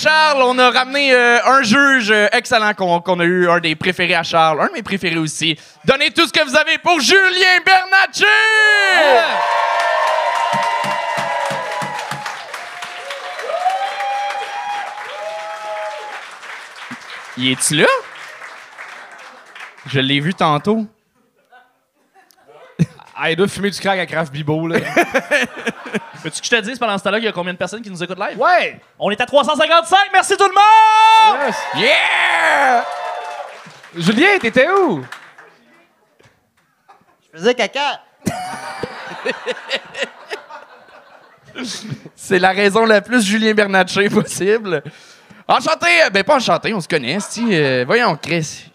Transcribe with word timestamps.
Charles, 0.00 0.42
on 0.42 0.56
a 0.60 0.70
ramené 0.70 1.12
euh, 1.12 1.44
un 1.44 1.62
juge 1.62 2.12
euh, 2.12 2.28
excellent 2.30 2.72
qu'on 2.72 3.18
a 3.18 3.24
eu, 3.24 3.50
un 3.50 3.58
des 3.58 3.74
préférés 3.74 4.14
à 4.14 4.22
Charles, 4.22 4.60
un 4.60 4.68
de 4.68 4.72
mes 4.74 4.82
préférés 4.84 5.18
aussi. 5.18 5.58
Donnez 5.84 6.12
tout 6.12 6.24
ce 6.24 6.32
que 6.32 6.44
vous 6.44 6.54
avez 6.54 6.78
pour 6.78 7.00
Julien 7.00 7.58
Bernatchez! 7.66 8.24
Y 17.36 17.50
est-tu 17.50 17.74
là? 17.74 17.86
Je 19.86 19.98
l'ai 19.98 20.20
vu 20.20 20.32
tantôt. 20.32 20.86
Ah, 23.16 23.32
il 23.32 23.36
doit 23.36 23.48
fumer 23.48 23.70
du 23.70 23.80
crack 23.80 23.98
à 23.98 24.06
Craft 24.06 24.32
Bibo, 24.32 24.68
là. 24.68 24.78
Veux-tu 26.22 26.40
que 26.40 26.46
je 26.46 26.50
te 26.50 26.60
dise 26.62 26.78
pendant 26.78 26.96
ce 26.98 27.04
temps-là 27.04 27.18
qu'il 27.18 27.26
y 27.26 27.28
a 27.28 27.32
combien 27.32 27.52
de 27.52 27.58
personnes 27.58 27.82
qui 27.82 27.90
nous 27.90 28.02
écoutent 28.02 28.18
live? 28.18 28.38
ouais! 28.40 28.80
On 28.98 29.10
est 29.10 29.20
à 29.20 29.26
355, 29.26 29.98
merci 30.12 30.36
tout 30.36 30.48
le 30.48 30.54
monde! 30.54 31.38
Yes. 31.46 31.56
Yeah! 31.76 32.84
Julien, 33.96 34.38
t'étais 34.40 34.68
où? 34.70 35.04
Je 37.32 37.38
faisais 37.38 37.54
caca. 37.54 38.00
C'est 42.14 42.38
la 42.38 42.50
raison 42.50 42.84
la 42.86 43.00
plus 43.00 43.24
Julien 43.24 43.54
Bernatchez 43.54 44.08
possible. 44.10 44.82
Enchanté! 45.46 45.86
euh, 46.04 46.10
Ben, 46.10 46.22
pas 46.24 46.36
enchanté, 46.36 46.72
on 46.74 46.80
se 46.80 46.88
connaît, 46.88 47.18
si. 47.20 47.46
euh, 47.52 47.84
voyons, 47.86 48.16
Chris. 48.16 48.70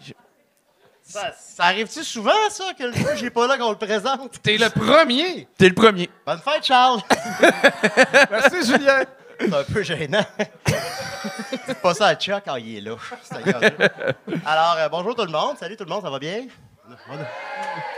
Ça, 1.14 1.32
ça 1.38 1.64
arrive-tu 1.66 2.02
souvent, 2.02 2.32
ça, 2.50 2.74
que 2.76 2.82
le 2.82 2.92
juge 2.92 3.22
n'est 3.22 3.30
pas 3.30 3.46
là 3.46 3.56
qu'on 3.56 3.70
le 3.70 3.76
présente? 3.76 4.32
T'es 4.42 4.58
le 4.58 4.68
premier! 4.68 5.46
T'es 5.56 5.68
le 5.68 5.74
premier. 5.74 6.10
Bonne 6.26 6.40
fête, 6.40 6.64
Charles! 6.64 7.02
Merci, 8.32 8.66
Julien! 8.66 9.04
C'est 9.38 9.54
un 9.54 9.62
peu 9.62 9.84
gênant. 9.84 10.26
Dites 11.68 11.80
pas 11.80 11.94
ça 11.94 12.08
à 12.08 12.16
Chuck 12.16 12.42
quand 12.44 12.56
il 12.56 12.78
est 12.78 12.80
là. 12.80 12.96
Alors, 14.44 14.76
euh, 14.76 14.88
bonjour 14.88 15.14
tout 15.14 15.24
le 15.24 15.30
monde. 15.30 15.56
Salut 15.56 15.76
tout 15.76 15.84
le 15.84 15.90
monde, 15.90 16.02
ça 16.02 16.10
va 16.10 16.18
bien? 16.18 16.48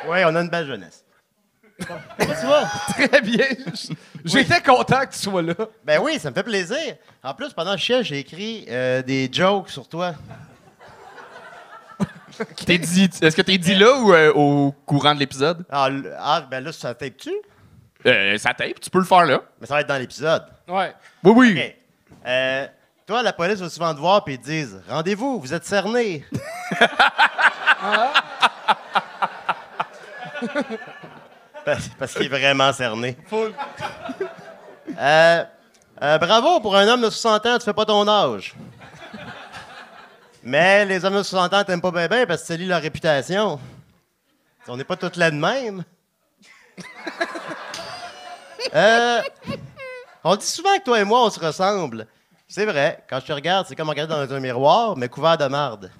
Oui, 0.06 0.18
on 0.26 0.34
a 0.34 0.40
une 0.42 0.50
belle 0.50 0.66
jeunesse. 0.66 1.02
Comment 1.86 2.00
tu 2.18 2.46
vas? 2.46 2.64
Très 3.06 3.22
bien. 3.22 3.46
J'étais 4.26 4.60
content 4.60 5.06
que 5.06 5.12
tu 5.12 5.20
sois 5.20 5.40
là. 5.40 5.54
Ben 5.82 6.02
oui, 6.02 6.18
ça 6.18 6.28
me 6.28 6.34
fait 6.34 6.42
plaisir. 6.42 6.96
En 7.24 7.32
plus, 7.32 7.54
pendant 7.54 7.72
le 7.72 7.78
chien, 7.78 8.02
j'ai 8.02 8.18
écrit 8.18 8.66
euh, 8.68 9.00
des 9.00 9.30
jokes 9.32 9.70
sur 9.70 9.88
toi. 9.88 10.12
T'es 12.66 12.78
dit, 12.78 13.10
est-ce 13.22 13.36
que 13.36 13.42
t'es 13.42 13.58
dit 13.58 13.74
là 13.74 13.98
ou 13.98 14.12
euh, 14.12 14.32
au 14.32 14.72
courant 14.84 15.14
de 15.14 15.20
l'épisode? 15.20 15.64
Ah, 15.70 15.88
ah, 16.18 16.42
ben 16.50 16.62
là, 16.62 16.72
ça 16.72 16.94
tape-tu? 16.94 17.32
Euh, 18.06 18.38
ça 18.38 18.54
tape, 18.54 18.80
tu 18.80 18.90
peux 18.90 18.98
le 18.98 19.04
faire 19.04 19.24
là. 19.24 19.42
Mais 19.60 19.66
ça 19.66 19.74
va 19.74 19.80
être 19.80 19.88
dans 19.88 19.98
l'épisode. 19.98 20.44
Ouais. 20.68 20.94
Oui, 21.24 21.32
oui. 21.54 21.72
Euh, 22.26 22.66
toi, 23.06 23.22
la 23.22 23.32
police 23.32 23.60
va 23.60 23.68
souvent 23.68 23.94
te 23.94 24.00
voir 24.00 24.22
et 24.26 24.32
ils 24.32 24.38
te 24.38 24.44
disent 24.44 24.80
Rendez-vous, 24.88 25.40
vous 25.40 25.54
êtes 25.54 25.64
cerné. 25.64 26.24
parce 31.64 31.88
parce 31.98 32.14
qu'il 32.14 32.26
est 32.26 32.28
vraiment 32.28 32.72
cerné. 32.72 33.16
Euh, 34.98 35.44
euh, 36.02 36.18
bravo 36.18 36.60
pour 36.60 36.76
un 36.76 36.86
homme 36.88 37.02
de 37.02 37.10
60 37.10 37.46
ans, 37.46 37.58
tu 37.58 37.64
fais 37.64 37.72
pas 37.72 37.84
ton 37.84 38.06
âge. 38.06 38.54
Mais 40.48 40.84
les 40.84 41.04
hommes 41.04 41.16
de 41.16 41.24
60 41.24 41.54
ans 41.54 41.64
t'aiment 41.64 41.80
pas 41.80 41.90
bien 41.90 42.06
bien 42.06 42.24
parce 42.24 42.42
que 42.42 42.46
ça 42.46 42.56
lie 42.56 42.66
leur 42.66 42.80
réputation. 42.80 43.58
On 44.68 44.76
n'est 44.76 44.84
pas 44.84 44.94
toutes 44.94 45.16
là 45.16 45.30
de 45.30 45.36
même. 45.36 45.84
Euh, 48.74 49.22
on 50.24 50.34
dit 50.34 50.44
souvent 50.44 50.76
que 50.78 50.82
toi 50.82 51.00
et 51.00 51.04
moi, 51.04 51.24
on 51.24 51.30
se 51.30 51.38
ressemble. 51.38 52.08
C'est 52.48 52.66
vrai. 52.66 53.04
Quand 53.08 53.20
je 53.20 53.26
te 53.26 53.32
regarde, 53.32 53.64
c'est 53.68 53.76
comme 53.76 53.88
regarder 53.88 54.12
dans 54.12 54.34
un 54.34 54.40
miroir, 54.40 54.96
mais 54.96 55.08
couvert 55.08 55.38
de 55.38 55.46
marde. 55.46 55.92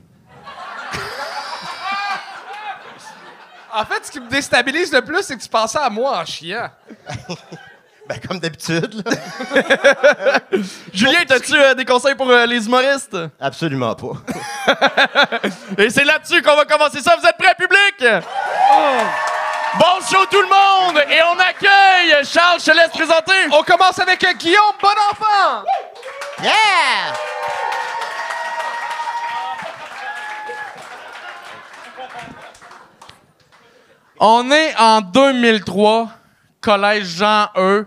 En 3.72 3.84
fait, 3.84 4.04
ce 4.04 4.10
qui 4.10 4.18
me 4.18 4.28
déstabilise 4.28 4.92
le 4.92 5.00
plus, 5.02 5.22
c'est 5.22 5.36
que 5.36 5.42
tu 5.42 5.48
pensais 5.48 5.78
à 5.78 5.88
moi 5.88 6.18
en 6.18 6.24
chiant. 6.24 6.68
Ben, 8.08 8.20
comme 8.26 8.38
d'habitude, 8.38 9.02
là. 9.04 10.38
Julien, 10.92 11.24
t'as-tu 11.26 11.54
euh, 11.56 11.74
des 11.74 11.84
conseils 11.84 12.14
pour 12.14 12.30
euh, 12.30 12.46
les 12.46 12.64
humoristes? 12.66 13.16
Absolument 13.40 13.94
pas. 13.94 14.12
Et 15.78 15.90
c'est 15.90 16.04
là-dessus 16.04 16.40
qu'on 16.40 16.54
va 16.54 16.64
commencer 16.64 17.00
ça. 17.00 17.16
Vous 17.16 17.26
êtes 17.26 17.36
prêts, 17.36 17.54
public? 17.58 18.22
Bon 19.78 20.00
show, 20.08 20.24
tout 20.30 20.40
le 20.40 20.48
monde! 20.48 21.04
Et 21.10 21.20
on 21.22 21.38
accueille 21.38 22.24
Charles, 22.24 22.60
je 22.60 22.64
te 22.66 22.76
laisse 22.76 22.90
présenter. 22.90 23.32
On 23.52 23.62
commence 23.62 23.98
avec 23.98 24.22
euh, 24.24 24.32
Guillaume 24.34 24.74
Bonenfant! 24.80 25.64
Yeah! 26.42 27.12
On 34.18 34.50
est 34.50 34.74
en 34.78 35.02
2003, 35.02 36.08
collège 36.62 37.04
Jean 37.18 37.48
E, 37.56 37.86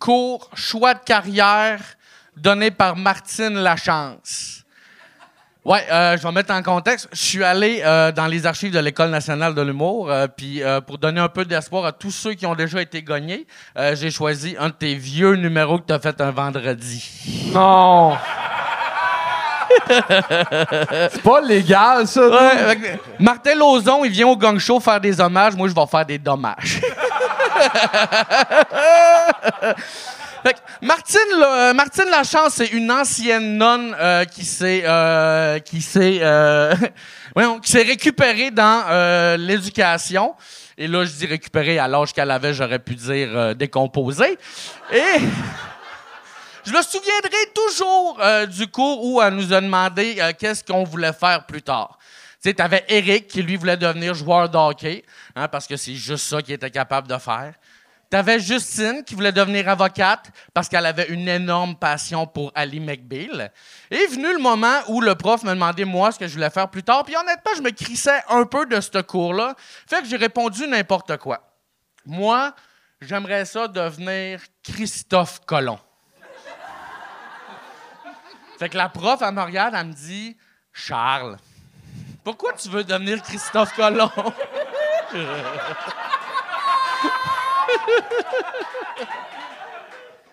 cours 0.00 0.50
choix 0.54 0.94
de 0.94 1.04
carrière 1.04 1.80
donné 2.36 2.72
par 2.72 2.96
Martine 2.96 3.54
Lachance. 3.54 4.64
Ouais, 5.62 5.84
euh, 5.92 6.16
je 6.16 6.22
vais 6.22 6.32
mettre 6.32 6.54
en 6.54 6.62
contexte. 6.62 7.08
Je 7.12 7.18
suis 7.18 7.44
allé 7.44 7.82
euh, 7.84 8.10
dans 8.12 8.26
les 8.26 8.46
archives 8.46 8.72
de 8.72 8.78
l'École 8.78 9.10
nationale 9.10 9.54
de 9.54 9.60
l'humour, 9.60 10.10
euh, 10.10 10.26
puis 10.26 10.62
pour 10.86 10.96
donner 10.96 11.20
un 11.20 11.28
peu 11.28 11.44
d'espoir 11.44 11.84
à 11.84 11.92
tous 11.92 12.10
ceux 12.10 12.32
qui 12.32 12.46
ont 12.46 12.54
déjà 12.54 12.80
été 12.80 13.02
gagnés, 13.02 13.46
j'ai 13.92 14.10
choisi 14.10 14.56
un 14.58 14.68
de 14.68 14.74
tes 14.74 14.94
vieux 14.94 15.34
numéros 15.34 15.78
que 15.78 15.86
tu 15.86 15.92
as 15.92 16.00
fait 16.00 16.20
un 16.20 16.30
vendredi. 16.30 17.52
Non! 17.52 18.16
c'est 21.10 21.22
pas 21.22 21.40
légal, 21.40 22.06
ça. 22.06 22.22
Martin 23.18 23.54
Lauzon, 23.54 24.04
il 24.04 24.10
vient 24.10 24.28
au 24.28 24.36
gang 24.36 24.58
show 24.58 24.80
faire 24.80 25.00
des 25.00 25.20
hommages. 25.20 25.54
Moi, 25.56 25.68
je 25.68 25.74
vais 25.74 25.86
faire 25.86 26.06
des 26.06 26.18
dommages. 26.18 26.80
Fait 30.42 30.54
que 30.54 30.58
Martine, 30.80 31.20
euh, 31.36 31.74
Martine 31.74 32.08
Lachance, 32.10 32.54
c'est 32.54 32.68
une 32.68 32.90
ancienne 32.90 33.58
nonne 33.58 33.94
euh, 34.00 34.24
qui 34.24 34.44
s'est 34.44 34.82
euh, 34.86 35.58
qui 35.58 35.82
s'est 35.82 36.20
voyons, 37.34 37.58
qui 37.60 37.70
s'est 37.70 37.82
récupérée 37.82 38.50
dans 38.50 39.36
l'éducation. 39.38 40.34
Et 40.78 40.86
là, 40.86 41.04
je 41.04 41.12
dis 41.12 41.26
récupérée 41.26 41.78
à 41.78 41.86
l'âge 41.88 42.14
qu'elle 42.14 42.30
avait, 42.30 42.54
j'aurais 42.54 42.78
pu 42.78 42.94
dire 42.94 43.54
décomposée. 43.54 44.38
Et 44.92 45.20
je 46.64 46.72
me 46.72 46.82
souviendrai 46.82 47.52
toujours 47.54 48.18
euh, 48.20 48.46
du 48.46 48.66
cours 48.66 49.04
où 49.04 49.20
elle 49.22 49.34
nous 49.34 49.52
a 49.52 49.60
demandé 49.60 50.16
euh, 50.20 50.32
qu'est-ce 50.38 50.62
qu'on 50.64 50.84
voulait 50.84 51.12
faire 51.12 51.46
plus 51.46 51.62
tard. 51.62 51.98
Tu 52.42 52.48
sais, 52.48 52.54
t'avais 52.54 52.84
Eric 52.88 53.28
qui, 53.28 53.42
lui, 53.42 53.56
voulait 53.56 53.76
devenir 53.76 54.14
joueur 54.14 54.48
de 54.48 54.56
hockey, 54.56 55.04
hein, 55.36 55.48
parce 55.48 55.66
que 55.66 55.76
c'est 55.76 55.94
juste 55.94 56.26
ça 56.26 56.40
qu'il 56.40 56.54
était 56.54 56.70
capable 56.70 57.06
de 57.08 57.18
faire. 57.18 57.54
T'avais 58.10 58.40
Justine 58.40 59.04
qui 59.04 59.14
voulait 59.14 59.30
devenir 59.30 59.68
avocate 59.68 60.32
parce 60.52 60.68
qu'elle 60.68 60.84
avait 60.84 61.06
une 61.10 61.28
énorme 61.28 61.76
passion 61.76 62.26
pour 62.26 62.50
Ali 62.56 62.80
McBeal. 62.80 63.52
Et 63.88 64.04
venu 64.08 64.32
le 64.32 64.40
moment 64.40 64.80
où 64.88 65.00
le 65.00 65.14
prof 65.14 65.44
me 65.44 65.50
demandait, 65.50 65.84
moi, 65.84 66.10
ce 66.10 66.18
que 66.18 66.26
je 66.26 66.34
voulais 66.34 66.50
faire 66.50 66.68
plus 66.68 66.82
tard. 66.82 67.04
Puis 67.04 67.14
honnêtement, 67.16 67.52
je 67.56 67.62
me 67.62 67.70
crissais 67.70 68.20
un 68.28 68.44
peu 68.46 68.66
de 68.66 68.80
ce 68.80 69.00
cours-là. 69.00 69.54
Fait 69.86 70.02
que 70.02 70.08
j'ai 70.08 70.16
répondu 70.16 70.66
n'importe 70.66 71.18
quoi. 71.18 71.40
Moi, 72.04 72.52
j'aimerais 73.00 73.44
ça 73.44 73.68
devenir 73.68 74.40
Christophe 74.64 75.40
Colomb. 75.46 75.78
Fait 78.60 78.68
que 78.68 78.76
la 78.76 78.90
prof, 78.90 79.22
me 79.22 79.40
regarde, 79.40 79.74
elle 79.74 79.86
me 79.86 79.94
dit 79.94 80.36
Charles, 80.70 81.38
pourquoi 82.22 82.52
tu 82.52 82.68
veux 82.68 82.84
devenir 82.84 83.22
Christophe 83.22 83.74
Colomb? 83.74 84.10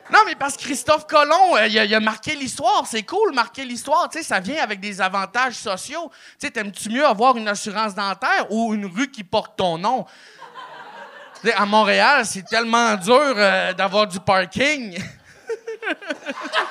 Non, 0.10 0.20
mais 0.26 0.36
parce 0.36 0.56
que 0.56 0.64
Christophe 0.64 1.06
Colomb, 1.06 1.58
euh, 1.58 1.68
il, 1.68 1.94
a, 1.94 2.00
marqué 2.00 2.34
l'histoire. 2.34 2.86
C'est 2.88 3.04
cool, 3.04 3.34
marquer 3.34 3.66
l'histoire. 3.66 4.08
Tu 4.08 4.20
sais, 4.20 4.24
ça 4.24 4.40
vient 4.40 4.64
avec 4.64 4.80
des 4.80 5.02
avantages 5.02 5.56
sociaux. 5.56 6.10
Tu 6.40 6.48
sais, 6.48 6.52
t'aimes-tu 6.52 6.90
mieux 6.90 7.06
avoir 7.06 7.36
une 7.36 7.50
assurance 7.50 7.94
dentaire 7.94 8.50
ou 8.50 8.74
une 8.74 8.86
rue 8.86 9.12
qui 9.12 9.26
porte 9.26 9.58
ton 9.58 9.78
nom? 9.78 10.06
À 11.58 11.66
Montréal, 11.66 12.26
c'est 12.26 12.44
tellement 12.44 12.96
dur 12.96 13.34
euh, 13.36 13.74
d'avoir 13.74 14.08
du 14.08 14.22
parking. 14.22 14.98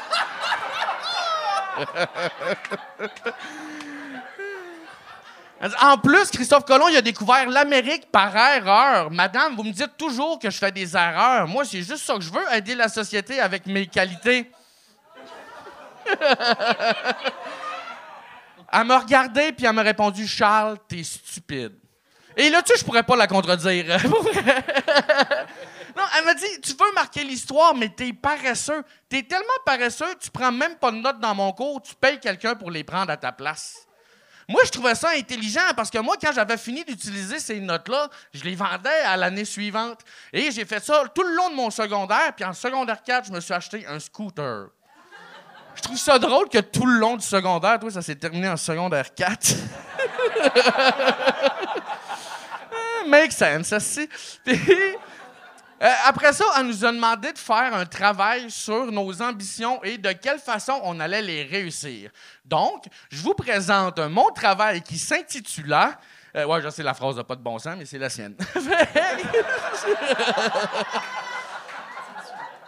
En 5.80 5.96
plus, 5.98 6.30
Christophe 6.30 6.64
Colomb, 6.64 6.88
il 6.88 6.96
a 6.96 7.02
découvert 7.02 7.48
l'Amérique 7.48 8.10
par 8.10 8.36
erreur. 8.36 9.10
Madame, 9.10 9.56
vous 9.56 9.62
me 9.62 9.72
dites 9.72 9.96
toujours 9.96 10.38
que 10.38 10.50
je 10.50 10.58
fais 10.58 10.70
des 10.70 10.94
erreurs. 10.94 11.48
Moi, 11.48 11.64
c'est 11.64 11.82
juste 11.82 12.04
ça 12.04 12.14
que 12.14 12.20
je 12.20 12.30
veux, 12.30 12.44
aider 12.52 12.74
la 12.74 12.88
société 12.88 13.40
avec 13.40 13.66
mes 13.66 13.86
qualités. 13.86 14.50
elle 18.72 18.84
m'a 18.84 18.98
regardé, 18.98 19.52
puis 19.52 19.64
elle 19.66 19.72
m'a 19.72 19.82
répondu 19.82 20.26
Charles, 20.26 20.76
t'es 20.86 21.02
stupide. 21.02 21.72
Et 22.36 22.50
là, 22.50 22.62
tu 22.62 22.72
sais, 22.72 22.78
je 22.78 22.84
pourrais 22.84 23.02
pas 23.02 23.16
la 23.16 23.26
contredire. 23.26 23.86
elle 26.18 26.24
m'a 26.24 26.34
dit, 26.34 26.60
tu 26.62 26.72
veux 26.72 26.92
marquer 26.94 27.24
l'histoire, 27.24 27.74
mais 27.74 27.88
t'es 27.88 28.12
paresseux. 28.12 28.82
T'es 29.08 29.22
tellement 29.22 29.46
paresseux, 29.64 30.14
tu 30.20 30.30
prends 30.30 30.52
même 30.52 30.76
pas 30.76 30.90
de 30.90 30.96
notes 30.96 31.20
dans 31.20 31.34
mon 31.34 31.52
cours, 31.52 31.82
tu 31.82 31.94
payes 31.94 32.20
quelqu'un 32.20 32.54
pour 32.54 32.70
les 32.70 32.84
prendre 32.84 33.10
à 33.10 33.16
ta 33.16 33.32
place. 33.32 33.86
Moi, 34.48 34.62
je 34.64 34.70
trouvais 34.70 34.94
ça 34.94 35.10
intelligent 35.10 35.72
parce 35.74 35.90
que 35.90 35.98
moi, 35.98 36.14
quand 36.20 36.30
j'avais 36.32 36.56
fini 36.56 36.84
d'utiliser 36.84 37.40
ces 37.40 37.58
notes-là, 37.58 38.08
je 38.32 38.44
les 38.44 38.54
vendais 38.54 39.00
à 39.04 39.16
l'année 39.16 39.44
suivante. 39.44 40.00
Et 40.32 40.52
j'ai 40.52 40.64
fait 40.64 40.84
ça 40.84 41.02
tout 41.12 41.24
le 41.24 41.34
long 41.34 41.50
de 41.50 41.56
mon 41.56 41.70
secondaire. 41.70 42.32
Puis 42.36 42.44
en 42.44 42.52
secondaire 42.52 43.02
4, 43.02 43.26
je 43.26 43.32
me 43.32 43.40
suis 43.40 43.54
acheté 43.54 43.84
un 43.88 43.98
scooter. 43.98 44.68
Je 45.74 45.82
trouve 45.82 45.98
ça 45.98 46.18
drôle 46.20 46.48
que 46.48 46.58
tout 46.58 46.86
le 46.86 46.98
long 46.98 47.16
du 47.16 47.26
secondaire, 47.26 47.78
toi, 47.80 47.90
ça 47.90 48.02
s'est 48.02 48.14
terminé 48.14 48.48
en 48.48 48.56
secondaire 48.56 49.12
4. 49.14 49.54
Ah, 52.98 53.08
Make 53.08 53.32
sense, 53.32 53.68
ça. 53.68 54.00
Puis, 54.44 54.58
euh, 55.82 55.92
après 56.06 56.32
ça, 56.32 56.44
elle 56.58 56.66
nous 56.66 56.84
a 56.84 56.92
demandé 56.92 57.32
de 57.32 57.38
faire 57.38 57.74
un 57.74 57.84
travail 57.84 58.50
sur 58.50 58.90
nos 58.90 59.20
ambitions 59.20 59.82
et 59.84 59.98
de 59.98 60.12
quelle 60.12 60.38
façon 60.38 60.80
on 60.84 60.98
allait 61.00 61.22
les 61.22 61.42
réussir. 61.42 62.10
Donc, 62.44 62.84
je 63.10 63.22
vous 63.22 63.34
présente 63.34 63.98
mon 63.98 64.30
travail 64.30 64.82
qui 64.82 64.98
s'intitula. 64.98 65.98
Euh, 66.34 66.46
ouais, 66.46 66.62
je 66.62 66.70
sais, 66.70 66.82
la 66.82 66.94
phrase 66.94 67.16
n'a 67.16 67.24
pas 67.24 67.36
de 67.36 67.42
bon 67.42 67.58
sens, 67.58 67.76
mais 67.78 67.84
c'est 67.84 67.98
la 67.98 68.10
sienne. 68.10 68.36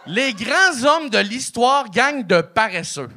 Les 0.05 0.33
grands 0.33 0.83
hommes 0.85 1.09
de 1.11 1.19
l'histoire 1.19 1.87
gagnent 1.89 2.23
de 2.23 2.41
paresseux. 2.41 3.09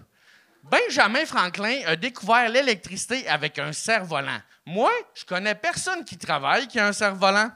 Benjamin 0.62 1.24
Franklin 1.24 1.80
a 1.86 1.96
découvert 1.96 2.50
l'électricité 2.50 3.26
avec 3.28 3.58
un 3.58 3.72
cerf-volant. 3.72 4.40
Moi, 4.66 4.90
je 5.14 5.24
connais 5.24 5.54
personne 5.54 6.04
qui 6.04 6.18
travaille 6.18 6.66
qui 6.66 6.78
a 6.78 6.86
un 6.86 6.92
cerf-volant. 6.92 7.50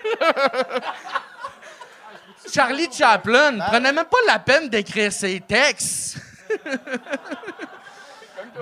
Charlie 2.52 2.88
Chaplin 2.92 3.52
ne 3.52 3.60
prenait 3.62 3.92
même 3.92 4.04
pas 4.04 4.18
la 4.26 4.38
peine 4.38 4.68
d'écrire 4.68 5.12
ses 5.12 5.40
textes. 5.40 6.18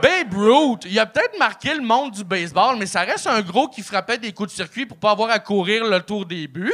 Babe 0.02 0.34
Ruth, 0.34 0.84
il 0.86 0.98
a 0.98 1.06
peut-être 1.06 1.38
marqué 1.38 1.74
le 1.74 1.82
monde 1.82 2.12
du 2.12 2.24
baseball, 2.24 2.76
mais 2.76 2.86
ça 2.86 3.02
reste 3.02 3.26
un 3.26 3.40
gros 3.42 3.68
qui 3.68 3.82
frappait 3.82 4.18
des 4.18 4.32
coups 4.32 4.50
de 4.50 4.54
circuit 4.56 4.86
pour 4.86 4.96
pas 4.96 5.10
avoir 5.12 5.30
à 5.30 5.38
courir 5.38 5.84
le 5.84 6.00
tour 6.00 6.24
des 6.26 6.48
buts. 6.48 6.72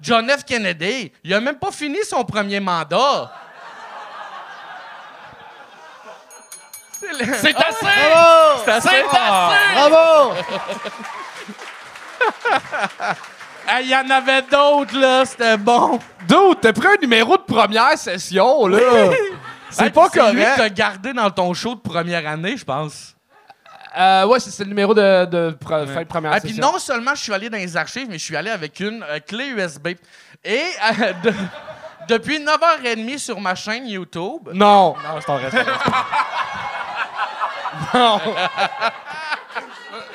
John 0.00 0.28
F. 0.30 0.44
Kennedy, 0.44 1.12
il 1.22 1.34
a 1.34 1.40
même 1.40 1.58
pas 1.58 1.70
fini 1.70 1.98
son 2.08 2.24
premier 2.24 2.58
mandat. 2.58 3.30
C'est 6.98 7.12
le- 7.12 7.34
C'est 7.34 7.54
assez! 7.56 7.86
Bravo! 8.10 8.62
C'est 8.64 8.70
assez. 8.72 8.88
C'est 8.88 9.18
assez! 9.18 9.74
Bravo! 9.74 10.34
Il 13.82 13.88
y 13.88 13.94
en 13.94 14.08
avait 14.10 14.42
d'autres, 14.42 14.98
là, 14.98 15.24
c'était 15.24 15.56
bon. 15.56 15.98
Dude, 16.26 16.60
t'as 16.60 16.72
pris 16.72 16.88
un 16.88 16.96
numéro 17.00 17.36
de 17.36 17.42
première 17.42 17.96
session, 17.96 18.66
là. 18.66 18.78
C'est 19.70 19.84
Hey, 19.84 19.90
pas 19.90 20.08
puis 20.10 20.20
lui 20.20 20.26
que 20.28 20.34
correct. 20.42 20.54
t'as 20.56 20.68
gardé 20.70 21.12
dans 21.12 21.30
ton 21.30 21.54
show 21.54 21.76
de 21.76 21.80
première 21.80 22.26
année, 22.28 22.56
je 22.56 22.64
pense. 22.64 23.14
Euh, 23.96 24.24
ouais, 24.26 24.40
c'est 24.40 24.50
c'est 24.50 24.64
le 24.64 24.68
numéro 24.70 24.92
de, 24.94 25.24
de 25.26 25.56
pre- 25.64 25.86
fin 25.86 26.00
de 26.02 26.06
première 26.06 26.32
Ah, 26.32 26.40
puis 26.40 26.54
non 26.54 26.78
seulement 26.78 27.14
je 27.14 27.22
suis 27.22 27.32
allé 27.32 27.48
dans 27.50 27.58
les 27.58 27.76
archives, 27.76 28.06
mais 28.08 28.18
je 28.18 28.24
suis 28.24 28.36
allé 28.36 28.50
avec 28.50 28.80
une 28.80 29.04
euh, 29.08 29.18
clé 29.20 29.46
USB. 29.48 29.88
Et 30.44 30.62
euh, 31.00 31.12
de- 31.22 31.34
depuis 32.08 32.38
9h30 32.40 33.18
sur 33.18 33.40
ma 33.40 33.54
chaîne 33.54 33.86
YouTube, 33.86 34.48
Non. 34.52 34.94
Non, 34.94 35.20
c'est 35.20 35.26
ton 35.26 35.36
reste. 35.36 35.56
non. 37.94 38.20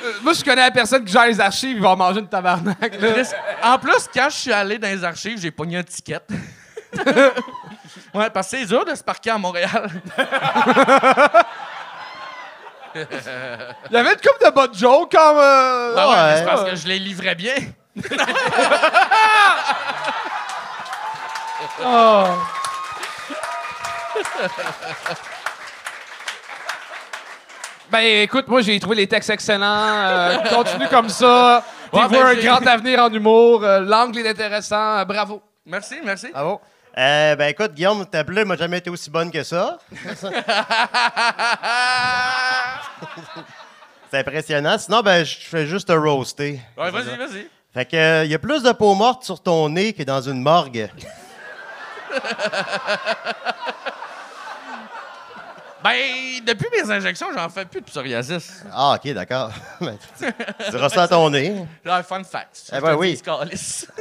Euh, 0.06 0.12
Moi, 0.22 0.34
je 0.34 0.44
connais 0.44 0.62
la 0.62 0.72
personne 0.72 1.04
qui 1.04 1.12
gère 1.12 1.25
les 1.25 1.40
archives, 1.40 1.78
il 1.78 1.81
va 1.81 1.90
en 1.90 1.96
manger 1.98 2.19
une 2.19 2.28
tabarnak, 2.30 3.00
là. 3.02 3.10
En 3.63 3.78
plus, 3.80 4.07
quand 4.13 4.30
je 4.30 4.36
suis 4.36 4.54
allé 4.54 4.78
dans 4.78 4.88
les 4.88 5.04
archives, 5.04 5.40
j'ai 5.42 5.52
pogné 5.52 5.78
un 5.78 5.84
ticket. 5.84 6.19
ouais, 8.13 8.30
parce 8.30 8.50
que 8.52 8.57
c'est 8.57 8.66
dur 8.66 8.86
de 8.86 8.94
se 8.96 9.04
parquer 9.04 9.31
à 9.31 9.38
Montréal. 9.38 9.90
Il 12.96 13.02
y 13.92 13.98
avait 13.98 14.13
une 14.13 14.22
couple 14.22 14.46
de 14.46 14.52
bonnes 14.52 14.74
jokes 14.74 15.12
comme. 15.12 15.38
euh, 15.38 15.96
Ah 15.98 16.10
ouais, 16.10 16.16
mais 16.16 16.38
c'est 16.38 16.46
parce 16.46 16.63
que 16.69 16.75
je 16.75 16.88
les 16.88 17.00
livrais 17.00 17.36
bien. 17.36 17.56
Oh. 21.84 22.25
Ben 27.92 28.22
écoute, 28.24 28.48
moi 28.48 28.62
j'ai 28.62 28.80
trouvé 28.80 28.96
les 28.98 29.08
textes 29.08 29.30
excellents. 29.30 29.66
euh, 29.66 30.38
continue 30.50 30.88
comme 30.88 31.10
ça. 31.10 31.64
Puis 31.92 32.02
Ouais, 32.02 32.08
vois 32.08 32.18
ben, 32.24 32.26
un 32.26 32.36
j'ai- 32.36 32.42
grand 32.48 32.66
avenir 32.68 33.00
en 33.04 33.10
humour. 33.12 33.64
euh, 33.64 33.80
L'angle 33.80 34.20
est 34.20 34.30
intéressant. 34.30 34.98
euh, 35.00 35.06
bravo. 35.06 35.42
Merci, 35.66 35.96
merci. 36.04 36.30
Bravo. 36.34 36.60
Euh, 36.98 37.36
ben 37.36 37.48
écoute, 37.50 37.74
Guillaume, 37.74 38.06
ta 38.06 38.24
bleu 38.24 38.46
m'a 38.46 38.56
jamais 38.56 38.78
été 38.78 38.90
aussi 38.90 39.10
bonne 39.10 39.30
que 39.32 39.44
ça. 39.44 39.78
C'est 44.12 44.20
impressionnant. 44.20 44.78
Sinon, 44.78 45.02
ben, 45.02 45.24
je 45.26 45.36
fais 45.40 45.66
juste 45.68 45.88
te 45.90 45.94
roaster. 45.94 46.60
Ouais, 46.78 46.92
vas-y, 46.92 47.18
vas-y. 47.18 47.50
Fait 47.74 47.86
que, 47.86 48.24
il 48.24 48.31
y 48.31 48.36
a 48.36 48.40
plus 48.40 48.64
de 48.64 48.72
peau 48.72 48.94
morte 48.96 49.24
sur 49.26 49.42
ton 49.44 49.68
nez 49.70 49.92
que 49.94 50.04
dans 50.04 50.22
une 50.22 50.42
morgue. 50.42 50.90
Ben, 55.86 56.44
depuis 56.44 56.68
mes 56.72 56.92
injections, 56.92 57.28
j'en 57.32 57.48
fais 57.48 57.64
plus 57.64 57.80
de 57.80 57.86
psoriasis. 57.86 58.64
Ah, 58.74 58.96
OK, 58.96 59.14
d'accord. 59.14 59.52
Ben, 59.80 59.96
tu 60.18 60.26
tu 60.66 60.72
diras 60.72 60.90
ça 60.90 61.04
à 61.04 61.08
ton 61.08 61.30
nez. 61.30 61.64
Genre, 61.86 62.02
fun 62.02 62.24
fact. 62.24 62.72
Eh 62.76 62.80
ben 62.80 62.96
oui. 62.96 63.22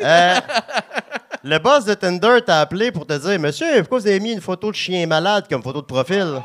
Euh, 0.03 0.35
le 1.43 1.59
boss 1.59 1.85
de 1.85 1.93
Tinder 1.93 2.39
t'a 2.47 2.63
appelé 2.63 2.91
pour 2.91 3.07
te 3.07 3.13
dire 3.13 3.39
Monsieur, 3.39 3.81
pourquoi 3.81 3.99
vous 3.99 4.07
avez 4.07 4.19
mis 4.19 4.33
une 4.33 4.41
photo 4.41 4.71
de 4.71 4.77
chien 4.77 5.07
malade 5.07 5.45
comme 5.47 5.63
photo 5.63 5.83
de 5.83 5.87
profil? 5.87 6.41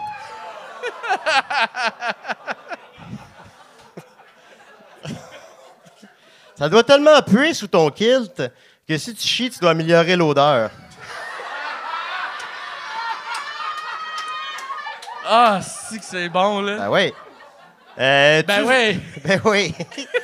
Ça 6.57 6.67
doit 6.67 6.83
tellement 6.83 7.21
puer 7.21 7.53
sous 7.53 7.67
ton 7.67 7.89
kilt 7.91 8.43
que 8.85 8.97
si 8.97 9.15
tu 9.15 9.25
chies, 9.25 9.49
tu 9.49 9.59
dois 9.59 9.71
améliorer 9.71 10.17
l'odeur. 10.17 10.69
Ah, 15.31 15.59
si 15.61 15.99
que 15.99 16.05
c'est 16.05 16.27
bon, 16.29 16.61
là. 16.61 16.77
Ben 16.77 16.89
oui. 16.89 17.13
Euh, 17.99 18.41
Ben 18.47 18.61
tu- 18.63 18.67
oui. 18.67 18.99
Ben 19.23 19.41
oui. 19.45 19.75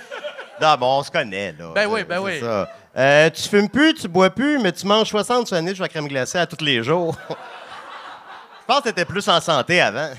non, 0.61 0.75
bon, 0.77 0.99
on 0.99 1.03
se 1.03 1.11
connaît, 1.11 1.53
là. 1.59 1.65
Ben 1.75 1.85
oui, 1.87 2.03
ben 2.03 2.19
oui. 2.19 2.39
ça. 2.39 2.67
Euh, 2.97 3.29
tu 3.29 3.47
fumes 3.47 3.69
plus, 3.69 3.93
tu 3.93 4.07
bois 4.07 4.29
plus, 4.31 4.57
mais 4.57 4.71
tu 4.71 4.87
manges 4.87 5.09
60 5.09 5.47
sandwichs 5.47 5.79
à 5.81 5.87
crème 5.87 6.07
glacée 6.07 6.39
à 6.39 6.47
tous 6.47 6.63
les 6.63 6.81
jours. 6.81 7.15
Je 7.29 8.65
pense 8.65 8.79
que 8.79 8.83
t'étais 8.85 9.05
plus 9.05 9.27
en 9.29 9.39
santé 9.39 9.79
avant. 9.79 10.09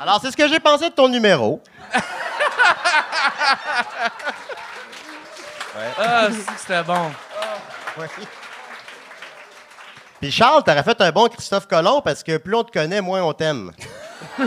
Alors, 0.00 0.18
c'est 0.20 0.32
ce 0.32 0.36
que 0.36 0.48
j'ai 0.48 0.58
pensé 0.58 0.88
de 0.90 0.94
ton 0.94 1.06
numéro. 1.08 1.62
Ah, 5.96 6.26
si 6.32 6.44
que 6.44 6.52
c'était 6.58 6.82
bon. 6.82 7.12
Puis 10.20 10.30
Charles, 10.30 10.62
t'aurais 10.64 10.82
fait 10.82 11.00
un 11.00 11.10
bon 11.12 11.28
Christophe 11.28 11.66
Colomb 11.66 12.00
parce 12.00 12.22
que 12.22 12.36
plus 12.38 12.54
on 12.54 12.64
te 12.64 12.72
connaît, 12.72 13.00
moins 13.00 13.22
on 13.22 13.32
t'aime. 13.32 13.72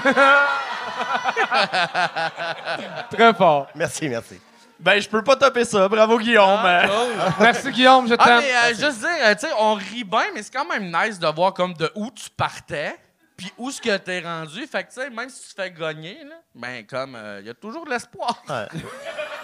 Très 3.12 3.34
fort. 3.34 3.68
Merci, 3.76 4.10
merci. 4.10 4.40
Ben, 4.80 5.00
je 5.00 5.10
peux 5.10 5.24
pas 5.24 5.36
topper 5.36 5.66
ça. 5.66 5.88
Bravo, 5.88 6.20
Guillaume. 6.20 6.60
Ah, 6.64 6.84
Euh, 6.84 6.88
cool. 6.88 7.34
Merci 7.40 7.72
Guillaume, 7.72 8.08
je 8.08 8.14
Ah, 8.18 8.24
t'aime. 8.26 8.40
mais 8.42 8.52
euh, 8.56 8.70
juste 8.70 9.00
dire, 9.00 9.10
euh, 9.24 9.34
tu 9.34 9.48
sais, 9.48 9.54
on 9.58 9.74
rit 9.74 10.04
bien, 10.04 10.26
mais 10.34 10.44
c'est 10.44 10.54
quand 10.54 10.66
même 10.66 10.92
nice 10.92 11.18
de 11.20 11.28
voir 11.28 11.54
comme 11.54 11.74
de 11.74 11.92
où 11.96 12.12
tu 12.12 12.30
partais, 12.30 12.96
puis 13.36 13.52
où 13.58 13.72
ce 13.72 13.82
que 13.82 13.98
t'es 13.98 14.20
rendu. 14.20 14.68
Fait 14.68 14.84
que, 14.84 14.90
tu 14.94 15.02
sais, 15.02 15.10
même 15.10 15.30
si 15.30 15.50
tu 15.50 15.56
te 15.56 15.62
fais 15.62 15.72
gagner, 15.72 16.20
là, 16.24 16.36
ben, 16.54 16.86
comme, 16.86 17.18
il 17.42 17.48
y 17.48 17.50
a 17.50 17.54
toujours 17.56 17.86
de 17.86 17.90
l'espoir. 17.90 18.36
Ouais. 18.48 18.68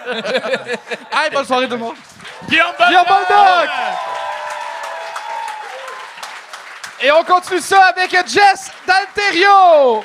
hey, 1.11 1.31
bonne 1.31 1.45
soirée 1.45 1.65
tout 1.67 1.73
le 1.73 1.79
monde. 1.79 1.95
Guillaume 2.47 2.73
Guillaume 2.87 3.05
Boldoc! 3.07 3.69
Et 7.05 7.11
on 7.11 7.21
continue 7.25 7.59
ça 7.59 7.87
avec 7.87 8.11
Jess 8.11 8.71
D'Alterio! 8.87 10.01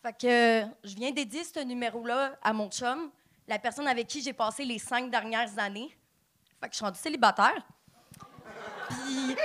Fait 0.00 0.12
que 0.16 0.66
je 0.84 0.94
viens 0.94 1.10
dédier 1.10 1.42
ce 1.42 1.58
numéro-là 1.58 2.38
à 2.44 2.52
mon 2.52 2.70
chum, 2.70 3.10
la 3.48 3.58
personne 3.58 3.88
avec 3.88 4.06
qui 4.06 4.22
j'ai 4.22 4.32
passé 4.32 4.64
les 4.64 4.78
cinq 4.78 5.10
dernières 5.10 5.58
années. 5.58 5.90
Fait 6.60 6.68
que 6.68 6.74
je 6.74 6.76
suis 6.76 6.84
rendue 6.84 7.00
célibataire. 7.00 7.66
Puis, 8.88 9.36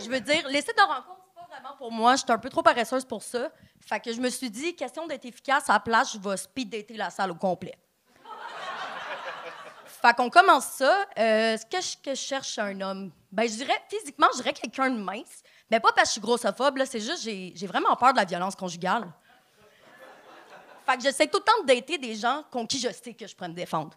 je 0.00 0.10
veux 0.10 0.20
dire, 0.20 0.48
les 0.48 0.60
sites 0.60 0.76
de 0.76 0.86
pas 0.88 1.15
vraiment 1.60 1.76
pour 1.76 1.92
moi. 1.92 2.16
Je 2.16 2.22
suis 2.22 2.32
un 2.32 2.38
peu 2.38 2.48
trop 2.48 2.62
paresseuse 2.62 3.04
pour 3.04 3.22
ça. 3.22 3.50
Fait 3.80 4.00
que 4.00 4.12
je 4.12 4.20
me 4.20 4.28
suis 4.28 4.50
dit, 4.50 4.74
question 4.74 5.06
d'être 5.06 5.24
efficace, 5.24 5.68
à 5.68 5.74
la 5.74 5.80
place, 5.80 6.12
je 6.12 6.18
vais 6.18 6.36
speed 6.36 6.70
dater 6.70 6.96
la 6.96 7.10
salle 7.10 7.30
au 7.30 7.34
complet. 7.34 7.76
Fait 9.86 10.14
qu'on 10.14 10.30
commence 10.30 10.66
ça. 10.66 11.06
Euh, 11.18 11.56
ce 11.56 11.64
que 11.66 11.80
je, 11.80 11.96
que 12.02 12.14
cherche 12.14 12.58
un 12.58 12.80
homme, 12.80 13.12
ben, 13.32 13.48
je 13.48 13.54
dirais, 13.54 13.80
physiquement, 13.88 14.28
je 14.32 14.42
dirais 14.42 14.52
quelqu'un 14.52 14.90
de 14.90 14.98
mince. 14.98 15.42
Mais 15.70 15.80
pas 15.80 15.92
parce 15.92 16.02
que 16.02 16.06
je 16.06 16.12
suis 16.12 16.20
grossophobe, 16.20 16.78
c'est 16.84 17.00
juste 17.00 17.22
j'ai 17.22 17.52
j'ai 17.56 17.66
vraiment 17.66 17.96
peur 17.96 18.12
de 18.12 18.18
la 18.18 18.24
violence 18.24 18.54
conjugale. 18.54 19.12
Fait 20.86 20.96
que 20.96 21.02
j'essaie 21.02 21.26
tout 21.26 21.38
le 21.38 21.44
temps 21.44 21.62
de 21.62 21.66
dater 21.66 21.98
des 21.98 22.14
gens 22.14 22.44
contre 22.52 22.68
qui 22.68 22.78
je 22.78 22.92
sais 22.92 23.14
que 23.14 23.26
je 23.26 23.34
pourrais 23.34 23.48
me 23.48 23.54
défendre. 23.54 23.96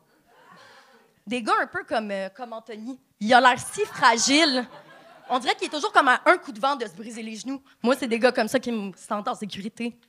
Des 1.27 1.43
gars 1.43 1.53
un 1.61 1.67
peu 1.67 1.83
comme, 1.83 2.09
euh, 2.09 2.29
comme 2.29 2.53
Anthony. 2.53 2.99
Il 3.19 3.31
a 3.31 3.39
l'air 3.39 3.59
si 3.59 3.85
fragile. 3.85 4.67
On 5.29 5.39
dirait 5.39 5.55
qu'il 5.55 5.67
est 5.67 5.71
toujours 5.71 5.91
comme 5.91 6.07
à 6.07 6.21
un 6.25 6.37
coup 6.37 6.51
de 6.51 6.59
vent 6.59 6.75
de 6.75 6.85
se 6.85 6.93
briser 6.93 7.21
les 7.21 7.35
genoux. 7.35 7.61
Moi, 7.83 7.95
c'est 7.95 8.07
des 8.07 8.17
gars 8.17 8.31
comme 8.31 8.47
ça 8.47 8.59
qui 8.59 8.71
me 8.71 8.91
sentent 8.95 9.27
en 9.27 9.35
sécurité. 9.35 9.99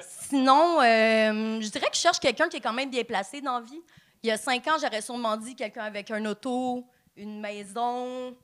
Sinon, 0.00 0.80
euh, 0.80 1.60
je 1.60 1.68
dirais 1.68 1.88
que 1.88 1.96
je 1.96 2.00
cherche 2.00 2.18
quelqu'un 2.18 2.48
qui 2.48 2.56
est 2.56 2.60
quand 2.60 2.72
même 2.72 2.90
bien 2.90 3.04
placé 3.04 3.40
dans 3.40 3.58
la 3.58 3.64
vie. 3.64 3.80
Il 4.22 4.28
y 4.28 4.30
a 4.32 4.36
cinq 4.36 4.66
ans, 4.66 4.76
j'aurais 4.80 5.00
sûrement 5.00 5.36
dit 5.36 5.54
quelqu'un 5.54 5.84
avec 5.84 6.10
un 6.10 6.24
auto, 6.24 6.84
une 7.16 7.40
maison, 7.40 8.36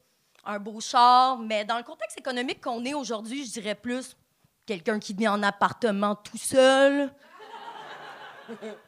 un 0.45 0.59
beau 0.59 0.81
char. 0.81 1.39
Mais 1.39 1.65
dans 1.65 1.79
le 1.79 1.83
contexte 1.83 2.19
économique 2.19 2.61
qu'on 2.61 2.85
est 2.85 2.95
aujourd'hui, 2.95 3.45
je 3.45 3.51
dirais 3.53 3.75
plus 3.75 4.17
quelqu'un 4.67 5.01
qui 5.01 5.15
vit 5.15 5.27
en 5.27 5.43
appartement 5.43 6.15
tout 6.15 6.39
seul, 6.39 7.13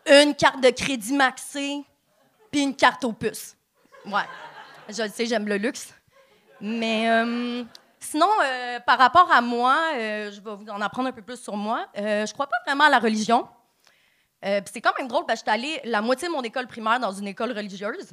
une 0.07 0.35
carte 0.35 0.61
de 0.63 0.71
crédit 0.71 1.15
maxée, 1.15 1.83
puis 2.51 2.63
une 2.63 2.77
carte 2.77 3.03
aux 3.05 3.13
puces. 3.13 3.57
Ouais. 4.07 4.23
Je 4.89 5.09
sais, 5.09 5.27
j'aime 5.27 5.49
le 5.49 5.57
luxe. 5.57 5.93
Mais 6.65 7.11
euh, 7.11 7.65
sinon, 7.99 8.29
euh, 8.45 8.79
par 8.81 8.97
rapport 8.97 9.29
à 9.33 9.43
moi, 9.43 9.77
euh, 9.95 10.31
je 10.31 10.41
vais 10.41 10.55
vous 10.55 10.71
en 10.71 10.81
apprendre 10.81 11.09
un 11.09 11.13
peu 11.13 11.21
plus 11.21 11.43
sur 11.43 11.57
moi. 11.57 11.89
Euh, 11.99 12.25
je 12.25 12.33
crois 12.33 12.47
pas 12.47 12.59
vraiment 12.65 12.85
à 12.85 12.91
la 12.91 13.01
religion. 13.01 13.49
C'est 14.43 14.81
quand 14.81 14.97
même 14.99 15.07
drôle 15.07 15.25
parce 15.27 15.43
que 15.43 15.51
j'étais 15.51 15.69
allée 15.69 15.81
la 15.85 16.03
moitié 16.03 16.27
de 16.27 16.33
mon 16.33 16.43
école 16.43 16.67
primaire 16.67 16.99
dans 16.99 17.13
une 17.13 17.29
école 17.29 17.53
religieuse. 17.53 18.11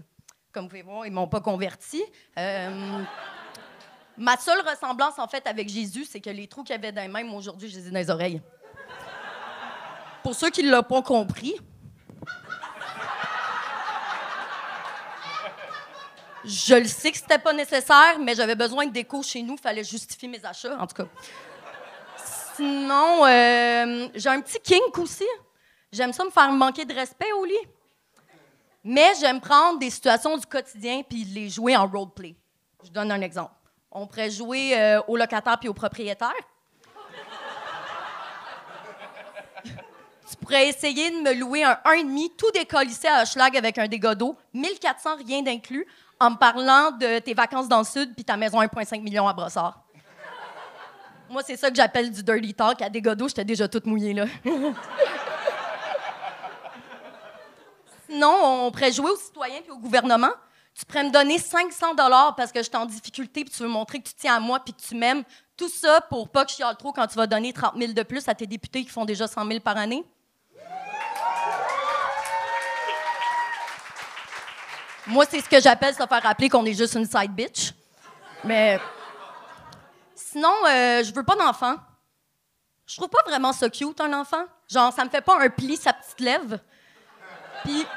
Comme 0.51 0.65
vous 0.65 0.69
pouvez 0.69 0.83
voir, 0.83 1.07
ils 1.07 1.11
m'ont 1.11 1.27
pas 1.27 1.41
converti. 1.41 2.03
Ma 2.35 4.37
seule 4.37 4.61
ressemblance, 4.67 5.17
en 5.17 5.27
fait, 5.27 5.47
avec 5.47 5.69
Jésus, 5.69 6.05
c'est 6.05 6.19
que 6.19 6.29
les 6.29 6.47
trous 6.47 6.63
qu'il 6.63 6.75
y 6.75 6.77
avait 6.77 6.91
dans 6.91 7.01
les 7.01 7.07
mains, 7.07 7.27
aujourd'hui, 7.33 7.67
je 7.67 7.77
les 7.77 7.87
ai 7.87 7.91
dans 7.91 7.97
les 7.97 8.11
oreilles. 8.11 8.41
Pour 10.21 10.35
ceux 10.35 10.51
qui 10.51 10.61
ne 10.61 10.69
l'ont 10.69 10.83
pas 10.83 11.01
compris, 11.01 11.55
je 16.45 16.75
le 16.75 16.85
sais 16.85 17.11
que 17.11 17.17
c'était 17.17 17.37
pas 17.37 17.53
nécessaire, 17.53 18.17
mais 18.19 18.35
j'avais 18.35 18.55
besoin 18.55 18.85
de 18.85 18.91
déco 18.91 19.21
chez 19.21 19.41
nous, 19.41 19.57
fallait 19.57 19.83
justifier 19.83 20.29
mes 20.29 20.43
achats, 20.45 20.77
en 20.79 20.87
tout 20.87 20.95
cas. 20.95 21.07
Sinon, 22.55 23.25
euh, 23.25 24.09
j'ai 24.15 24.29
un 24.29 24.41
petit 24.41 24.59
kink 24.59 24.97
aussi. 24.97 25.27
J'aime 25.91 26.13
ça 26.13 26.23
me 26.23 26.29
faire 26.29 26.51
manquer 26.51 26.85
de 26.85 26.93
respect 26.93 27.31
au 27.33 27.45
lit. 27.45 27.53
Mais 28.83 29.13
j'aime 29.19 29.41
prendre 29.41 29.79
des 29.79 29.89
situations 29.89 30.37
du 30.37 30.45
quotidien 30.45 31.01
puis 31.07 31.23
les 31.23 31.49
jouer 31.49 31.75
en 31.75 31.87
roleplay. 31.87 32.35
Je 32.83 32.89
donne 32.89 33.11
un 33.11 33.21
exemple. 33.21 33.53
On 33.91 34.07
pourrait 34.07 34.29
jouer 34.29 34.77
euh, 34.77 35.01
au 35.07 35.17
locataire 35.17 35.59
puis 35.59 35.67
au 35.67 35.73
propriétaire. 35.73 36.33
tu 39.63 40.35
pourrais 40.37 40.67
essayer 40.67 41.09
de 41.11 41.17
me 41.17 41.33
louer 41.33 41.63
un 41.63 41.79
1,5 41.85 42.35
tout 42.37 42.51
décollissé 42.51 43.07
à 43.07 43.23
Hochelag 43.23 43.57
avec 43.57 43.77
un 43.77 43.87
dégât 43.87 44.15
d'eau, 44.15 44.37
1400 44.53 45.17
rien 45.17 45.41
d'inclus, 45.41 45.87
en 46.19 46.31
me 46.31 46.35
parlant 46.35 46.91
de 46.91 47.19
tes 47.19 47.33
vacances 47.33 47.67
dans 47.67 47.79
le 47.79 47.85
sud 47.85 48.13
puis 48.13 48.25
ta 48.25 48.37
maison 48.37 48.61
1,5 48.61 49.01
million 49.01 49.27
à 49.27 49.33
Brossard. 49.33 49.83
Moi, 51.29 51.43
c'est 51.45 51.57
ça 51.57 51.69
que 51.69 51.75
j'appelle 51.75 52.11
du 52.11 52.23
dirty 52.23 52.53
talk. 52.53 52.81
À 52.81 52.89
dégât 52.89 53.13
d'eau, 53.15 53.27
j'étais 53.27 53.45
déjà 53.45 53.67
toute 53.67 53.85
mouillée, 53.85 54.13
là. 54.13 54.25
Sinon, 58.09 58.65
on 58.65 58.71
pourrait 58.71 58.91
jouer 58.91 59.11
aux 59.11 59.15
citoyens 59.15 59.61
puis 59.61 59.71
au 59.71 59.77
gouvernement. 59.77 60.31
Tu 60.73 60.83
pourrais 60.85 61.03
me 61.03 61.11
donner 61.11 61.37
500 61.37 61.93
dollars 61.93 62.35
parce 62.35 62.51
que 62.51 62.59
je 62.59 62.63
suis 62.69 62.75
en 62.75 62.85
difficulté 62.87 63.43
puis 63.43 63.53
tu 63.53 63.61
veux 63.61 63.69
montrer 63.69 63.99
que 63.99 64.07
tu 64.07 64.15
tiens 64.15 64.37
à 64.37 64.39
moi 64.39 64.59
puis 64.59 64.73
que 64.73 64.81
tu 64.81 64.95
m'aimes. 64.95 65.23
Tout 65.55 65.69
ça 65.69 66.01
pour 66.01 66.29
pas 66.29 66.45
que 66.45 66.51
je 66.51 66.55
chiale 66.55 66.75
trop 66.77 66.91
quand 66.91 67.05
tu 67.05 67.15
vas 67.15 67.27
donner 67.27 67.53
30 67.53 67.73
000 67.77 67.93
de 67.93 68.01
plus 68.03 68.27
à 68.27 68.33
tes 68.33 68.47
députés 68.47 68.83
qui 68.83 68.89
font 68.89 69.05
déjà 69.05 69.27
100 69.27 69.45
000 69.45 69.59
par 69.59 69.77
année. 69.77 70.03
Moi, 75.09 75.25
c'est 75.27 75.41
ce 75.41 75.49
que 75.49 75.59
j'appelle 75.59 75.95
se 75.95 76.05
faire 76.05 76.21
rappeler 76.21 76.49
qu'on 76.49 76.63
est 76.65 76.73
juste 76.73 76.93
une 76.93 77.05
side 77.05 77.31
bitch. 77.31 77.73
Mais 78.43 78.79
sinon, 80.13 80.53
euh, 80.67 81.03
je 81.03 81.11
veux 81.11 81.23
pas 81.23 81.35
d'enfant. 81.35 81.75
Je 82.85 82.95
trouve 82.95 83.09
pas 83.09 83.23
vraiment 83.25 83.51
ça 83.51 83.69
cute, 83.71 83.99
un 84.01 84.13
enfant. 84.13 84.43
Genre, 84.69 84.93
ça 84.93 85.03
me 85.03 85.09
fait 85.09 85.21
pas 85.21 85.39
un 85.41 85.49
pli 85.49 85.77
sa 85.77 85.93
petite 85.93 86.19
lèvre. 86.19 86.59
Puis, 87.63 87.87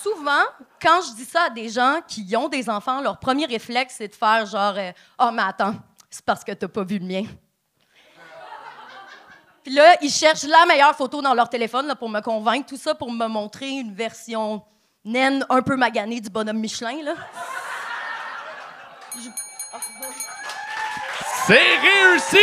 souvent, 0.00 0.44
quand 0.80 1.00
je 1.08 1.16
dis 1.16 1.24
ça 1.24 1.42
à 1.42 1.50
des 1.50 1.68
gens 1.68 2.00
qui 2.06 2.36
ont 2.36 2.48
des 2.48 2.70
enfants, 2.70 3.00
leur 3.00 3.18
premier 3.18 3.46
réflexe, 3.46 3.96
c'est 3.98 4.08
de 4.08 4.14
faire 4.14 4.46
genre 4.46 4.74
oh, 5.18 5.30
mais 5.32 5.42
attends, 5.42 5.74
c'est 6.08 6.24
parce 6.24 6.44
que 6.44 6.52
t'as 6.52 6.68
pas 6.68 6.84
vu 6.84 7.00
le 7.00 7.06
mien. 7.06 7.24
Puis 9.64 9.74
là, 9.74 9.96
ils 10.02 10.10
cherchent 10.10 10.44
la 10.44 10.66
meilleure 10.66 10.94
photo 10.94 11.20
dans 11.20 11.34
leur 11.34 11.48
téléphone 11.48 11.88
là, 11.88 11.96
pour 11.96 12.08
me 12.08 12.20
convaincre, 12.20 12.66
tout 12.68 12.76
ça 12.76 12.94
pour 12.94 13.10
me 13.10 13.26
montrer 13.26 13.70
une 13.70 13.92
version 13.92 14.62
naine 15.04 15.44
un 15.48 15.62
peu 15.62 15.76
maganée 15.76 16.20
du 16.20 16.30
bonhomme 16.30 16.58
Michelin. 16.58 17.02
Là. 17.02 17.14
C'est 21.46 21.76
réussi! 21.78 22.38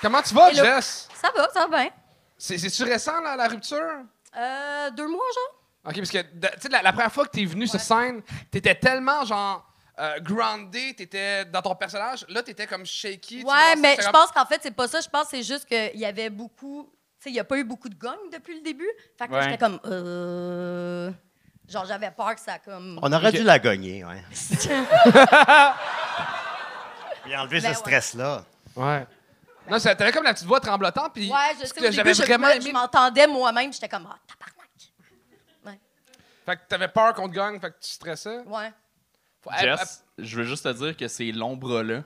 Comment 0.00 0.22
tu 0.22 0.34
vas, 0.34 0.50
Hello. 0.50 0.64
Jess? 0.64 1.08
Ça 1.14 1.30
va, 1.36 1.48
ça 1.52 1.66
va 1.66 1.78
bien. 1.82 1.90
C'est- 2.38 2.56
C'est-tu 2.58 2.84
récent, 2.84 3.20
là, 3.20 3.36
la 3.36 3.48
rupture? 3.48 3.78
Euh, 4.36 4.90
deux 4.90 5.08
mois, 5.08 5.20
genre? 5.34 5.60
OK, 5.86 5.96
parce 5.96 6.10
que, 6.10 6.18
tu 6.22 6.60
sais, 6.60 6.68
la, 6.68 6.82
la 6.82 6.92
première 6.92 7.12
fois 7.12 7.24
que 7.26 7.30
t'es 7.30 7.44
venu 7.44 7.66
sur 7.66 7.80
scène, 7.80 8.22
t'étais 8.50 8.74
tellement, 8.74 9.24
genre, 9.24 9.66
euh, 10.00 10.18
groundé, 10.20 10.94
t'étais 10.94 11.44
dans 11.44 11.62
ton 11.62 11.74
personnage. 11.74 12.24
Là, 12.28 12.42
t'étais 12.42 12.66
comme 12.66 12.84
shaky. 12.86 13.40
tu 13.40 13.44
Ouais, 13.44 13.76
mais 13.76 13.96
je 14.00 14.08
pense 14.10 14.30
qu'en 14.32 14.46
fait, 14.46 14.60
c'est 14.62 14.70
pas 14.74 14.88
ça. 14.88 15.00
Je 15.00 15.08
pense 15.08 15.24
que 15.24 15.30
c'est 15.36 15.42
juste 15.42 15.66
qu'il 15.66 15.98
y 16.00 16.04
avait 16.06 16.30
beaucoup. 16.30 16.90
Tu 17.18 17.24
sais, 17.24 17.30
il 17.30 17.34
n'y 17.34 17.40
a 17.40 17.44
pas 17.44 17.58
eu 17.58 17.64
beaucoup 17.64 17.88
de 17.90 17.94
gongs 17.96 18.30
depuis 18.32 18.54
le 18.56 18.62
début. 18.62 18.88
Fait 19.18 19.26
que 19.26 19.32
là, 19.32 19.38
Ouais. 19.38 19.44
j'étais 19.44 19.58
comme. 19.58 19.78
Euh... 19.84 21.10
Genre, 21.68 21.84
j'avais 21.84 22.10
peur 22.10 22.34
que 22.34 22.40
ça 22.40 22.58
comme. 22.58 22.98
On 23.02 23.12
aurait 23.12 23.30
dû 23.32 23.42
la 23.42 23.58
gagner, 23.58 24.04
ouais. 24.04 24.24
Puis 27.24 27.36
enlever 27.36 27.60
Ben 27.60 27.72
ce 27.74 27.78
stress-là. 27.80 28.44
Ouais. 28.76 29.06
Non, 29.68 29.78
c'est- 29.78 29.94
t'avais 29.94 30.10
comme 30.12 30.24
la 30.24 30.32
petite 30.34 30.46
voix 30.46 30.58
tremblotante, 30.60 31.12
puis 31.14 31.30
ouais, 31.30 31.36
je 31.60 31.66
sais. 31.66 31.74
que 31.74 31.80
Au 31.80 31.90
j'avais 31.92 32.10
début, 32.12 32.14
je, 32.14 32.22
vraiment 32.26 32.48
aimé. 32.48 32.64
je 32.66 32.72
m'entendais 32.72 33.26
moi-même. 33.26 33.72
J'étais 33.72 33.88
comme. 33.88 34.08
Ah, 34.10 34.16
tabarnak. 34.26 34.56
Fait 36.46 36.56
que 36.56 36.60
t'avais 36.68 36.88
peur 36.88 37.12
qu'on 37.14 37.28
te 37.28 37.34
gagne, 37.34 37.60
fait 37.60 37.70
que 37.70 37.76
tu 37.80 37.90
stressais. 37.90 38.38
Ouais. 38.46 38.72
Faut- 39.42 39.50
Jess, 39.60 40.04
je 40.18 40.36
veux 40.36 40.44
juste 40.44 40.64
te 40.64 40.72
dire 40.72 40.96
que 40.96 41.08
ces 41.08 41.32
longs 41.32 41.56
bras-là, 41.56 42.02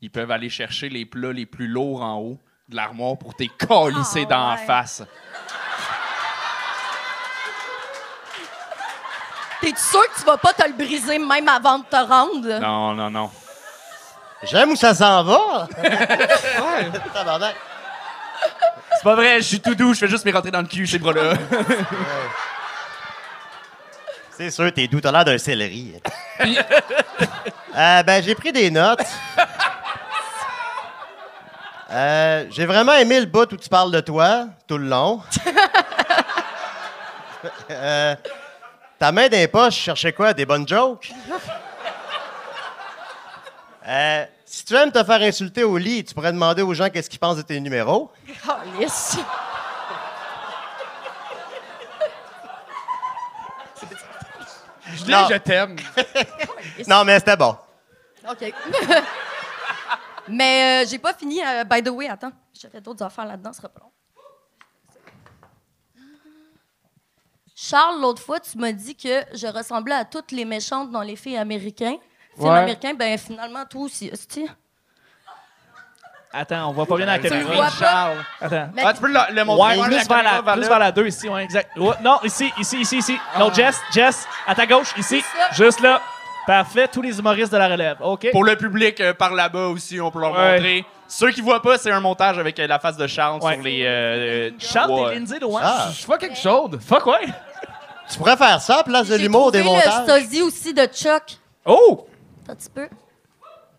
ils 0.00 0.10
peuvent 0.10 0.30
aller 0.30 0.50
chercher 0.50 0.88
les 0.88 1.04
plats 1.06 1.32
les 1.32 1.46
plus 1.46 1.66
lourds 1.68 2.02
en 2.02 2.18
haut 2.18 2.38
de 2.68 2.76
l'armoire 2.76 3.16
pour 3.16 3.34
t'es 3.34 3.48
colisser 3.48 4.22
Ah, 4.26 4.30
dans 4.30 4.48
la 4.50 4.56
ouais. 4.56 4.66
face. 4.66 5.02
T'es-tu 9.60 9.80
sûr 9.80 10.02
que 10.14 10.20
tu 10.20 10.24
vas 10.24 10.36
pas 10.36 10.52
te 10.52 10.64
le 10.66 10.72
briser 10.74 11.18
même 11.18 11.48
avant 11.48 11.78
de 11.80 11.84
te 11.84 11.96
rendre? 11.96 12.60
Non, 12.60 12.94
non, 12.94 13.10
non. 13.10 13.30
J'aime 14.44 14.70
où 14.70 14.76
ça 14.76 14.94
s'en 14.94 15.24
va. 15.24 15.68
C'est 18.92 19.02
pas 19.04 19.14
vrai, 19.16 19.38
je 19.38 19.46
suis 19.46 19.60
tout 19.60 19.74
doux, 19.74 19.94
je 19.94 19.98
fais 20.00 20.08
juste 20.08 20.24
me 20.24 20.32
rentrer 20.32 20.50
dans 20.52 20.60
le 20.60 20.68
cul, 20.68 20.86
ces 20.86 20.98
bras-là. 21.00 21.34
C'est 24.38 24.52
sûr, 24.52 24.72
t'es 24.72 24.86
doux. 24.86 25.00
T'as 25.00 25.10
l'air 25.10 25.24
d'un 25.24 25.38
céleri. 25.38 25.94
Euh, 27.76 28.02
ben, 28.02 28.20
j'ai 28.24 28.34
pris 28.34 28.50
des 28.50 28.72
notes. 28.72 29.06
Euh, 31.90 32.46
j'ai 32.50 32.66
vraiment 32.66 32.94
aimé 32.94 33.20
le 33.20 33.26
bout 33.26 33.52
où 33.52 33.56
tu 33.56 33.68
parles 33.68 33.92
de 33.92 34.00
toi 34.00 34.46
tout 34.66 34.78
le 34.78 34.88
long. 34.88 35.20
Euh, 37.70 38.16
ta 38.98 39.12
main 39.12 39.28
poches, 39.46 39.76
je 39.76 39.80
cherchais 39.82 40.12
quoi? 40.12 40.32
Des 40.32 40.44
bonnes 40.44 40.66
jokes? 40.66 41.12
Euh, 43.86 44.24
si 44.44 44.64
tu 44.64 44.74
aimes 44.74 44.90
te 44.90 45.04
faire 45.04 45.22
insulter 45.22 45.62
au 45.62 45.78
lit, 45.78 46.04
tu 46.04 46.14
pourrais 46.14 46.32
demander 46.32 46.62
aux 46.62 46.74
gens 46.74 46.90
qu'est-ce 46.90 47.08
qu'ils 47.08 47.20
pensent 47.20 47.36
de 47.36 47.42
tes 47.42 47.60
numéros. 47.60 48.10
Calisse. 48.44 49.18
Je 55.04 55.10
Non. 55.10 55.26
je 55.30 55.36
t'aime. 55.36 55.76
Non, 56.86 57.04
mais 57.04 57.18
c'était 57.18 57.36
bon. 57.36 57.56
OK. 58.30 58.52
Mais 60.30 60.84
euh, 60.84 60.88
j'ai 60.88 60.98
pas 60.98 61.14
fini. 61.14 61.40
euh, 61.44 61.64
by 61.64 61.82
the 61.82 61.88
way, 61.88 62.06
attends. 62.08 62.32
J'avais 62.52 62.80
d'autres 62.82 63.02
affaires 63.04 63.24
là-dedans, 63.24 63.50
ce 63.52 63.58
sera 63.58 63.68
pas 63.70 63.80
long. 63.80 63.90
Charles, 67.54 68.00
l'autre 68.00 68.22
fois, 68.22 68.38
tu 68.38 68.56
m'as 68.58 68.72
dit 68.72 68.94
que 68.94 69.24
je 69.34 69.46
ressemblais 69.46 69.94
à 69.94 70.04
toutes 70.04 70.30
les 70.32 70.44
méchantes 70.44 70.90
dans 70.92 71.02
les 71.02 71.16
films 71.16 71.38
américains. 71.40 71.96
Films 72.36 72.48
Ouais. 72.48 72.58
américains, 72.58 72.94
ben 72.94 73.18
finalement, 73.18 73.64
toi 73.66 73.82
aussi, 73.82 74.10
hostie. 74.12 74.46
Attends, 76.32 76.68
on 76.68 76.72
voit 76.72 76.84
pas 76.86 76.96
bien 76.96 77.06
la 77.06 77.16
Tu 77.18 77.24
le 77.24 77.30
caméra. 77.30 77.54
vois 77.54 77.64
pas? 77.64 77.70
Charles. 77.70 78.18
Attends. 78.40 78.70
Mais- 78.74 78.82
Ah, 78.84 78.92
tu 78.92 79.00
peux 79.00 79.08
le, 79.08 79.18
le 79.34 79.44
montrer. 79.44 79.78
Ouais, 79.78 79.84
plus 79.86 79.96
la 79.96 80.04
vers 80.04 80.22
la, 80.22 80.30
caméra, 80.30 80.52
plus 80.54 80.68
vers 80.68 80.78
la 80.78 80.92
2 80.92 81.06
ici, 81.06 81.28
ouais, 81.28 81.44
exact. 81.44 81.76
Ouais, 81.78 81.94
non, 82.02 82.18
ici, 82.22 82.52
ici, 82.58 82.80
ici, 82.80 82.98
ici. 82.98 83.18
Non, 83.38 83.52
Jess, 83.52 83.80
Jess, 83.92 84.26
à 84.46 84.54
ta 84.54 84.66
gauche, 84.66 84.92
ici. 84.98 85.22
Juste 85.52 85.80
là. 85.80 86.00
Parfait, 86.46 86.88
tous 86.88 87.02
les 87.02 87.18
humoristes 87.18 87.52
de 87.52 87.58
la 87.58 87.68
relève. 87.68 87.96
OK. 88.00 88.28
Pour 88.32 88.42
le 88.44 88.56
public 88.56 89.00
euh, 89.02 89.12
par 89.12 89.34
là-bas 89.34 89.66
aussi, 89.66 90.00
on 90.00 90.10
peut 90.10 90.18
leur 90.20 90.32
Ouais. 90.32 90.54
montrer. 90.54 90.84
Ceux 91.06 91.30
qui 91.30 91.40
voient 91.42 91.60
pas, 91.60 91.76
c'est 91.76 91.90
un 91.90 92.00
montage 92.00 92.38
avec 92.38 92.58
euh, 92.58 92.66
la 92.66 92.78
face 92.78 92.96
de 92.96 93.06
Charles 93.06 93.40
Ouais. 93.42 93.54
sur 93.54 93.62
les. 93.62 93.82
euh, 93.84 94.50
Charles 94.58 94.90
ouais. 94.92 95.12
et 95.16 95.18
Lindsay 95.18 95.38
Lohan. 95.40 95.60
Ah. 95.62 95.88
Je 95.98 96.06
vois 96.06 96.16
quelque 96.18 96.36
chose. 96.38 96.70
Fuck, 96.86 97.04
ouais. 97.06 97.26
Tu 98.10 98.16
pourrais 98.16 98.36
faire 98.38 98.60
ça, 98.62 98.82
place 98.82 99.08
de 99.08 99.16
J'ai 99.18 99.24
l'humour, 99.24 99.52
des 99.52 99.62
montages. 99.62 100.06
le 100.06 100.20
sosie 100.20 100.40
aussi 100.42 100.72
de 100.72 100.84
Chuck. 100.86 101.36
Oh! 101.66 102.06
Un 102.48 102.54
petit 102.54 102.70
peu? 102.70 102.88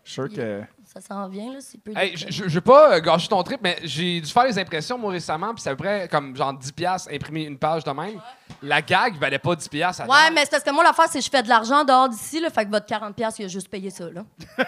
Je 0.04 0.10
suis 0.12 0.14
sûr 0.14 0.28
que. 0.28 0.62
Ça 0.92 1.00
s'en 1.00 1.28
vient, 1.28 1.52
là. 1.52 1.58
C'est 1.60 1.78
peu 1.80 1.92
Hey, 1.96 2.16
je 2.16 2.26
je 2.30 2.42
veux 2.48 2.60
pas 2.60 2.94
euh, 2.96 3.00
gâcher 3.00 3.28
ton 3.28 3.40
trip, 3.44 3.60
mais 3.62 3.78
j'ai 3.84 4.20
dû 4.20 4.28
faire 4.30 4.42
les 4.44 4.58
impressions, 4.58 4.98
moi, 4.98 5.12
récemment, 5.12 5.54
puis 5.54 5.62
c'est 5.62 5.70
à 5.70 5.76
peu 5.76 5.84
près 5.84 6.08
comme 6.08 6.34
genre 6.34 6.52
10$ 6.52 6.72
piastres, 6.72 7.10
imprimer 7.12 7.42
une 7.44 7.58
page 7.58 7.84
de 7.84 7.90
même. 7.92 8.20
La 8.60 8.82
gag 8.82 9.16
valait 9.16 9.38
pas 9.38 9.54
10$ 9.54 9.68
piastres 9.68 10.02
à 10.02 10.06
Ouais, 10.06 10.10
date. 10.24 10.32
mais 10.34 10.40
c'est 10.40 10.50
parce 10.50 10.64
que 10.64 10.70
moi, 10.72 10.82
l'affaire, 10.82 11.06
c'est 11.08 11.20
que 11.20 11.24
je 11.24 11.30
fais 11.30 11.44
de 11.44 11.48
l'argent 11.48 11.84
dehors 11.84 12.08
d'ici, 12.08 12.40
là. 12.40 12.50
Fait 12.50 12.64
que 12.64 12.70
votre 12.70 12.86
40$, 12.86 13.34
il 13.38 13.44
a 13.44 13.48
juste 13.48 13.68
payé 13.68 13.90
ça, 13.90 14.04
là. 14.10 14.22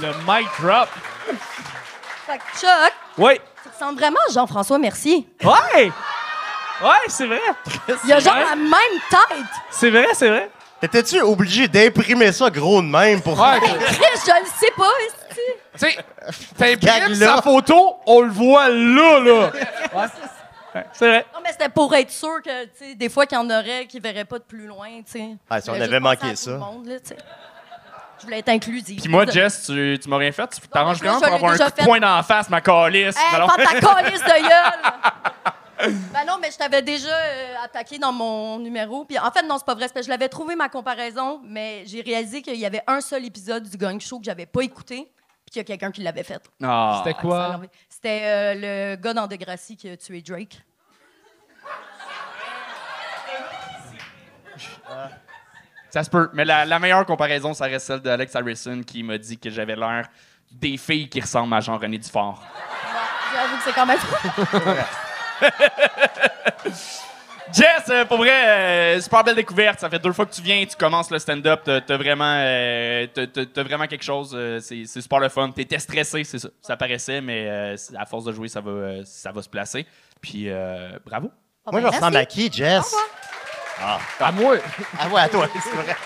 Le 0.00 0.12
mic 0.26 0.48
drop. 0.60 0.88
Fait 2.26 2.38
que 2.38 2.58
Chuck, 2.58 2.92
Oui. 3.18 3.40
tu 3.62 3.68
ressembles 3.68 3.98
vraiment 3.98 4.18
à 4.28 4.32
Jean-François 4.32 4.78
Mercier. 4.78 5.28
Ouais! 5.42 5.90
Ouais, 6.82 6.90
c'est 7.08 7.26
vrai. 7.26 7.40
Il 8.04 8.12
a 8.12 8.20
genre 8.20 8.34
vrai? 8.34 8.44
la 8.50 8.56
même 8.56 9.00
tête. 9.10 9.46
C'est 9.70 9.90
vrai, 9.90 10.06
c'est 10.14 10.28
vrai. 10.28 10.50
T'étais-tu 10.80 11.20
obligé 11.22 11.66
d'imprimer 11.68 12.30
ça 12.32 12.50
gros 12.50 12.80
de 12.80 12.86
même 12.86 13.20
pour. 13.20 13.38
Ouais, 13.38 13.58
Chris, 13.60 13.70
je 13.78 14.40
le 14.40 14.46
sais 14.58 14.72
pas, 14.76 14.90
esti. 15.06 15.40
tu 15.74 15.78
sais, 15.78 15.96
t'imprimes 16.56 17.08
Gag-là. 17.14 17.36
sa 17.36 17.42
photo, 17.42 17.96
on 18.06 18.20
le 18.20 18.30
voit 18.30 18.68
là, 18.68 19.20
là. 19.20 19.50
Ouais, 20.74 20.82
c'est 20.92 21.08
vrai. 21.08 21.26
Non, 21.34 21.40
mais 21.42 21.50
c'était 21.50 21.68
pour 21.68 21.92
être 21.94 22.10
sûr 22.10 22.40
que, 22.44 22.64
tu 22.66 22.70
sais, 22.78 22.94
des 22.94 23.08
fois 23.08 23.26
qu'il 23.26 23.36
y 23.36 23.40
en 23.40 23.50
aurait 23.50 23.86
qui 23.86 23.98
verraient 23.98 24.24
pas 24.24 24.38
de 24.38 24.44
plus 24.44 24.66
loin, 24.68 24.88
tu 25.04 25.12
sais. 25.12 25.28
Ah, 25.50 25.60
si 25.60 25.68
on 25.70 25.74
Je 25.74 25.78
voulais 25.78 25.84
avait 25.84 25.92
juste 25.96 26.02
manqué 26.04 26.16
penser 26.18 26.32
à 26.32 26.36
ça. 26.36 26.44
tout 26.44 26.50
le 26.52 26.58
monde, 26.58 26.86
là, 26.86 27.00
tu 27.00 27.06
sais. 27.08 27.16
Je 28.20 28.24
voulais 28.24 28.38
être 28.38 28.48
inclusive. 28.48 29.00
Puis 29.00 29.08
moi, 29.10 29.26
Jess, 29.26 29.64
tu, 29.66 29.98
tu 30.02 30.08
m'as 30.08 30.16
rien 30.18 30.32
fait. 30.32 30.46
Tu 30.60 30.68
t'arranges 30.68 30.98
je 30.98 31.04
l'ai 31.04 31.08
pour 31.10 31.24
avoir 31.24 31.50
un 31.50 31.52
déjà 31.54 31.64
coup 31.66 31.70
de 31.70 31.76
fait. 31.76 31.84
poing 31.84 32.00
dans 32.00 32.16
la 32.16 32.22
face, 32.22 32.48
ma 32.50 32.60
calice? 32.60 33.16
Hey, 33.16 33.34
Alors- 33.34 33.48
prends 33.48 33.56
ta 33.56 33.80
calice 33.80 34.20
de 34.22 34.26
gueule! 34.26 34.92
ben 36.12 36.24
non, 36.26 36.38
mais 36.40 36.50
je 36.50 36.56
t'avais 36.58 36.82
déjà 36.82 37.08
euh, 37.14 37.54
attaqué 37.64 37.98
dans 37.98 38.12
mon 38.12 38.58
numéro. 38.58 39.04
Puis 39.04 39.18
en 39.18 39.30
fait, 39.30 39.42
non, 39.42 39.56
c'est 39.58 39.64
pas 39.66 39.74
vrai. 39.74 39.84
parce 39.86 39.92
que 39.92 40.02
je 40.02 40.08
l'avais 40.08 40.28
trouvé 40.28 40.56
ma 40.56 40.68
comparaison, 40.68 41.40
mais 41.44 41.84
j'ai 41.86 42.00
réalisé 42.00 42.42
qu'il 42.42 42.56
y 42.56 42.66
avait 42.66 42.82
un 42.86 43.00
seul 43.00 43.24
épisode 43.24 43.68
du 43.68 43.76
Gang 43.76 44.00
Show 44.00 44.18
que 44.18 44.24
j'avais 44.24 44.46
pas 44.46 44.62
écouté, 44.62 45.12
puis 45.44 45.52
qu'il 45.52 45.56
y 45.58 45.60
a 45.60 45.64
quelqu'un 45.64 45.90
qui 45.92 46.02
l'avait 46.02 46.24
fait. 46.24 46.42
Ah. 46.62 47.02
C'était 47.04 47.18
quoi? 47.18 47.48
l'avait- 47.52 47.70
C'était 47.88 48.20
euh, 48.24 48.54
le 48.94 48.96
gars 48.96 49.14
dans 49.14 49.26
Degrassi 49.26 49.76
qui 49.76 49.88
a 49.88 49.96
tué 49.96 50.20
Drake. 50.22 50.60
Ça 55.90 56.04
se 56.04 56.10
peut. 56.10 56.28
Mais 56.34 56.44
la, 56.44 56.64
la 56.64 56.78
meilleure 56.78 57.06
comparaison, 57.06 57.54
ça 57.54 57.64
reste 57.64 57.86
celle 57.86 58.00
d'Alex 58.00 58.34
Harrison 58.36 58.82
qui 58.82 59.02
m'a 59.02 59.16
dit 59.18 59.38
que 59.38 59.48
j'avais 59.50 59.76
l'air 59.76 60.08
des 60.50 60.76
filles 60.76 61.08
qui 61.08 61.20
ressemblent 61.20 61.54
à 61.54 61.60
Jean-René 61.60 61.98
Dufort. 61.98 62.42
Ouais, 62.42 63.34
J'avoue 63.34 63.56
que 63.56 63.62
c'est 63.62 63.72
quand 63.72 63.86
même. 63.86 63.98
Jess, 67.52 67.88
euh, 67.88 68.04
pour 68.04 68.18
vrai, 68.18 68.46
euh, 68.46 69.00
super 69.00 69.24
belle 69.24 69.36
découverte. 69.36 69.80
Ça 69.80 69.88
fait 69.88 69.98
deux 69.98 70.12
fois 70.12 70.26
que 70.26 70.34
tu 70.34 70.42
viens, 70.42 70.64
tu 70.66 70.76
commences 70.76 71.10
le 71.10 71.18
stand-up. 71.18 71.62
T'as, 71.64 71.80
t'as 71.80 71.96
vraiment, 71.96 72.34
euh, 72.36 73.06
t'as, 73.06 73.62
vraiment 73.62 73.86
quelque 73.86 74.04
chose. 74.04 74.36
c'est, 74.60 74.84
c'est 74.84 75.00
super 75.00 75.18
le 75.18 75.28
fun. 75.28 75.50
T'étais 75.50 75.78
stressé, 75.78 76.24
c'est 76.24 76.38
ça. 76.38 76.48
Ça 76.60 76.76
paraissait, 76.76 77.20
mais 77.20 77.46
euh, 77.48 77.76
à 77.96 78.04
force 78.04 78.24
de 78.24 78.32
jouer, 78.32 78.48
ça 78.48 78.60
va, 78.60 79.04
ça 79.04 79.32
va 79.32 79.42
se 79.42 79.48
placer. 79.48 79.86
Puis 80.20 80.44
euh, 80.48 80.90
bravo. 81.06 81.30
Moi, 81.70 81.80
je 81.80 81.86
ressemble 81.86 82.16
à 82.16 82.26
qui, 82.26 82.50
Jess? 82.52 82.94
À 84.20 84.32
moi. 84.32 84.56
Ah 84.98 85.08
ouais, 85.08 85.20
à 85.20 85.28
toi, 85.28 85.48
c'est 85.62 85.70
vrai. 85.70 85.96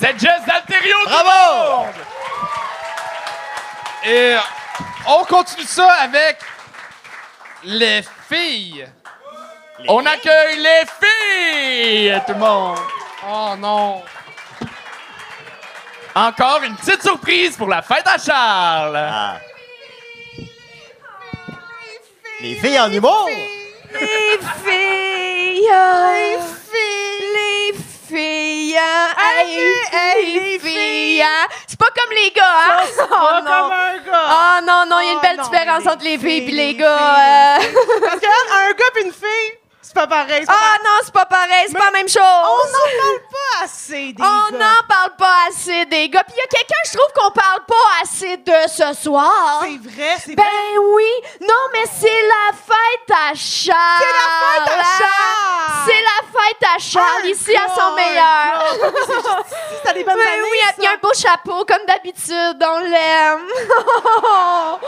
C'est 0.00 0.18
Jess 0.18 0.44
d'Alterio! 0.46 0.96
Bravo! 1.04 1.86
Et 4.06 4.34
on 5.06 5.24
continue 5.24 5.66
ça 5.66 5.90
avec 6.02 6.38
les 7.64 8.02
filles. 8.28 8.86
On 9.88 10.04
accueille 10.04 10.58
les 10.58 10.84
filles, 11.00 12.20
tout 12.26 12.32
le 12.32 12.38
monde. 12.38 12.78
Oh 13.26 13.54
non. 13.58 14.02
Encore 16.14 16.62
une 16.64 16.74
petite 16.76 17.02
surprise 17.02 17.56
pour 17.56 17.68
la 17.68 17.82
fête 17.82 18.06
à 18.06 18.18
Charles. 18.18 18.96
Ah. 18.96 19.36
Les 22.40 22.54
filles 22.56 22.80
en 22.80 22.90
humour? 22.90 23.28
Les 23.92 24.38
filles! 24.64 25.60
Les 25.60 26.38
filles! 26.38 26.57
Les 28.10 28.16
filles! 28.16 28.74
Hey, 29.18 29.72
hey, 29.92 30.32
les 30.40 30.58
filles! 30.58 31.24
C'est 31.66 31.78
pas 31.78 31.90
comme 31.94 32.14
les 32.14 32.30
gars, 32.30 32.42
hein? 32.44 32.82
oh, 33.10 33.44
non. 33.44 33.70
un 33.70 33.98
gars. 33.98 34.28
Oh 34.30 34.64
non, 34.66 34.84
non, 34.88 35.00
il 35.00 35.06
y 35.06 35.10
a 35.10 35.12
une 35.12 35.18
Oh 35.18 35.22
belle 35.22 35.40
différence 35.42 35.86
entre 35.86 36.04
les 36.04 36.18
filles 36.18 36.48
et 36.48 36.52
les 36.52 36.74
gars. 36.74 36.96
euh. 36.96 37.58
Parce 38.02 38.20
que 38.20 38.26
là, 38.26 38.68
un 38.68 38.70
gars 38.70 38.84
et 38.96 39.04
une 39.04 39.12
fille, 39.12 39.52
c'est 39.52 39.57
pas 39.98 40.06
pareil. 40.06 40.44
Ah 40.46 40.52
pareil. 40.52 40.78
non, 40.84 40.90
c'est 41.04 41.12
pas 41.12 41.26
pareil, 41.26 41.64
c'est 41.66 41.78
pas 41.78 41.84
la 41.86 41.90
même 41.90 42.08
chose. 42.08 42.22
On 42.22 42.66
n'en 42.72 42.88
parle 43.02 43.20
pas 43.30 43.64
assez 43.64 44.12
des 44.12 44.22
On 44.22 44.50
gars. 44.52 44.58
n'en 44.58 44.86
parle 44.88 45.16
pas 45.18 45.34
assez 45.48 45.84
des 45.86 46.08
gars. 46.08 46.22
Puis 46.24 46.34
il 46.36 46.40
y 46.40 46.42
a 46.42 46.46
quelqu'un, 46.46 46.82
je 46.86 46.96
trouve 46.96 47.12
qu'on 47.16 47.30
parle 47.32 47.64
pas 47.66 47.74
assez 48.02 48.36
de 48.36 48.52
ce 48.68 49.02
soir. 49.02 49.62
C'est 49.62 49.90
vrai, 49.90 50.16
c'est 50.24 50.34
Ben 50.36 50.42
vrai. 50.44 50.78
oui, 50.94 51.10
non, 51.40 51.62
mais 51.72 51.84
c'est 52.00 52.06
la 52.28 52.52
fête 52.56 53.10
à 53.10 53.34
Charles. 53.34 54.00
C'est 54.00 54.12
la 54.12 54.28
fête 54.38 54.78
à 54.78 54.82
Charles. 54.98 55.84
C'est 55.86 56.02
la 56.02 56.20
fête 56.40 56.62
à 56.62 56.78
Charles, 56.78 57.22
Un 57.24 57.26
ici 57.28 57.56
à 57.56 57.74
son 57.74 57.92
meilleur. 57.94 58.64
C'est 59.84 59.94
des 59.94 60.04
bonnes 60.04 60.14
Ben 60.14 60.28
années, 60.28 60.42
oui, 60.42 60.58
il 60.78 60.84
y 60.84 60.86
a 60.86 60.92
un 60.92 60.96
beau 61.02 61.12
chapeau, 61.14 61.64
comme 61.64 61.84
d'habitude, 61.86 62.62
on 62.64 62.78
l'aime. 62.80 63.46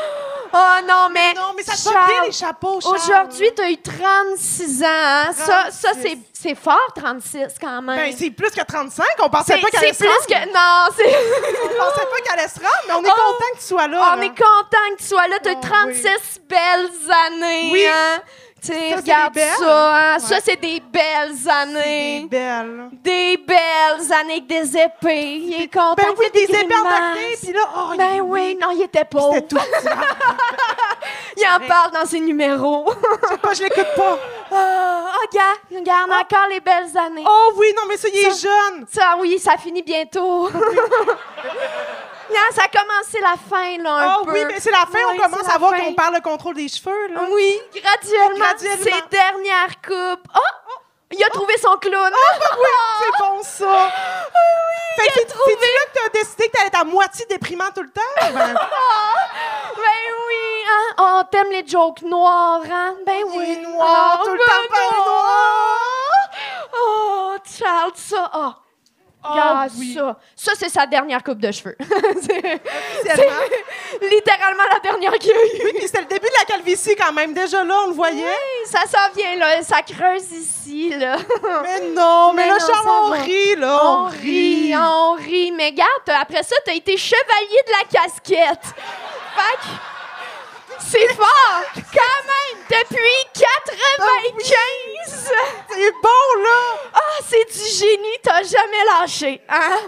oh 0.53 0.77
non, 0.87 1.09
mais. 1.11 1.33
Non, 1.35 1.53
mais 1.57 1.62
ça 1.62 1.73
te 1.73 1.83
va 1.88 2.01
Charles, 2.01 2.12
bien, 2.12 2.23
les 2.27 2.33
chapeaux, 2.33 2.81
Charles. 2.81 2.96
Aujourd'hui, 2.96 3.51
t'as 3.57 3.68
eu 3.70 3.81
36 3.81 4.83
ans. 4.85 4.87
Hein? 5.00 5.32
Ça, 5.32 5.70
ça 5.70 5.90
36. 5.92 6.18
c'est, 6.32 6.54
fort, 6.54 6.78
36 6.94 7.54
quand 7.60 7.82
même. 7.82 7.96
Ben, 7.96 8.14
c'est 8.16 8.30
plus 8.30 8.50
que 8.50 8.62
35. 8.62 9.04
On 9.20 9.28
pensait 9.28 9.58
pas 9.58 9.68
qu'elle 9.70 9.80
allait 9.80 9.92
se 9.92 9.98
plus 9.98 10.08
rendre. 10.08 10.26
que. 10.26 10.46
Non, 10.52 10.94
c'est. 10.96 11.16
On 11.64 11.68
pensait 11.68 12.06
pas 12.06 12.20
qu'elle 12.24 12.38
allait 12.38 12.48
se 12.48 12.60
rendre, 12.60 12.82
mais 12.88 12.94
on 12.94 13.02
est 13.04 13.08
Oh. 13.08 13.20
content 13.20 13.44
que 13.54 13.58
tu 13.58 13.66
sois 13.66 13.88
là. 13.88 14.12
On 14.12 14.16
là. 14.16 14.24
est 14.24 14.28
content 14.28 14.94
que 14.94 14.98
tu 14.98 15.04
sois 15.06 15.28
là. 15.28 15.36
Oh, 15.44 15.54
36 15.62 16.40
belles 16.48 16.90
années. 17.26 17.68
Oui. 17.72 17.86
Hein? 17.86 18.22
Sais, 18.62 18.94
regarde 18.94 19.38
ça. 19.59 19.96
Hein? 20.14 20.18
Ça, 20.18 20.37
c'est 20.44 20.61
des 20.61 20.81
belles 20.81 21.49
années. 21.49 22.20
des 22.20 22.27
belles. 22.29 22.88
Des 23.03 23.37
belles 23.38 24.12
années 24.12 24.33
avec 24.35 24.46
des 24.46 24.77
épées. 24.77 25.37
Il 25.37 25.62
est 25.62 25.73
content. 25.73 25.94
Ben 25.96 26.09
oui, 26.18 26.27
des 26.35 26.42
épées 26.42 26.66
tacté, 26.68 27.37
puis 27.42 27.53
là, 27.53 27.61
oh, 27.77 27.94
Ben 27.96 28.14
il- 28.16 28.23
oui, 28.23 28.59
non, 28.61 28.68
il 28.73 28.83
était 28.83 29.05
pauvre. 29.05 29.35
C'était 29.35 29.57
tout. 29.57 29.62
Il 31.37 31.44
en 31.46 31.66
parle 31.66 31.92
dans 31.92 32.05
ses 32.05 32.20
numéros. 32.20 32.85
Pas, 33.40 33.55
je 33.55 33.62
l'écoute 33.62 33.87
pas. 33.96 34.18
Oh, 34.51 34.55
regarde, 34.55 35.59
regarde 35.75 36.11
encore 36.11 36.46
les 36.51 36.61
belles 36.61 36.96
années. 36.99 37.25
Oh 37.27 37.53
oui, 37.57 37.68
non, 37.77 37.83
mais 37.88 37.96
ça, 37.96 38.09
il 38.12 38.18
est 38.18 38.31
Ça- 38.31 38.49
jeune. 38.49 38.85
Ça, 38.92 39.14
oui, 39.18 39.38
ça 39.38 39.57
finit 39.57 39.83
bientôt. 39.83 40.51
Regarde, 42.30 42.52
ça 42.54 42.62
a 42.64 42.68
commencé 42.68 43.20
la 43.20 43.34
fin, 43.36 43.78
là, 43.82 43.90
un 43.92 44.16
Oh 44.20 44.24
peu. 44.24 44.32
oui, 44.32 44.44
mais 44.46 44.60
c'est 44.60 44.70
la 44.70 44.78
fin. 44.86 44.98
Oui, 45.08 45.14
on 45.14 45.16
commence 45.22 45.48
à 45.52 45.58
voir 45.58 45.74
qu'on 45.74 45.94
perd 45.94 46.14
le 46.14 46.20
contrôle 46.20 46.54
des 46.54 46.68
cheveux, 46.68 47.08
là. 47.08 47.20
Oui, 47.30 47.60
graduellement. 47.74 48.36
Graduellement. 48.38 48.84
Ses 48.84 49.08
dernières 49.10 49.80
coupes. 49.84 50.26
Oh! 50.34 50.78
Il 51.12 51.24
a 51.24 51.28
trouvé 51.30 51.58
son 51.58 51.76
clown. 51.78 52.12
C'est 53.02 53.18
bon, 53.18 53.42
ça. 53.42 53.90
Fait 54.96 55.06
que 55.08 55.12
c'est 55.14 55.26
là 55.26 55.86
que 55.86 55.98
t'as 55.98 56.08
décidé 56.10 56.46
que 56.48 56.52
t'allais 56.52 56.66
être 56.68 56.80
à 56.80 56.84
moitié 56.84 57.24
déprimant 57.26 57.70
tout 57.74 57.82
le 57.82 57.90
temps? 57.90 58.00
Ben, 58.20 58.32
Ben 58.34 58.54
oui, 60.28 60.64
hein? 60.68 60.94
Oh, 60.98 61.22
t'aimes 61.30 61.50
les 61.50 61.66
jokes 61.66 62.02
noirs, 62.02 62.60
hein? 62.70 62.94
Ben 63.06 63.16
Il 63.18 63.38
oui. 63.38 63.52
est 63.52 63.62
noir, 63.66 64.20
Oh, 64.20 64.24
tout 64.24 64.32
le 64.32 64.38
ben 64.38 64.44
temps 64.46 64.96
non. 64.98 65.04
noir. 65.04 65.76
Oh, 66.80 67.34
Charles, 67.58 67.92
ça. 67.96 68.30
Oh. 68.34 68.52
Regarde 69.22 69.70
ça. 69.94 70.18
Ça, 70.35 70.52
c'est 70.56 70.68
sa 70.70 70.87
dernière 70.87 71.22
coupe 71.22 71.38
de 71.38 71.52
cheveux. 71.52 71.76
c'est 72.22 74.09
littéralement 74.11 74.62
la 74.72 74.78
dernière 74.80 75.12
qu'il 75.14 75.33
a 75.33 75.35
eue. 75.35 75.64
Oui, 75.64 75.72
puis 75.76 75.87
c'était 75.87 76.00
le 76.00 76.06
début 76.06 76.26
de 76.26 76.38
la 76.38 76.44
calvitie 76.46 76.96
quand 76.96 77.12
même. 77.12 77.35
Déjà 77.35 77.62
là, 77.62 77.74
on 77.85 77.88
le 77.88 77.94
voyait. 77.94 78.24
Ça 78.64 78.80
s'en 78.87 79.12
vient, 79.14 79.37
là. 79.37 79.62
Ça 79.62 79.83
creuse 79.83 80.33
ici, 80.33 80.90
là. 80.98 81.16
Mais 81.62 81.80
non, 81.90 82.33
mais, 82.33 82.44
Mais 82.44 82.48
là, 82.48 82.59
non, 82.59 82.66
Charles, 82.66 82.88
on 82.88 83.11
va. 83.11 83.16
rit, 83.16 83.56
là. 83.56 83.80
On 83.85 84.04
rit, 84.06 84.74
on 84.76 85.12
rit. 85.14 85.52
Mais 85.52 85.66
regarde, 85.66 86.20
après 86.20 86.42
ça, 86.42 86.56
t'as 86.64 86.74
été 86.74 86.96
chevalier 86.96 87.62
de 87.66 87.72
la 87.72 88.00
casquette. 88.00 88.74
Fait 89.35 89.56
que 89.59 89.99
c'est 90.80 91.08
fort, 91.14 91.62
quand 91.74 92.22
même, 92.26 92.58
depuis 92.68 93.24
95. 93.34 95.32
C'est 95.68 95.92
bon, 96.02 96.42
là. 96.42 96.90
Ah, 96.94 97.22
c'est 97.28 97.46
du 97.52 97.68
génie, 97.78 98.18
t'as 98.22 98.42
jamais 98.42 98.84
lâché, 99.00 99.40
hein? 99.48 99.78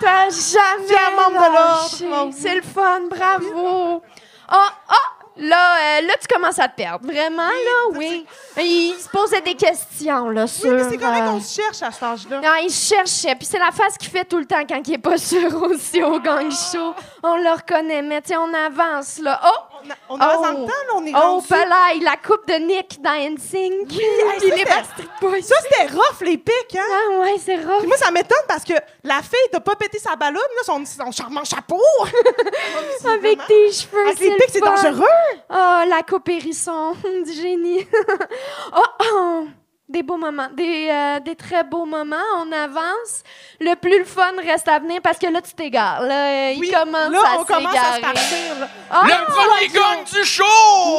T'as 0.00 0.30
jamais 0.30 1.50
lâché. 1.52 2.08
C'est 2.36 2.54
le 2.56 2.62
fun, 2.62 3.02
bravo. 3.10 4.02
Ah, 4.48 4.72
ah, 4.88 4.94
là, 5.36 5.76
euh, 5.76 6.00
là, 6.06 6.14
tu 6.20 6.26
commences 6.34 6.58
à 6.58 6.68
te 6.68 6.76
perdre. 6.76 7.06
Vraiment, 7.06 7.46
là, 7.48 7.96
oui. 7.96 8.26
Il 8.58 8.94
se 8.98 9.08
posait 9.08 9.40
des 9.42 9.54
questions, 9.54 10.28
là, 10.30 10.42
Oui, 10.42 10.48
sur... 10.48 10.72
mais 10.72 10.84
c'est 10.90 10.98
correct, 10.98 11.22
euh, 11.22 11.32
on 11.34 11.40
se 11.40 11.60
cherche 11.60 11.82
à 11.82 11.92
cet 11.92 12.02
âge-là. 12.02 12.40
Non, 12.40 12.54
il 12.62 12.70
cherchait. 12.72 13.34
Puis 13.36 13.46
c'est 13.46 13.58
la 13.58 13.70
face 13.70 13.96
qu'il 13.96 14.10
fait 14.10 14.24
tout 14.24 14.38
le 14.38 14.46
temps 14.46 14.64
quand 14.68 14.80
il 14.86 14.94
est 14.94 14.98
pas 14.98 15.18
sûr 15.18 15.62
aussi 15.62 16.02
au 16.02 16.18
gang 16.18 16.50
show. 16.50 16.94
On 17.22 17.36
le 17.36 17.50
reconnaît, 17.52 18.02
mais 18.02 18.20
sais, 18.24 18.36
on 18.36 18.52
avance, 18.52 19.18
là. 19.18 19.40
Oh! 19.44 19.69
On, 20.08 20.20
a- 20.20 20.36
Oh. 20.38 20.42
dans 20.42 20.50
le 20.50 20.66
temps, 20.66 20.66
là, 20.66 20.94
on 20.96 21.06
est 21.06 21.12
Oh, 21.16 21.42
palais, 21.48 22.00
la 22.02 22.16
coupe 22.16 22.46
de 22.48 22.54
Nick 22.54 23.00
dans 23.00 23.12
NSYNC. 23.14 23.86
Puis 23.88 23.98
les 23.98 24.50
c'était- 24.50 24.64
Backstreet 24.64 25.08
Boys. 25.20 25.42
Ça, 25.42 25.54
c'était 25.62 25.92
rough, 25.92 26.20
les 26.22 26.38
pics, 26.38 26.76
hein? 26.76 26.82
Ah 26.92 27.18
ouais, 27.20 27.34
c'est 27.44 27.56
rough. 27.56 27.78
Puis 27.78 27.86
moi, 27.88 27.96
ça 27.96 28.10
m'étonne 28.10 28.38
parce 28.48 28.64
que 28.64 28.74
la 29.04 29.22
fille 29.22 29.48
t'a 29.52 29.60
pas 29.60 29.76
pété 29.76 29.98
sa 29.98 30.16
ballonne, 30.16 30.36
là, 30.36 30.62
son, 30.64 30.84
son 30.84 31.10
charmant 31.12 31.44
chapeau. 31.44 31.80
Avec 33.06 33.46
tes 33.46 33.72
cheveux, 33.72 34.06
Avec 34.06 34.18
les 34.20 34.30
pics, 34.36 34.50
c'est 34.52 34.60
dangereux. 34.60 35.04
Oh, 35.50 35.82
la 35.88 36.02
coupe 36.08 36.28
hérisson 36.28 36.92
du 37.24 37.32
génie. 37.32 37.86
oh, 38.76 38.82
oh, 39.12 39.44
des 39.90 40.02
beaux 40.02 40.16
moments, 40.16 40.48
des, 40.54 40.88
euh, 40.90 41.20
des 41.20 41.34
très 41.36 41.64
beaux 41.64 41.84
moments. 41.84 42.16
On 42.38 42.50
avance. 42.52 43.22
Le 43.60 43.74
plus 43.74 43.98
le 43.98 44.04
fun 44.04 44.32
reste 44.44 44.68
à 44.68 44.78
venir 44.78 45.00
parce 45.02 45.18
que 45.18 45.26
là, 45.26 45.40
tu 45.42 45.52
t'égares. 45.52 46.02
Là, 46.02 46.52
il 46.52 46.60
Oui, 46.60 46.70
commence 46.70 47.10
là, 47.10 47.20
à 47.26 47.38
on 47.40 47.44
commence 47.44 47.74
à 47.76 47.96
se 47.96 48.00
partir. 48.00 48.68
Ah, 48.90 49.02
Le 49.04 49.26
premier 49.32 49.68
gang 49.68 50.04
du 50.04 50.24
show! 50.24 50.44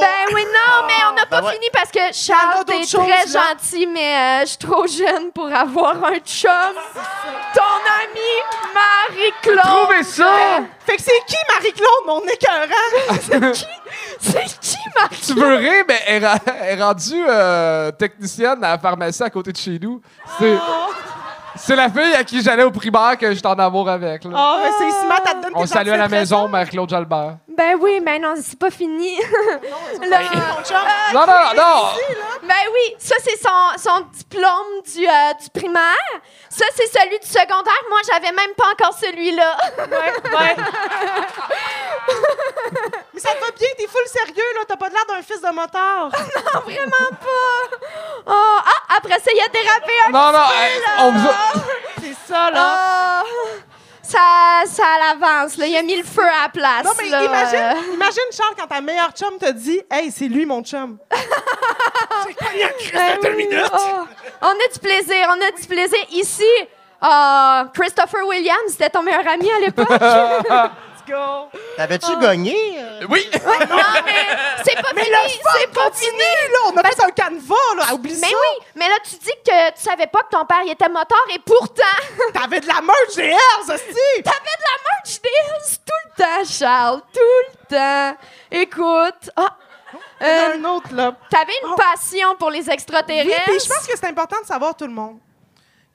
Ben 0.01 0.34
oui, 0.36 0.43
non, 0.45 0.86
mais 0.88 0.93
on 1.10 1.15
n'a 1.15 1.25
pas 1.25 1.41
ben 1.41 1.47
ouais. 1.47 1.54
fini 1.54 1.65
parce 1.73 1.89
que 1.91 1.99
Il 2.10 2.13
Charles, 2.13 2.65
t'es 2.65 2.80
choses, 2.86 3.08
très 3.08 3.25
là. 3.25 3.54
gentil, 3.56 3.88
mais 3.88 4.15
euh, 4.15 4.41
je 4.41 4.45
suis 4.47 4.58
trop 4.58 4.86
jeune 4.88 5.32
pour 5.34 5.51
avoir 5.54 6.04
un 6.04 6.19
chum. 6.19 6.51
Ton 7.56 7.62
ami, 8.04 8.73
Marie-Claude. 8.73 9.60
Trouvez 9.63 10.04
ça! 10.04 10.60
Fait 10.86 10.97
que 10.97 11.01
c'est 11.01 11.25
qui 11.27 11.36
Marie-Claude, 11.56 12.06
mon 12.06 12.21
écœurant? 12.27 13.54
C'est 14.19 14.45
qui, 14.62 14.77
Marie? 14.95 15.17
Tu 15.25 15.34
veux 15.34 15.56
rire, 15.56 15.84
mais 15.88 15.99
elle, 16.08 16.27
elle 16.62 16.80
est 16.80 16.84
rendue 16.84 17.23
euh, 17.27 17.91
technicienne 17.91 18.63
à 18.63 18.77
pharmacie 18.82 19.24
à 19.24 19.30
côté 19.30 19.52
de 19.52 19.58
chez 19.58 19.80
nous. 19.82 20.02
C'est, 20.39 20.58
c'est 21.56 21.76
la 21.76 21.89
fille 21.89 22.13
à 22.13 22.24
qui 22.24 22.41
j'allais 22.41 22.63
au 22.63 22.72
primaire 22.72 23.17
que 23.17 23.34
j'étais 23.34 23.48
en 23.48 23.60
amour 23.60 23.89
avec. 23.89 24.24
Là. 24.24 24.32
Oh, 24.34 24.60
mais 24.63 24.72
c'est 24.78 25.06
smart, 25.06 25.20
elle 25.26 25.38
te 25.38 25.44
donne 25.44 25.54
On 25.56 25.65
salue 25.65 25.89
à 25.89 25.98
la 25.98 26.08
maison, 26.08 26.48
Marie-Claude 26.48 26.89
Jalbert. 26.89 27.38
Ben 27.58 27.76
oui, 27.80 28.02
ben 28.04 28.22
non, 28.22 28.34
c'est 28.41 28.58
pas 28.58 28.72
fini. 28.72 29.17
Non, 31.13 31.22
non, 31.28 31.34
non! 31.56 31.89
Ben 32.48 32.61
ça 32.99 33.15
c'est 33.23 33.38
son, 33.41 33.77
son 33.77 33.99
diplôme 34.13 34.82
du, 34.93 35.08
euh, 35.08 35.34
du 35.41 35.49
primaire. 35.49 36.21
Ça 36.49 36.65
c'est 36.75 36.88
celui 36.88 37.19
du 37.19 37.27
secondaire. 37.27 37.82
Moi, 37.89 37.99
j'avais 38.12 38.32
même 38.32 38.54
pas 38.56 38.69
encore 38.71 38.93
celui-là. 38.97 39.58
Ouais, 39.77 40.13
ouais. 40.38 40.56
mais 43.13 43.19
ça 43.19 43.34
te 43.34 43.39
va 43.39 43.51
bien, 43.51 43.67
t'es 43.77 43.88
full 43.88 44.06
sérieux, 44.08 44.43
là. 44.56 44.62
T'as 44.67 44.75
pas 44.77 44.89
l'air 44.89 45.06
d'un 45.08 45.21
fils 45.21 45.41
de 45.41 45.49
motard. 45.54 46.10
non, 46.54 46.60
vraiment 46.62 47.10
pas. 47.21 47.77
Oh, 48.27 48.58
ah, 48.65 48.95
après 48.97 49.19
ça, 49.19 49.32
il 49.34 49.41
a 49.41 49.47
dérapé 49.49 49.93
un 50.08 50.12
Non, 50.12 50.32
non, 50.32 50.39
petit 50.45 50.54
peu, 50.58 50.63
hey, 50.63 50.80
là. 50.80 50.88
on 50.99 51.12
vous 51.12 51.27
a- 51.27 51.54
C'est 52.01 52.15
ça, 52.34 52.51
là. 52.51 52.62
Ah, 52.63 53.23
ça, 54.12 54.63
ça 54.65 54.84
l'avance, 55.00 55.58
là. 55.58 55.65
Il 55.67 55.78
a 55.78 55.82
mis 55.82 55.95
le 55.95 56.04
feu 56.04 56.24
à 56.24 56.43
la 56.43 56.50
place. 56.50 56.84
Non, 56.84 56.91
mais 57.02 57.10
là. 57.10 57.24
imagine, 57.24 57.93
imagine, 57.93 58.24
Charles, 58.32 58.56
quand 58.58 58.67
ta 58.67 58.82
meilleure 58.82 59.12
chum 59.12 59.38
te 59.39 59.52
dit 59.52 59.82
Hey, 59.89 60.12
c'est 60.12 60.28
lui, 60.28 60.45
mon 60.45 60.62
chum. 60.63 60.97
Ben 62.93 63.17
oui. 63.36 63.47
Oh, 63.74 64.06
on 64.41 64.47
a 64.47 64.74
du 64.74 64.80
plaisir, 64.80 65.28
on 65.30 65.41
a 65.41 65.52
du 65.52 65.67
plaisir. 65.67 65.97
Ici, 66.12 66.43
ah, 67.02 67.65
Christopher 67.74 68.26
Williams, 68.28 68.69
c'était 68.69 68.89
ton 68.89 69.02
meilleur 69.02 69.28
ami 69.28 69.50
à 69.52 69.60
l'époque. 69.60 69.89
T'avais-tu 71.78 72.17
gagné? 72.19 72.56
euh? 72.78 73.06
Oui! 73.10 73.28
non, 73.34 73.39
mais 74.06 74.13
c'est 74.63 74.76
pas 74.82 74.89
Mais 74.95 75.04
fini, 75.04 75.15
le 75.15 75.30
fun 75.43 75.50
c'est 75.60 75.67
pas 75.74 75.84
continue, 75.86 76.10
fini. 76.10 76.54
là. 76.54 76.60
On 76.74 76.78
a 76.78 76.84
fait 76.84 77.04
un 77.04 77.10
canevas, 77.12 77.56
là. 77.78 77.93
Oublie 77.93 78.13
Mais 78.21 78.28
ça. 78.30 78.36
oui, 78.36 78.65
mais 78.76 78.88
là, 78.88 78.95
tu 79.04 79.15
dis 79.15 79.32
que 79.45 79.69
tu 79.76 79.82
savais 79.82 80.08
pas 80.08 80.24
que 80.24 80.30
ton 80.30 80.45
père 80.45 80.62
il 80.65 80.71
était 80.71 80.89
moteur 80.89 81.24
et 81.34 81.39
pourtant, 81.39 81.84
T'avais 82.34 82.60
de 82.60 82.67
la 82.67 82.82
merch 82.82 83.15
des 83.15 83.24
Hells, 83.24 83.38
hostie. 83.69 84.24
t'avais 84.24 84.56
de 84.58 84.63
la 84.63 84.78
merch 84.93 85.21
des 85.21 85.30
Hills 85.30 85.78
tout 85.86 86.10
le 86.10 86.24
temps, 86.24 86.45
Charles, 86.50 87.02
tout 87.13 87.19
le 87.69 87.76
temps. 87.76 88.17
Écoute, 88.52 89.30
ah, 89.36 89.58
Il 90.21 90.28
y 90.28 90.30
en 90.30 90.34
a 90.34 90.50
euh, 90.50 90.58
un 90.58 90.65
autre, 90.65 90.93
là. 90.93 91.15
t'avais 91.30 91.54
une 91.63 91.71
Oh. 91.71 91.76
passion 91.76 92.36
pour 92.36 92.50
les 92.52 92.62
Oui, 92.67 92.74
extraterrestres. 92.74 93.43
puis 93.45 93.60
je 93.60 93.67
pense 93.67 93.88
que 93.88 93.97
c'est 93.97 94.08
important 94.08 94.39
de 94.41 94.45
savoir, 94.45 94.76
tout 94.76 94.86
le 94.88 94.93
monde, 94.93 95.19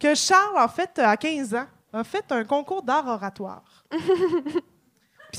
que 0.00 0.14
Charles, 0.14 0.58
en 0.58 0.68
fait, 0.68 0.98
à 0.98 1.16
15 1.16 1.54
ans, 1.54 1.66
a 1.92 2.04
fait 2.04 2.24
un 2.30 2.44
concours 2.44 2.82
d'art 2.82 3.06
oratoire. 3.06 3.62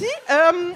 Euh, 0.06 0.72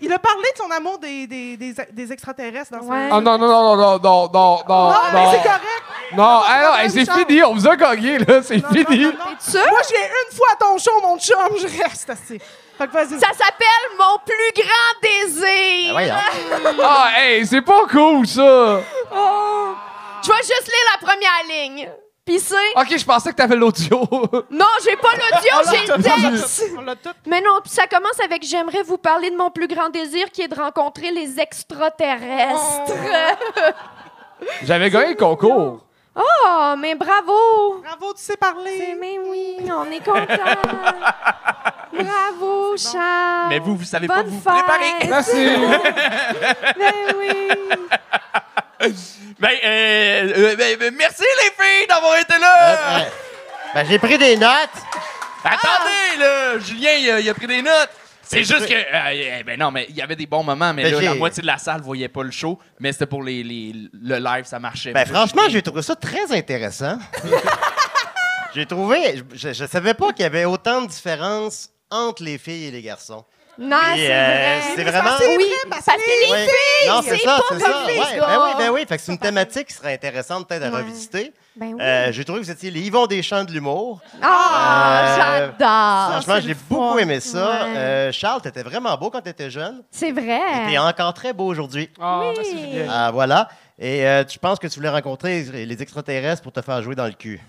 il 0.00 0.12
a 0.12 0.18
parlé 0.18 0.42
de 0.52 0.58
son 0.62 0.70
amour 0.70 0.98
des, 0.98 1.26
des, 1.26 1.56
des, 1.56 2.12
extraterrestres 2.12 2.72
dans 2.72 2.90
Ah 2.90 3.20
non, 3.20 3.38
non, 3.38 3.38
non, 3.38 3.76
non, 3.76 3.76
non, 3.76 4.00
non, 4.02 4.30
non, 4.32 4.60
ah, 4.68 5.10
non. 5.12 5.20
Non, 5.20 5.30
c'est 5.32 5.42
correct. 5.42 5.86
Non, 6.14 6.40
c'est 6.88 7.10
fini, 7.10 7.42
on 7.42 7.54
vous 7.54 7.66
a 7.66 7.76
gagné, 7.76 8.18
là, 8.18 8.42
c'est 8.42 8.64
fini. 8.66 9.04
Non, 9.04 9.10
non, 9.10 9.26
non. 9.54 9.60
Moi, 9.70 9.80
je 9.84 9.94
viens 9.94 10.06
une 10.06 10.36
fois 10.36 10.48
à 10.52 10.56
ton 10.56 10.78
show, 10.78 11.00
mon 11.02 11.18
chum, 11.18 11.36
je 11.58 11.82
reste 11.82 12.10
assez. 12.10 12.40
Ça 12.78 13.32
s'appelle 13.32 13.96
mon 13.98 14.18
plus 14.24 14.62
grand 14.62 15.00
désir. 15.02 15.94
Ben 15.94 16.14
ah, 16.82 17.08
hey, 17.16 17.46
c'est 17.46 17.62
pas 17.62 17.86
cool, 17.90 18.26
ça. 18.26 18.80
Oh. 19.14 19.74
Je 20.22 20.28
vais 20.28 20.38
juste 20.38 20.66
lire 20.66 20.98
la 21.00 21.06
première 21.06 21.42
ligne. 21.48 21.88
Ok, 22.76 22.98
je 22.98 23.04
pensais 23.04 23.30
que 23.30 23.36
t'avais 23.36 23.56
l'audio. 23.56 24.00
Non, 24.50 24.66
j'ai 24.84 24.96
pas 24.96 25.12
l'audio, 25.12 25.70
j'ai 25.70 25.86
le 25.86 26.02
texte. 26.02 26.64
Mais 27.26 27.40
non, 27.40 27.60
puis 27.62 27.70
ça 27.72 27.86
commence 27.86 28.18
avec 28.24 28.42
J'aimerais 28.44 28.82
vous 28.82 28.98
parler 28.98 29.30
de 29.30 29.36
mon 29.36 29.50
plus 29.50 29.68
grand 29.68 29.88
désir 29.90 30.30
qui 30.30 30.42
est 30.42 30.48
de 30.48 30.54
rencontrer 30.54 31.10
les 31.12 31.38
extraterrestres. 31.40 32.92
J'avais 34.64 34.90
gagné 34.90 35.10
le 35.10 35.14
concours. 35.16 35.85
Oh, 36.16 36.74
mais 36.78 36.94
bravo! 36.94 37.82
Bravo, 37.84 38.14
tu 38.14 38.22
sais 38.22 38.36
parler. 38.36 38.96
Mais 38.98 39.18
oui, 39.18 39.56
on 39.70 39.90
est 39.90 40.00
content. 40.04 40.26
Bravo, 41.92 42.76
Charles. 42.76 43.48
Mais 43.50 43.58
vous, 43.58 43.76
vous 43.76 43.84
savez 43.84 44.06
pas 44.06 44.22
vous 44.22 44.40
fête. 44.40 44.52
préparer. 44.64 45.08
Merci. 45.08 45.48
Ben 46.78 47.16
oui. 47.18 47.48
Ben, 49.38 49.50
euh, 49.64 50.32
euh, 50.36 50.56
ben, 50.56 50.76
ben, 50.78 50.94
merci 50.96 51.22
les 51.42 51.50
filles 51.64 51.86
d'avoir 51.88 52.16
été 52.18 52.38
là. 52.38 52.98
euh, 53.00 53.00
ben, 53.74 53.86
j'ai 53.88 53.98
pris 53.98 54.16
des 54.16 54.36
notes. 54.36 54.70
Attendez, 55.44 56.18
là, 56.18 56.58
Julien, 56.58 56.92
il 56.92 57.10
a, 57.10 57.20
il 57.20 57.28
a 57.28 57.34
pris 57.34 57.46
des 57.46 57.60
notes. 57.62 57.90
C'est 58.28 58.36
Mais 58.38 58.44
juste 58.44 58.66
que, 58.66 58.74
euh, 58.74 59.42
ben 59.44 59.56
non, 59.58 59.70
mais 59.70 59.86
il 59.88 59.94
y 59.94 60.02
avait 60.02 60.16
des 60.16 60.26
bons 60.26 60.42
moments, 60.42 60.74
mais 60.74 60.82
Ben, 60.82 60.94
là, 60.94 61.00
la 61.00 61.14
moitié 61.14 61.42
de 61.42 61.46
la 61.46 61.58
salle 61.58 61.80
voyait 61.80 62.08
pas 62.08 62.24
le 62.24 62.32
show, 62.32 62.58
mais 62.80 62.92
c'était 62.92 63.06
pour 63.06 63.22
les, 63.22 63.44
les- 63.44 63.72
le 63.92 64.18
live, 64.18 64.44
ça 64.46 64.58
marchait. 64.58 64.92
Ben, 64.92 65.06
franchement, 65.06 65.42
j'ai 65.48 65.62
trouvé 65.62 65.82
ça 65.82 65.94
très 65.94 66.32
intéressant. 66.32 66.98
j'ai 68.54 68.66
trouvé. 68.66 69.22
Je, 69.32 69.52
je 69.52 69.64
savais 69.66 69.94
pas 69.94 70.12
qu'il 70.12 70.22
y 70.22 70.26
avait 70.26 70.44
autant 70.44 70.82
de 70.82 70.88
différences 70.88 71.68
entre 71.90 72.22
les 72.24 72.38
filles 72.38 72.66
et 72.66 72.70
les 72.70 72.82
garçons. 72.82 73.24
Non, 73.58 73.76
c'est 73.94 74.10
euh, 74.12 74.58
vrai. 74.58 74.60
c'est 74.76 74.84
vraiment- 74.84 75.16
c'est 75.18 75.28
Oui, 75.36 75.44
vrai, 75.44 75.70
parce 75.70 75.84
parce 75.86 75.96
que 75.96 76.02
que 76.02 76.26
les 76.26 76.32
Ouais. 76.32 76.44
filles, 76.46 76.88
non, 76.88 77.00
c'est 77.02 77.10
c'est 77.16 77.24
ça, 77.24 77.36
pas 77.36 77.42
c'est 77.42 77.48
comme 77.48 77.60
ça. 77.60 77.84
les 77.86 77.98
Ouais, 77.98 78.16
gars. 78.18 78.26
ben 78.26 78.40
oui, 78.44 78.50
ben 78.58 78.70
oui. 78.70 78.84
Fait 78.86 78.96
que 78.98 79.02
c'est 79.02 79.12
une 79.12 79.18
thématique 79.18 79.68
qui 79.68 79.74
serait 79.74 79.94
intéressante 79.94 80.46
peut-être 80.48 80.64
à 80.64 80.70
Ouais. 80.70 80.78
revisiter. 80.82 81.32
Ben 81.58 81.72
oui. 81.74 81.80
Euh, 81.80 82.12
j'ai 82.12 82.22
trouvé 82.24 82.40
que 82.40 82.44
vous 82.44 82.50
étiez 82.50 82.70
les 82.70 82.80
Yvon 82.82 83.06
Deschamps 83.06 83.44
de 83.44 83.52
l'humour. 83.52 84.00
Ah, 84.22 85.00
Euh, 85.00 85.16
j'adore. 85.58 86.10
Franchement, 86.22 86.40
j'ai 86.46 86.54
beaucoup 86.68 86.92
fun. 86.94 86.98
aimé 86.98 87.18
ça. 87.20 87.64
Ouais. 87.64 87.76
Euh, 87.78 88.12
Charles, 88.12 88.42
t'étais 88.42 88.62
vraiment 88.62 88.94
beau 88.98 89.08
quand 89.10 89.22
t'étais 89.22 89.48
jeune. 89.50 89.82
C'est 89.90 90.08
Et 90.08 90.12
vrai. 90.12 90.40
t'es 90.68 90.76
encore 90.78 91.14
très 91.14 91.32
beau 91.32 91.46
aujourd'hui. 91.46 91.88
Ah, 92.00 92.20
Oui. 92.20 92.26
merci, 92.36 92.58
Julien. 92.58 92.86
Ah, 92.90 93.10
voilà. 93.10 93.48
Et 93.78 94.06
euh, 94.06 94.24
tu 94.24 94.38
penses 94.38 94.58
que 94.58 94.66
tu 94.66 94.76
voulais 94.78 94.90
rencontrer 94.90 95.42
les 95.44 95.82
extraterrestres 95.82 96.42
pour 96.42 96.52
te 96.52 96.60
faire 96.60 96.82
jouer 96.82 96.94
dans 96.94 97.06
le 97.06 97.12
cul? 97.12 97.40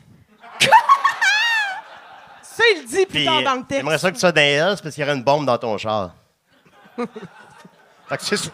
Ça, 2.41 2.63
il 2.76 2.82
le 2.84 2.88
dit 2.88 3.06
plus 3.06 3.24
tard 3.26 3.43
dans 3.43 3.54
le 3.56 3.60
texte. 3.63 3.76
j'aimerais 3.82 3.98
ça 4.00 4.10
que 4.10 4.15
tu 4.15 4.20
sois 4.22 4.32
dans 4.32 4.41
les 4.41 4.58
parce 4.82 4.96
qu'il 4.96 5.04
y 5.04 5.08
aurait 5.08 5.15
une 5.15 5.24
bombe 5.24 5.46
dans 5.46 5.58
ton 5.58 5.78
char. 5.78 6.12
fait 6.98 8.17
que 8.17 8.24
c'est- 8.36 8.52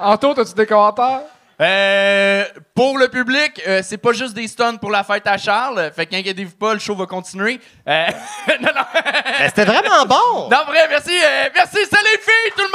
Anto, 0.00 0.38
as-tu 0.40 0.54
des 0.54 0.66
commentaires? 0.66 1.20
Euh, 1.58 2.44
pour 2.74 2.98
le 2.98 3.08
public, 3.08 3.62
euh, 3.66 3.80
c'est 3.82 3.96
pas 3.96 4.12
juste 4.12 4.34
des 4.34 4.46
stuns 4.46 4.76
pour 4.76 4.90
la 4.90 5.02
fête 5.04 5.26
à 5.26 5.38
Charles. 5.38 5.90
Fait 5.96 6.04
qu'inquiétez-vous 6.04 6.54
pas, 6.56 6.74
le 6.74 6.78
show 6.80 6.94
va 6.94 7.06
continuer. 7.06 7.58
Euh, 7.88 8.06
non, 8.60 8.68
non. 8.74 8.82
Ben, 8.94 9.48
c'était 9.48 9.64
vraiment 9.64 10.04
bon! 10.06 10.48
non, 10.50 10.64
vrai, 10.66 10.86
merci. 10.90 11.12
euh, 11.16 11.48
merci, 11.54 11.78
salut 11.90 12.04
les 12.12 12.20
filles, 12.20 12.52
tout 12.54 12.62
le 12.62 12.68
Je 12.68 12.72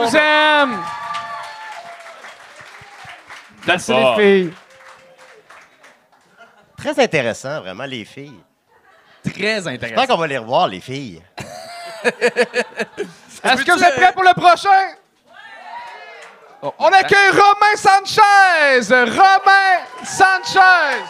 monde! 0.00 0.08
vous 0.10 0.16
aime! 0.16 0.82
Merci 3.66 3.92
les 3.92 4.14
filles. 4.16 4.52
Très 6.76 7.02
intéressant, 7.02 7.60
vraiment, 7.60 7.84
les 7.84 8.04
filles. 8.04 8.40
Très 9.22 9.32
J'espère 9.56 9.72
intéressant. 9.74 10.06
qu'on 10.06 10.16
va 10.16 10.26
les 10.26 10.38
revoir, 10.38 10.68
les 10.68 10.80
filles. 10.80 11.22
Est-ce 12.04 13.64
que 13.64 13.72
vous 13.72 13.82
êtes 13.84 13.96
prêts 13.96 14.12
pour 14.12 14.22
le 14.24 14.32
prochain? 14.34 14.94
Oh, 16.62 16.74
On 16.78 16.88
accueille 16.88 17.30
Romain 17.30 17.76
Sanchez! 17.76 18.92
Romain 18.92 19.80
Sanchez! 20.04 21.02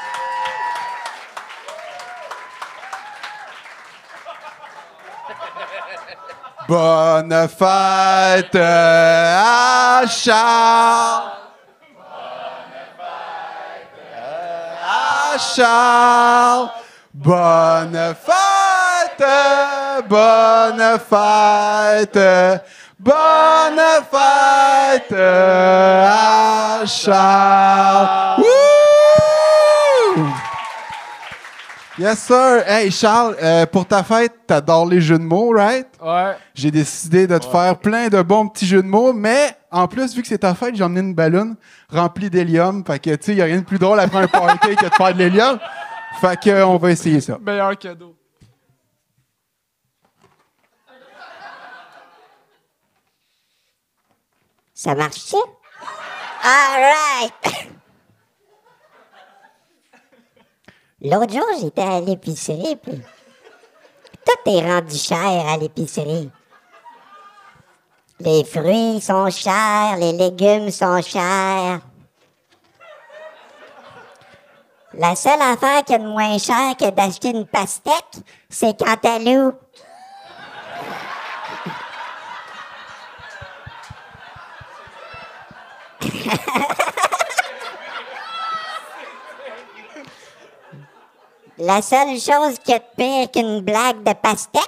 Bonne 6.68 7.48
fête 7.48 8.54
à 8.54 10.02
Charles. 10.06 11.30
Bonne 17.12 18.14
fête, 18.14 19.26
bonne 20.08 20.98
fête, 21.10 22.18
bonne 23.00 23.80
fête 24.10 25.12
à 25.18 26.84
Charles. 26.86 28.42
Wouh! 28.42 30.26
Yes, 31.98 32.18
sir. 32.18 32.62
Hey, 32.66 32.90
Charles, 32.90 33.36
euh, 33.42 33.66
pour 33.66 33.86
ta 33.86 34.02
fête, 34.02 34.32
t'adores 34.46 34.86
les 34.86 35.00
jeux 35.00 35.18
de 35.18 35.22
mots, 35.22 35.52
right? 35.54 35.86
Ouais. 36.02 36.34
J'ai 36.54 36.70
décidé 36.70 37.26
de 37.26 37.36
te 37.38 37.46
faire 37.46 37.76
plein 37.78 38.08
de 38.08 38.22
bons 38.22 38.48
petits 38.48 38.66
jeux 38.66 38.82
de 38.82 38.88
mots, 38.88 39.12
mais 39.12 39.50
en 39.70 39.86
plus, 39.86 40.14
vu 40.14 40.22
que 40.22 40.28
c'est 40.28 40.38
ta 40.38 40.54
fête, 40.54 40.74
j'ai 40.74 40.84
emmené 40.84 41.00
une 41.00 41.14
ballonne 41.14 41.56
remplie 41.90 42.30
d'hélium. 42.30 42.82
Fait 42.86 42.98
que, 42.98 43.10
tu 43.10 43.18
sais, 43.22 43.32
il 43.32 43.42
a 43.42 43.44
rien 43.44 43.58
de 43.58 43.64
plus 43.64 43.78
drôle 43.78 44.00
après 44.00 44.18
un 44.18 44.26
party 44.28 44.76
que 44.76 44.84
de 44.84 44.90
faire 44.94 45.12
de 45.12 45.18
l'hélium. 45.18 45.58
Fait 46.20 46.38
que, 46.40 46.50
euh, 46.50 46.66
on 46.66 46.76
va 46.76 46.90
essayer 46.90 47.20
ça. 47.20 47.38
Meilleur 47.44 47.76
cadeau. 47.78 48.14
Ça 54.82 54.94
marche-tu? 54.94 55.36
All 56.42 56.80
right! 56.80 57.68
L'autre 61.02 61.34
jour, 61.34 61.44
j'étais 61.60 61.82
à 61.82 62.00
l'épicerie, 62.00 62.76
puis 62.76 62.98
tout 64.24 64.50
est 64.50 64.62
rendu 64.62 64.96
cher 64.96 65.46
à 65.48 65.58
l'épicerie. 65.58 66.30
Les 68.20 68.42
fruits 68.42 69.02
sont 69.02 69.28
chers, 69.28 69.98
les 69.98 70.12
légumes 70.12 70.70
sont 70.70 71.02
chers. 71.02 71.80
La 74.94 75.14
seule 75.14 75.42
affaire 75.42 75.84
qui 75.84 75.92
est 75.92 75.98
moins 75.98 76.38
cher 76.38 76.74
que 76.78 76.88
d'acheter 76.88 77.32
une 77.32 77.46
pastèque, 77.46 78.24
c'est 78.48 78.78
Cantalou. 78.82 79.52
La 91.58 91.82
seule 91.82 92.18
chose 92.18 92.58
qui 92.64 92.72
est 92.72 92.82
pire 92.96 93.30
qu'une 93.30 93.60
blague 93.60 94.02
de 94.02 94.14
pastèque, 94.14 94.64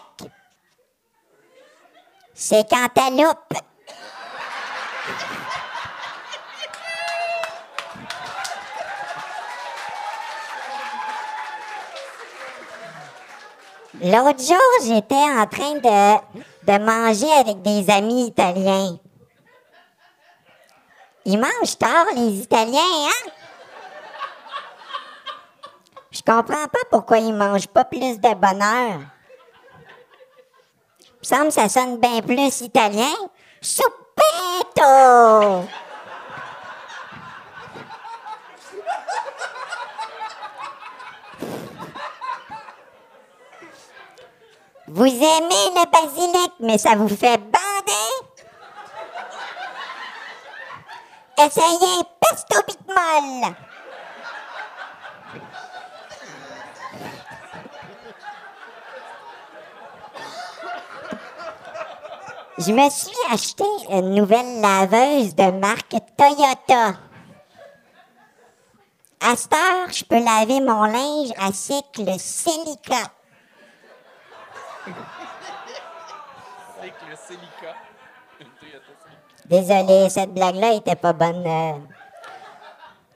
c'est 2.34 2.68
Cantaloupe. 2.68 3.54
L'autre 14.02 14.42
jour, 14.42 14.58
j'étais 14.84 15.14
en 15.14 15.46
train 15.46 15.76
de 15.76 16.78
manger 16.78 17.32
avec 17.32 17.62
des 17.62 17.88
amis 17.88 18.26
italiens. 18.26 18.98
Ils 21.24 21.38
mangent 21.38 21.78
tard, 21.78 22.06
les 22.16 22.40
Italiens, 22.40 22.80
hein? 22.80 23.30
Je 26.10 26.20
comprends 26.20 26.66
pas 26.68 26.84
pourquoi 26.90 27.18
ils 27.18 27.32
mangent 27.32 27.68
pas 27.68 27.84
plus 27.84 28.18
de 28.18 28.34
bonheur. 28.34 29.00
Il 31.00 31.20
me 31.20 31.24
semble 31.24 31.46
que 31.46 31.52
ça 31.52 31.68
sonne 31.68 31.98
bien 31.98 32.20
plus 32.20 32.60
italien. 32.60 33.14
Soupetto! 33.60 34.82
Vous 44.88 45.06
aimez 45.06 45.70
le 45.74 45.90
basilic, 45.90 46.52
mais 46.60 46.76
ça 46.76 46.96
vous 46.96 47.08
fait? 47.08 47.40
Essayez 51.44 52.04
molle. 52.86 53.54
Je 62.58 62.72
me 62.72 62.90
suis 62.90 63.10
acheté 63.32 63.64
une 63.90 64.14
nouvelle 64.14 64.60
laveuse 64.60 65.34
de 65.34 65.50
marque 65.50 65.96
Toyota. 66.16 66.98
À 69.20 69.36
cette 69.36 69.52
heure, 69.52 69.90
je 69.90 70.04
peux 70.04 70.22
laver 70.22 70.60
mon 70.60 70.84
linge 70.84 71.32
à 71.38 71.52
cycle 71.52 72.18
silica. 72.18 73.10
Désolé, 79.46 80.08
cette 80.08 80.32
blague-là 80.32 80.74
était 80.74 80.96
pas 80.96 81.12
bonne. 81.12 81.44
euh. 81.46 81.78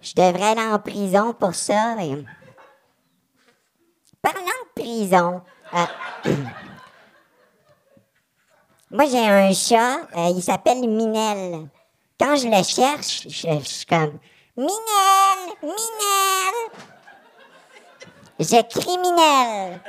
Je 0.02 0.12
devrais 0.14 0.50
aller 0.50 0.60
en 0.72 0.78
prison 0.78 1.32
pour 1.32 1.54
ça. 1.54 1.96
et- 2.02 2.24
Parlant 4.22 4.40
de 4.40 4.82
prison, 4.82 5.42
euh, 5.74 5.86
moi 8.90 9.04
j'ai 9.06 9.24
un 9.24 9.52
chat, 9.52 9.98
euh, 10.16 10.32
il 10.34 10.42
s'appelle 10.42 10.80
Minel. 10.88 11.68
Quand 12.18 12.34
je 12.34 12.48
le 12.48 12.62
cherche, 12.64 13.22
je, 13.28 13.58
je 13.60 13.64
suis 13.64 13.86
comme 13.86 14.18
Minel, 14.56 15.54
Minel. 15.62 16.54
Je 18.40 18.62
criminel. 18.68 19.80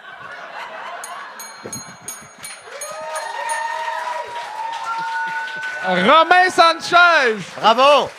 Romain 5.86 6.50
Sanchez! 6.50 7.38
Bravo! 7.60 8.10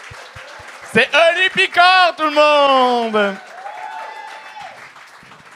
C'est 0.92 1.08
Oli 1.14 1.48
Picard, 1.52 2.14
tout 2.16 2.24
le 2.24 2.30
monde! 2.34 3.36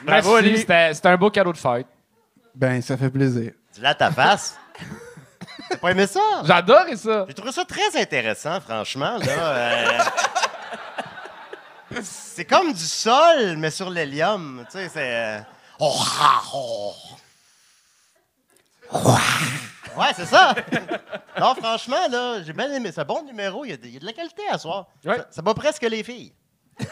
Bravo, 0.05 0.33
Merci, 0.33 0.49
Oli. 0.49 0.59
C'était 0.59 1.09
un 1.09 1.17
beau 1.17 1.31
cadeau 1.31 1.53
de 1.53 1.59
fête. 1.59 1.87
Ben, 2.55 2.83
ça 2.83 2.97
fait 2.97 3.09
plaisir. 3.11 3.53
Dis-le 3.73 3.87
à 3.87 3.95
ta 3.95 4.11
face. 4.11 4.59
T'as 5.71 5.77
pas 5.77 5.91
aimé 5.93 6.07
ça? 6.07 6.21
J'adore 6.45 6.85
ça. 6.97 7.25
J'ai 7.29 7.35
trouvé 7.35 7.53
ça 7.53 7.65
très 7.65 7.97
intéressant, 8.01 8.61
franchement. 8.61 9.17
Là, 9.19 9.27
Euh, 9.29 9.99
c'est 12.03 12.45
comme 12.45 12.73
du 12.73 12.85
sol, 12.85 13.57
mais 13.59 13.71
sur 13.71 13.89
l'hélium. 13.89 14.65
Tu 14.71 14.79
sais, 14.79 14.89
c'est. 14.89 15.15
euh, 15.15 15.39
Oh, 15.79 15.97
ah, 16.21 16.43
oh. 16.55 16.95
Ouais, 19.97 20.13
c'est 20.15 20.27
ça. 20.27 20.55
Non, 21.41 21.55
franchement, 21.55 21.97
là, 22.11 22.43
j'ai 22.43 22.53
bien 22.53 22.71
aimé. 22.71 22.91
C'est 22.93 23.01
un 23.01 23.05
bon 23.05 23.23
numéro. 23.25 23.65
Il 23.65 23.71
y, 23.71 23.73
a 23.73 23.77
de, 23.79 23.87
il 23.87 23.95
y 23.95 23.97
a 23.97 24.01
de 24.01 24.05
la 24.05 24.13
qualité 24.13 24.43
à 24.51 24.59
soir. 24.59 24.87
Ouais. 25.05 25.17
Ça, 25.17 25.27
ça 25.31 25.43
bat 25.43 25.55
presque 25.55 25.83
les 25.83 26.03
filles. 26.05 26.33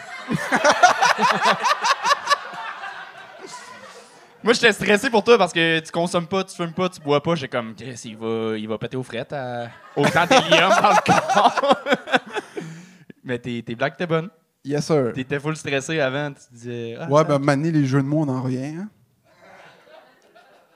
Moi, 4.43 4.55
j'étais 4.55 4.73
stressé 4.73 5.11
pour 5.11 5.23
toi 5.23 5.37
parce 5.37 5.53
que 5.53 5.81
tu 5.81 5.93
consommes 5.93 6.27
pas, 6.27 6.43
tu 6.45 6.57
fumes 6.57 6.73
pas, 6.73 6.89
tu 6.89 6.99
bois 7.01 7.23
pas. 7.23 7.35
J'ai 7.35 7.49
comme, 7.49 7.75
Chris, 7.75 8.01
il 8.07 8.17
va, 8.17 8.57
il 8.57 8.67
va 8.67 8.79
péter 8.79 8.97
aux 8.97 9.03
frettes 9.03 9.35
à... 9.35 9.69
autant 9.95 10.25
d'hélium 10.25 10.71
dans 10.83 10.91
le 10.91 11.05
corps. 11.05 11.77
Mais 13.25 13.39
tes, 13.39 13.63
tes 13.63 13.75
blagues 13.75 13.93
étaient 13.93 14.07
bonnes. 14.07 14.31
Yes, 14.65 14.87
sir. 14.87 15.13
T'étais 15.15 15.39
full 15.39 15.57
stressé 15.57 16.01
avant. 16.01 16.31
Tu 16.33 16.41
te 16.41 16.55
disais, 16.55 16.97
ah, 16.99 17.07
Ouais, 17.11 17.25
ben, 17.25 17.39
maner 17.39 17.71
les 17.71 17.85
jeux 17.85 18.01
de 18.03 18.07
mots, 18.07 18.23
on 18.23 18.27
n'en 18.27 18.41
revient. 18.43 18.77
hein. 18.79 18.89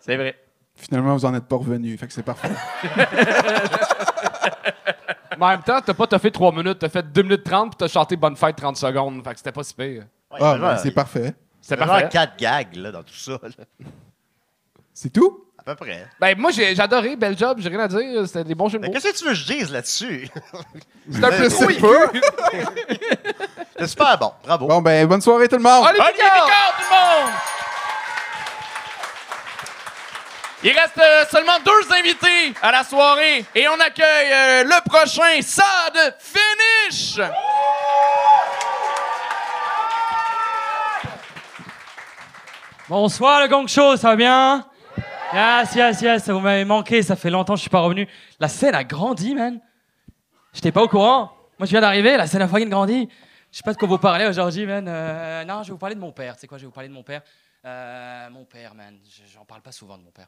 c'est 0.01 0.17
vrai. 0.17 0.39
Finalement, 0.85 1.15
vous 1.15 1.25
en 1.25 1.35
êtes 1.35 1.45
pas 1.47 1.57
revenu. 1.57 1.97
Fait 1.97 2.07
que 2.07 2.13
c'est 2.13 2.23
parfait. 2.23 2.51
Mais 5.39 5.45
en 5.47 5.49
même 5.49 5.63
temps, 5.63 5.81
t'as 5.85 5.95
pas 5.95 6.07
t'as 6.07 6.19
fait 6.21 6.31
3 6.31 6.53
minutes, 6.53 6.79
t'as 6.79 6.89
fait 6.89 7.03
2 7.11 7.23
minutes 7.23 7.43
30 7.45 7.71
puis 7.71 7.77
t'as 7.79 7.89
chanté 7.89 8.15
Bonne 8.17 8.37
fête 8.37 8.55
30 8.57 8.77
secondes. 8.77 9.23
Fait 9.25 9.33
que 9.33 9.39
c'était 9.39 9.51
pas 9.53 9.65
si 9.65 9.75
pire. 9.75 10.05
Ouais, 10.31 10.39
Ah, 10.41 10.53
il 10.55 10.59
y 10.59 10.61
ben, 10.61 10.77
c'est 10.77 10.91
parfait. 10.93 11.35
C'était 11.61 11.77
genre 11.79 11.87
parfait. 11.89 12.09
quatre 12.11 12.37
gags 12.39 12.77
là, 12.77 12.93
dans 12.93 13.03
tout 13.03 13.15
ça. 13.15 13.33
là. 13.43 13.65
C'est 14.93 15.11
tout? 15.13 15.41
À 15.59 15.63
peu 15.65 15.75
près. 15.77 16.07
Ben, 16.21 16.39
moi, 16.39 16.51
j'ai 16.53 16.75
j'ai 16.75 16.83
adoré. 16.83 17.17
Bel 17.17 17.37
job. 17.37 17.59
J'ai 17.61 17.69
rien 17.71 17.81
à 17.81 17.89
dire. 17.89 18.27
C'était 18.27 18.45
des 18.45 18.55
bons 18.55 18.69
jeux 18.69 18.79
de 18.79 18.83
Mais 18.83 18.89
mots. 18.89 18.93
qu'est-ce 18.95 19.13
que 19.13 19.19
tu 19.19 19.25
veux 19.25 19.31
que 19.31 19.37
je 19.37 19.47
dise 19.47 19.73
là-dessus? 19.73 20.29
C'était 21.11 21.25
un 21.27 21.31
peu 21.39 21.49
C'est 21.51 21.67
oui. 21.67 21.79
peu. 21.81 21.99
C'est 23.79 23.87
super 23.89 24.17
bon. 24.19 24.33
Bravo. 24.45 24.67
Bon, 24.69 24.83
ben, 24.83 25.07
bonne 25.09 25.21
soirée, 25.23 25.49
tout 25.49 25.57
le 25.57 25.63
monde! 25.63 25.85
Allez, 25.89 25.99
Picard! 25.99 26.15
Picard, 26.45 26.75
tout 26.77 26.85
le 26.85 27.25
monde! 27.25 27.33
Il 30.67 30.71
reste 30.73 30.97
euh, 30.99 31.25
seulement 31.31 31.59
deux 31.65 31.93
invités 31.93 32.55
à 32.63 32.73
la 32.73 32.83
soirée 32.85 33.45
et 33.55 33.69
on 33.69 33.79
accueille 33.81 34.33
euh, 34.33 34.65
le 34.65 34.89
prochain 34.89 35.43
Sad 35.43 36.17
Finish! 36.19 37.21
Bonsoir 42.89 43.41
le 43.43 43.49
Gong 43.49 43.67
Show, 43.67 43.97
ça 43.97 44.11
va 44.11 44.17
bien? 44.17 44.69
Yes, 45.33 45.75
yes, 45.75 46.01
yes, 46.03 46.29
vous 46.29 46.41
m'avez 46.41 46.65
manqué, 46.65 47.03
ça 47.03 47.17
fait 47.17 47.31
longtemps 47.31 47.55
que 47.55 47.59
je 47.59 47.63
suis 47.63 47.71
pas 47.71 47.81
revenu. 47.81 48.07
La 48.39 48.49
scène 48.49 48.75
a 48.75 48.85
grandi, 48.85 49.35
man. 49.35 49.61
J'étais 50.53 50.71
pas 50.71 50.83
au 50.83 50.89
courant. 50.89 51.33
Moi, 51.59 51.67
je 51.67 51.71
viens 51.71 51.81
d'arriver, 51.81 52.17
la 52.17 52.27
scène 52.27 52.43
a 52.43 52.49
fucking 52.49 52.69
grandi. 52.69 53.09
Je 53.51 53.57
sais 53.57 53.63
pas 53.65 53.73
de 53.73 53.79
quoi 53.79 53.89
vous 53.89 53.99
parlez 53.99 54.27
aujourd'hui, 54.27 54.67
man. 54.67 54.87
Euh, 54.87 55.45
non, 55.45 55.63
je 55.63 55.69
vais 55.69 55.73
vous 55.73 55.79
parler 55.79 55.95
de 55.95 56.01
mon 56.01 56.13
père. 56.13 56.37
Sais 56.39 56.47
quoi, 56.47 56.59
je 56.59 56.63
vais 56.63 56.67
vous 56.67 56.73
parler 56.73 56.89
de 56.89 56.95
mon 56.95 57.03
père. 57.03 57.23
Mon 58.31 58.45
père, 58.45 58.75
man. 58.75 58.97
Je- 59.09 59.33
J'en 59.33 59.45
parle 59.45 59.63
pas 59.63 59.73
souvent 59.73 59.97
de 59.97 60.03
mon 60.03 60.11
père. 60.11 60.27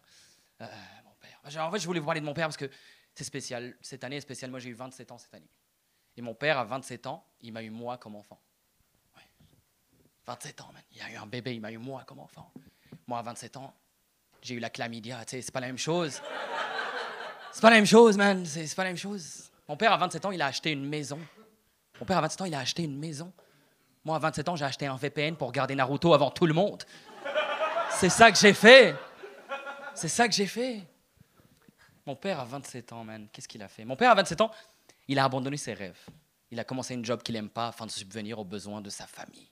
Euh, 0.61 0.67
mon 1.05 1.15
père. 1.21 1.67
En 1.67 1.71
fait, 1.71 1.79
je 1.79 1.87
voulais 1.87 2.01
vous 2.01 2.07
parler 2.07 2.21
de 2.21 2.27
mon 2.27 2.35
père 2.35 2.47
parce 2.47 2.57
que 2.57 2.71
c'est 3.15 3.25
spécial. 3.25 3.75
Cette 3.81 4.05
année 4.05 4.17
est 4.17 4.21
spéciale. 4.21 4.51
Moi, 4.51 4.61
j'ai 4.61 4.71
eu 4.71 4.75
27 4.75 5.13
ans 5.13 5.19
cette 5.19 5.35
année. 5.35 5.51
Et 6.17 6.23
mon 6.23 6.35
père, 6.35 6.59
à 6.59 6.65
27 6.65 7.07
ans, 7.07 7.27
il 7.41 7.53
m'a 7.53 7.63
eu 7.63 7.71
moi 7.71 7.99
comme 7.99 8.17
enfant. 8.17 8.41
Ouais. 9.17 9.23
27 10.27 10.61
ans, 10.63 10.71
man. 10.73 10.83
Il 10.93 11.03
a 11.03 11.11
eu 11.11 11.17
un 11.17 11.27
bébé, 11.27 11.55
il 11.55 11.61
m'a 11.61 11.71
eu 11.71 11.79
moi 11.79 12.05
comme 12.07 12.21
enfant. 12.21 12.51
Moi, 13.07 13.19
à 13.19 13.23
27 13.23 13.57
ans, 13.59 13.75
j'ai 14.41 14.55
eu 14.55 14.59
la 14.59 14.71
chlamydia. 14.71 15.25
Tu 15.25 15.33
sais, 15.33 15.43
c'est 15.43 15.53
pas 15.53 15.61
la 15.61 15.67
même 15.67 15.79
chose. 15.79 16.21
C'est 17.53 17.61
pas 17.61 17.71
la 17.71 17.77
même 17.77 17.87
chose, 17.87 18.17
man. 18.17 18.45
C'est 18.45 18.75
pas 18.75 18.85
la 18.85 18.91
même 18.91 18.97
chose. 18.97 19.51
Mon 19.69 19.77
père, 19.77 19.93
à 19.93 19.97
27 19.97 20.25
ans, 20.25 20.31
il 20.31 20.41
a 20.41 20.47
acheté 20.47 20.73
une 20.73 20.87
maison. 20.87 21.19
Mon 22.01 22.07
père, 22.07 22.19
à 22.19 22.23
27 22.23 22.41
ans, 22.43 22.45
il 22.45 22.55
a 22.55 22.61
acheté 22.61 22.83
une 22.83 22.99
maison. 22.99 23.33
Moi, 24.05 24.17
à 24.17 24.19
27 24.19 24.49
ans, 24.49 24.57
j'ai 24.57 24.65
acheté 24.65 24.87
un 24.87 24.97
VPN 24.97 25.37
pour 25.37 25.49
regarder 25.49 25.75
Naruto 25.75 26.15
avant 26.15 26.31
tout 26.31 26.47
le 26.47 26.55
monde. 26.55 26.85
C'est 27.91 28.09
ça 28.09 28.31
que 28.31 28.39
j'ai 28.39 28.53
fait. 28.53 28.95
C'est 29.97 30.09
ça 30.09 30.29
que 30.29 30.35
j'ai 30.35 30.47
fait. 30.47 30.83
Mon 32.05 32.15
père, 32.15 32.39
à 32.39 32.45
27 32.45 32.93
ans, 32.93 33.03
man, 33.03 33.29
qu'est-ce 33.33 33.49
qu'il 33.49 33.63
a 33.63 33.69
fait? 33.69 33.85
Mon 33.85 33.97
père, 33.97 34.11
à 34.11 34.15
27 34.15 34.43
ans, 34.43 34.51
il 35.09 35.19
a 35.19 35.25
abandonné 35.25 35.57
ses 35.57 35.73
rêves. 35.73 35.99
Il 36.51 36.61
a 36.61 36.65
commencé 36.65 36.95
une 36.95 37.05
job 37.05 37.23
qu'il 37.23 37.35
aime 37.35 37.49
pas 37.49 37.69
afin 37.69 37.87
de 37.87 37.91
subvenir 37.91 38.39
aux 38.39 38.45
besoins 38.45 38.81
de 38.81 38.91
sa 38.91 39.07
famille. 39.07 39.51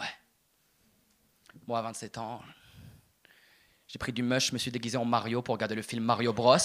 Ouais. 0.00 0.06
Moi, 1.66 1.78
à 1.78 1.82
27 1.82 2.18
ans, 2.18 2.40
j'ai 3.86 3.98
pris 3.98 4.12
du 4.12 4.22
mush, 4.22 4.48
je 4.48 4.52
me 4.54 4.58
suis 4.58 4.70
déguisé 4.70 4.96
en 4.96 5.04
Mario 5.04 5.42
pour 5.42 5.52
regarder 5.52 5.74
le 5.74 5.82
film 5.82 6.02
Mario 6.02 6.32
Bros. 6.32 6.56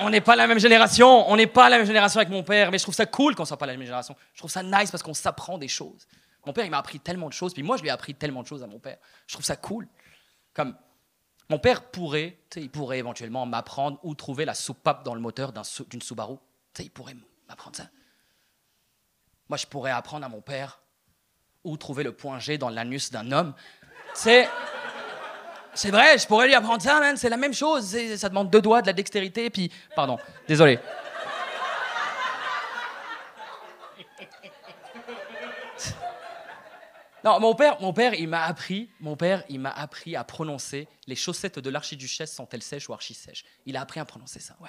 On 0.00 0.10
n'est 0.10 0.22
pas 0.22 0.34
la 0.34 0.46
même 0.46 0.58
génération, 0.58 1.30
on 1.30 1.36
n'est 1.36 1.46
pas 1.46 1.68
la 1.68 1.76
même 1.76 1.86
génération 1.86 2.18
avec 2.18 2.30
mon 2.30 2.42
père, 2.42 2.72
mais 2.72 2.78
je 2.78 2.82
trouve 2.82 2.94
ça 2.94 3.06
cool 3.06 3.36
qu'on 3.36 3.44
soit 3.44 3.58
pas 3.58 3.66
la 3.66 3.74
même 3.74 3.82
génération. 3.82 4.16
Je 4.32 4.38
trouve 4.38 4.50
ça 4.50 4.62
nice 4.62 4.90
parce 4.90 5.02
qu'on 5.02 5.14
s'apprend 5.14 5.58
des 5.58 5.68
choses. 5.68 6.08
Mon 6.46 6.52
père, 6.52 6.64
il 6.64 6.70
m'a 6.70 6.78
appris 6.78 6.98
tellement 6.98 7.28
de 7.28 7.34
choses, 7.34 7.52
puis 7.52 7.62
moi, 7.62 7.76
je 7.76 7.82
lui 7.82 7.88
ai 7.88 7.92
appris 7.92 8.14
tellement 8.14 8.42
de 8.42 8.48
choses 8.48 8.62
à 8.62 8.66
mon 8.66 8.80
père. 8.80 8.96
Je 9.28 9.34
trouve 9.34 9.44
ça 9.44 9.56
cool. 9.56 9.86
Comme 10.52 10.76
mon 11.50 11.58
père 11.58 11.84
pourrait, 11.90 12.38
il 12.56 12.70
pourrait 12.70 12.98
éventuellement 12.98 13.46
m'apprendre 13.46 13.98
où 14.02 14.14
trouver 14.14 14.44
la 14.44 14.54
soupape 14.54 15.04
dans 15.04 15.14
le 15.14 15.20
moteur 15.20 15.52
d'une 15.88 16.02
Subaru. 16.02 16.36
Tu 16.72 16.82
sais, 16.82 16.86
il 16.86 16.90
pourrait 16.90 17.16
m'apprendre 17.48 17.76
ça. 17.76 17.88
Moi, 19.48 19.58
je 19.58 19.66
pourrais 19.66 19.90
apprendre 19.90 20.24
à 20.24 20.28
mon 20.28 20.40
père 20.40 20.80
où 21.62 21.76
trouver 21.76 22.02
le 22.02 22.12
point 22.12 22.38
G 22.38 22.56
dans 22.56 22.70
l'anus 22.70 23.10
d'un 23.10 23.30
homme. 23.32 23.54
C'est 24.14 24.48
c'est 25.74 25.90
vrai, 25.90 26.16
je 26.18 26.26
pourrais 26.26 26.46
lui 26.46 26.54
apprendre 26.54 26.80
ça. 26.80 27.00
C'est 27.16 27.28
la 27.28 27.36
même 27.36 27.52
chose. 27.52 27.96
Ça 28.16 28.28
demande 28.28 28.48
deux 28.48 28.62
doigts, 28.62 28.80
de 28.80 28.86
la 28.86 28.92
dextérité, 28.92 29.50
puis. 29.50 29.70
Pardon, 29.94 30.18
désolé. 30.46 30.78
Non, 37.24 37.40
mon 37.40 37.54
père, 37.54 37.80
mon 37.80 37.94
père, 37.94 38.12
il 38.14 38.28
m'a 38.28 38.44
appris, 38.44 38.90
mon 39.00 39.16
père, 39.16 39.44
il 39.48 39.58
m'a 39.58 39.70
appris 39.70 40.14
à 40.14 40.24
prononcer 40.24 40.86
les 41.06 41.16
chaussettes 41.16 41.58
de 41.58 41.70
l'archiduchesse 41.70 42.34
sont-elles 42.34 42.62
sèches 42.62 42.88
ou 42.90 42.92
archi-sèches. 42.92 43.44
Il 43.64 43.78
a 43.78 43.80
appris 43.80 43.98
à 43.98 44.04
prononcer 44.04 44.40
ça, 44.40 44.56
ouais. 44.60 44.68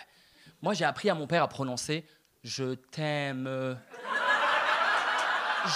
Moi, 0.62 0.74
j'ai 0.74 0.86
appris 0.86 1.10
à 1.10 1.16
mon 1.16 1.28
père 1.28 1.44
à 1.44 1.50
prononcer 1.50 2.06
je 2.46 2.76
t'aime. 2.76 3.78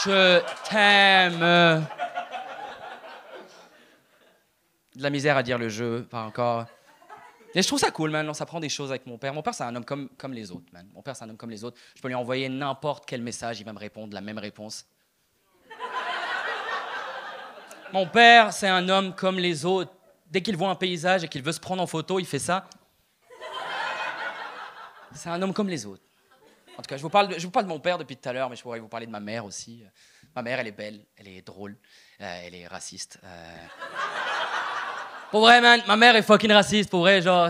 Je 0.03 0.39
t'aime. 0.69 1.39
De 4.95 5.03
la 5.03 5.09
misère 5.09 5.35
à 5.35 5.41
dire 5.41 5.57
le 5.57 5.67
jeu, 5.67 6.07
pas 6.09 6.21
encore. 6.21 6.67
Et 7.55 7.63
je 7.63 7.67
trouve 7.67 7.79
ça 7.79 7.89
cool, 7.89 8.11
man. 8.11 8.29
On 8.29 8.33
s'apprend 8.35 8.59
des 8.59 8.69
choses 8.69 8.91
avec 8.91 9.07
mon 9.07 9.17
père. 9.17 9.33
Mon 9.33 9.41
père, 9.41 9.55
c'est 9.55 9.63
un 9.63 9.75
homme 9.75 9.83
comme, 9.83 10.09
comme 10.09 10.33
les 10.33 10.51
autres, 10.51 10.71
man. 10.71 10.87
Mon 10.93 11.01
père, 11.01 11.15
c'est 11.15 11.25
un 11.25 11.29
homme 11.29 11.37
comme 11.37 11.49
les 11.49 11.63
autres. 11.63 11.81
Je 11.95 12.01
peux 12.01 12.07
lui 12.07 12.15
envoyer 12.15 12.47
n'importe 12.49 13.05
quel 13.07 13.23
message, 13.23 13.59
il 13.59 13.63
va 13.63 13.73
me 13.73 13.79
répondre 13.79 14.13
la 14.13 14.21
même 14.21 14.37
réponse. 14.37 14.85
Mon 17.91 18.05
père, 18.05 18.53
c'est 18.53 18.67
un 18.67 18.87
homme 18.87 19.15
comme 19.15 19.39
les 19.39 19.65
autres. 19.65 19.91
Dès 20.29 20.41
qu'il 20.41 20.55
voit 20.55 20.69
un 20.69 20.75
paysage 20.75 21.23
et 21.23 21.27
qu'il 21.27 21.41
veut 21.41 21.51
se 21.51 21.59
prendre 21.59 21.81
en 21.81 21.87
photo, 21.87 22.19
il 22.19 22.25
fait 22.25 22.39
ça. 22.39 22.67
C'est 25.13 25.29
un 25.29 25.41
homme 25.41 25.53
comme 25.53 25.69
les 25.69 25.85
autres. 25.87 26.03
En 26.77 26.81
tout 26.81 26.87
cas, 26.87 26.97
je 26.97 27.01
vous 27.01 27.09
parle 27.09 27.29
de, 27.29 27.39
je 27.39 27.45
vous 27.45 27.51
parle 27.51 27.65
de 27.65 27.69
mon 27.69 27.79
père 27.79 27.97
depuis 27.97 28.15
tout 28.15 28.29
à 28.29 28.33
l'heure, 28.33 28.49
mais 28.49 28.55
je 28.55 28.61
pourrais 28.61 28.79
vous 28.79 28.87
parler 28.87 29.07
de 29.07 29.11
ma 29.11 29.19
mère 29.19 29.43
aussi. 29.43 29.83
Ma 30.35 30.43
mère, 30.43 30.59
elle 30.59 30.67
est 30.67 30.71
belle, 30.71 31.03
elle 31.17 31.27
est 31.27 31.41
drôle, 31.41 31.75
euh, 32.21 32.41
elle 32.45 32.53
est 32.53 32.67
raciste. 32.67 33.19
euh. 33.23 33.55
Pour 35.31 35.41
vrai, 35.41 35.59
man, 35.59 35.81
ma 35.87 35.95
mère 35.95 36.15
est 36.15 36.21
fucking 36.21 36.51
raciste, 36.51 36.89
pour 36.89 37.01
vrai, 37.01 37.21
genre... 37.21 37.49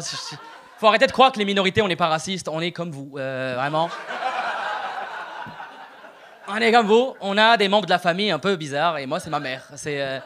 Faut 0.78 0.88
arrêter 0.88 1.08
de 1.08 1.12
croire 1.12 1.34
que 1.34 1.40
les 1.40 1.46
minorités, 1.46 1.82
on 1.82 1.90
n'est 1.90 1.98
pas 1.98 2.08
racistes, 2.08 2.48
on 2.48 2.62
est 2.62 2.72
comme 2.72 2.92
vous, 2.92 3.16
euh, 3.18 3.56
vraiment. 3.58 3.90
On 6.52 6.56
est 6.58 6.72
comme 6.72 6.88
vous, 6.88 7.16
on 7.22 7.38
a 7.38 7.58
des 7.58 7.68
membres 7.68 7.86
de 7.86 7.92
la 7.92 8.00
famille 8.00 8.32
un 8.32 8.40
peu 8.40 8.56
bizarres, 8.56 8.98
et 8.98 9.06
moi, 9.06 9.20
c'est 9.20 9.30
ma 9.30 9.40
mère. 9.40 9.70
C'est... 9.76 10.02
euh, 10.02 10.20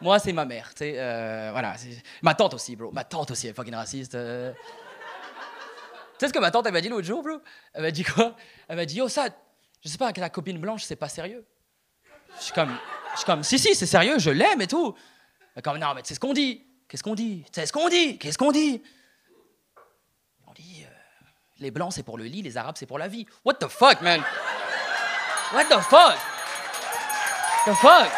Moi, 0.00 0.18
c'est 0.18 0.32
ma 0.32 0.44
mère, 0.44 0.70
tu 0.70 0.78
sais, 0.84 0.94
euh, 0.98 1.50
voilà. 1.52 1.74
Ma 2.20 2.34
tante 2.34 2.54
aussi, 2.54 2.74
bro, 2.74 2.90
ma 2.90 3.04
tante 3.04 3.30
aussi 3.30 3.46
est 3.48 3.52
fucking 3.54 3.74
raciste. 3.74 4.14
euh. 4.16 4.52
Tu 4.52 6.18
sais 6.18 6.28
ce 6.28 6.32
que 6.32 6.38
ma 6.40 6.50
tante, 6.50 6.66
elle 6.66 6.72
m'a 6.72 6.80
dit 6.80 6.88
l'autre 6.88 7.06
jour, 7.06 7.22
bro? 7.22 7.40
Elle 7.72 7.82
m'a 7.82 7.90
dit 7.92 8.02
quoi? 8.02 8.34
Elle 8.68 8.76
m'a 8.76 8.84
dit, 8.84 8.96
yo, 8.96 9.08
ça, 9.08 9.28
je 9.84 9.88
sais 9.88 9.98
pas, 9.98 10.12
que 10.12 10.20
la 10.20 10.30
copine 10.30 10.58
blanche, 10.58 10.82
c'est 10.82 10.96
pas 10.96 11.08
sérieux. 11.08 11.46
Je 12.38 12.44
suis 12.44 12.52
comme, 12.52 12.76
je 13.12 13.18
suis 13.18 13.26
comme, 13.26 13.42
si, 13.44 13.58
si, 13.58 13.74
c'est 13.74 13.86
sérieux, 13.86 14.18
je 14.18 14.30
l'aime 14.30 14.60
et 14.60 14.66
tout. 14.66 14.94
Elle 15.54 15.62
comme, 15.62 15.78
non, 15.78 15.94
mais 15.94 16.02
c'est 16.04 16.14
ce 16.14 16.20
qu'on 16.20 16.32
dit? 16.34 16.66
Qu'est-ce 16.88 17.02
qu'on 17.04 17.14
dit? 17.14 17.44
C'est 17.52 17.66
ce 17.66 17.72
qu'on 17.72 17.88
dit? 17.88 18.18
Qu'est-ce 18.18 18.36
qu'on 18.38 18.52
dit? 18.52 18.82
On 20.46 20.52
dit, 20.52 20.84
les 21.58 21.70
blancs, 21.70 21.92
c'est 21.92 22.02
pour 22.02 22.18
le 22.18 22.24
lit, 22.24 22.42
les 22.42 22.56
arabes, 22.56 22.76
c'est 22.78 22.86
pour 22.86 22.98
la 22.98 23.08
vie. 23.08 23.26
What 23.44 23.54
the 23.54 23.68
fuck, 23.68 24.02
man? 24.02 24.22
What 25.52 25.64
the 25.64 25.80
fuck? 25.80 26.16
The 27.66 27.74
fuck? 27.74 28.10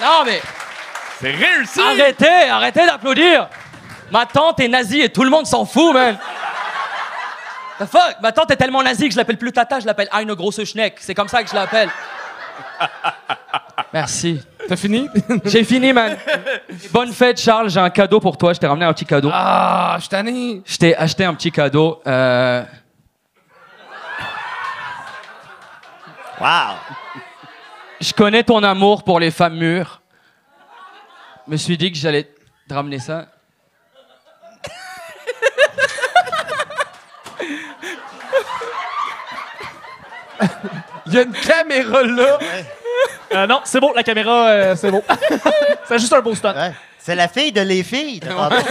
Non, 0.00 0.24
mais. 0.24 0.40
C'est 1.20 1.30
réussi! 1.30 1.80
Arrêtez, 1.80 2.48
arrêtez 2.50 2.86
d'applaudir! 2.86 3.48
Ma 4.10 4.26
tante 4.26 4.58
est 4.60 4.68
nazie 4.68 5.00
et 5.00 5.08
tout 5.08 5.22
le 5.22 5.30
monde 5.30 5.46
s'en 5.46 5.64
fout, 5.64 5.94
man! 5.94 6.18
The 7.78 7.86
fuck? 7.86 8.16
Ma 8.22 8.32
tante 8.32 8.50
est 8.50 8.56
tellement 8.56 8.82
nazie 8.82 9.06
que 9.08 9.12
je 9.12 9.18
l'appelle 9.18 9.38
plus 9.38 9.52
Tata, 9.52 9.80
je 9.80 9.86
l'appelle 9.86 10.08
Eine 10.12 10.34
grosse 10.34 10.64
Schneck. 10.64 10.96
C'est 10.98 11.14
comme 11.14 11.28
ça 11.28 11.42
que 11.42 11.48
je 11.48 11.54
l'appelle. 11.54 11.90
Merci. 13.92 14.40
T'as 14.68 14.76
fini? 14.76 15.08
J'ai 15.44 15.64
fini, 15.64 15.92
man. 15.92 16.16
Bonne 16.90 17.12
fête, 17.12 17.40
Charles. 17.40 17.70
J'ai 17.70 17.80
un 17.80 17.90
cadeau 17.90 18.20
pour 18.20 18.36
toi. 18.36 18.52
Je 18.52 18.60
t'ai 18.60 18.66
ramené 18.66 18.86
un 18.86 18.92
petit 18.92 19.04
cadeau. 19.04 19.30
Ah, 19.32 19.98
je 20.00 20.08
tanné. 20.08 20.62
Je 20.64 20.76
t'ai 20.76 20.96
acheté 20.96 21.24
un 21.24 21.34
petit 21.34 21.50
cadeau. 21.50 22.00
Euh, 22.06 22.62
Wow! 26.42 26.74
Je 28.00 28.12
connais 28.12 28.42
ton 28.42 28.64
amour 28.64 29.04
pour 29.04 29.20
les 29.20 29.30
femmes 29.30 29.54
mûres. 29.54 30.02
Je 31.46 31.52
me 31.52 31.56
suis 31.56 31.78
dit 31.78 31.92
que 31.92 31.98
j'allais 31.98 32.24
te 32.68 32.74
ramener 32.74 32.98
ça. 32.98 33.26
Il 41.06 41.14
y 41.14 41.18
a 41.18 41.22
une 41.22 41.30
caméra 41.30 42.02
là. 42.02 42.38
Euh, 43.34 43.46
non, 43.46 43.60
c'est 43.62 43.78
bon, 43.78 43.92
la 43.94 44.02
caméra, 44.02 44.48
euh, 44.48 44.74
c'est 44.74 44.90
bon. 44.90 45.04
c'est 45.84 46.00
juste 46.00 46.12
un 46.12 46.22
beau 46.22 46.34
stunt. 46.34 46.56
Ouais. 46.56 46.72
C'est 46.98 47.14
la 47.14 47.28
fille 47.28 47.52
de 47.52 47.60
les 47.60 47.84
filles. 47.84 48.18
t'as 48.18 48.34
pas 48.34 48.46
entendu? 48.46 48.64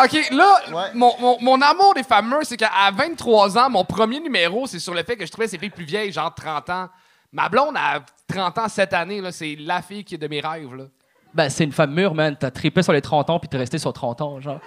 OK, 0.01 0.29
là, 0.31 0.59
Ouais. 0.71 0.91
mon, 0.93 1.13
mon- 1.19 1.37
mon 1.41 1.61
amour 1.61 1.93
des 1.93 2.03
fameux, 2.03 2.39
c'est 2.43 2.55
qu'à 2.55 2.69
23 2.93 3.57
ans, 3.57 3.69
mon 3.69 3.83
premier 3.83 4.19
numéro, 4.21 4.65
c'est 4.65 4.79
sur 4.79 4.93
le 4.93 5.03
fait 5.03 5.17
que 5.17 5.25
je 5.25 5.31
trouvais 5.31 5.47
ces 5.47 5.57
filles 5.57 5.69
plus 5.71 5.83
vieilles, 5.83 6.11
genre 6.13 6.33
30 6.33 6.69
ans. 6.69 6.87
Ma 7.33 7.49
blonde 7.49 7.75
a 7.75 7.99
30 8.27 8.57
ans 8.59 8.67
cette 8.69 8.93
année, 8.93 9.19
là, 9.19 9.31
c'est 9.33 9.57
la 9.59 9.81
fille 9.81 10.03
qui 10.05 10.15
est 10.15 10.19
de 10.19 10.27
mes 10.27 10.39
rêves. 10.39 10.73
Là. 10.73 10.85
Ben, 11.33 11.49
c'est 11.49 11.65
une 11.65 11.73
femme 11.73 11.91
mûre, 11.93 12.15
man. 12.15 12.35
T'as 12.39 12.49
trippé 12.49 12.81
sur 12.81 12.93
les 12.93 13.01
30 13.01 13.29
ans 13.29 13.39
puis 13.39 13.49
t'es 13.49 13.57
resté 13.57 13.77
sur 13.77 13.91
30 13.91 14.21
ans, 14.21 14.39
genre. 14.39 14.59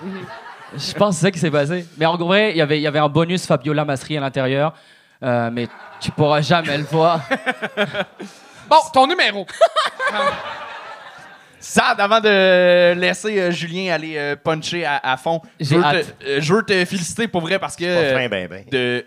Je 0.76 0.92
pense 0.92 1.14
que 1.14 1.20
c'est 1.20 1.26
ça 1.26 1.30
qui 1.30 1.38
s'est 1.38 1.50
passé. 1.50 1.86
Mais 1.96 2.04
en 2.06 2.16
vrai, 2.16 2.50
il 2.50 2.56
y 2.58 2.60
avait- 2.62 2.78
il 2.78 2.82
y 2.82 2.86
avait 2.86 2.98
un 2.98 3.08
bonus 3.08 3.46
Fabiola 3.46 3.84
Masserie 3.86 4.18
à 4.18 4.20
l'intérieur. 4.20 4.74
euh, 5.24 5.50
mais 5.52 5.66
tu 6.00 6.10
pourras 6.10 6.40
jamais 6.42 6.76
le 6.76 6.84
voir. 6.84 7.20
Bon, 8.68 8.76
ton 8.92 9.06
numéro. 9.06 9.44
Sad, 11.62 12.00
avant 12.00 12.20
de 12.20 12.94
laisser 12.94 13.40
euh, 13.40 13.50
Julien 13.52 13.92
aller 13.94 14.16
euh, 14.16 14.36
puncher 14.36 14.84
à, 14.84 14.98
à 15.02 15.16
fond, 15.16 15.40
je 15.60 15.66
J'ai 15.66 15.76
veux, 15.76 15.84
hâte. 15.84 16.18
te, 16.18 16.24
euh, 16.26 16.40
je 16.40 16.54
veux 16.54 16.62
te 16.62 16.84
féliciter 16.84 17.28
pour 17.28 17.40
vrai 17.40 17.58
parce 17.58 17.76
que 17.76 18.12
Pas 18.12 18.18
fin, 18.20 18.28
ben, 18.28 18.48
ben. 18.48 18.64
de- 18.70 19.06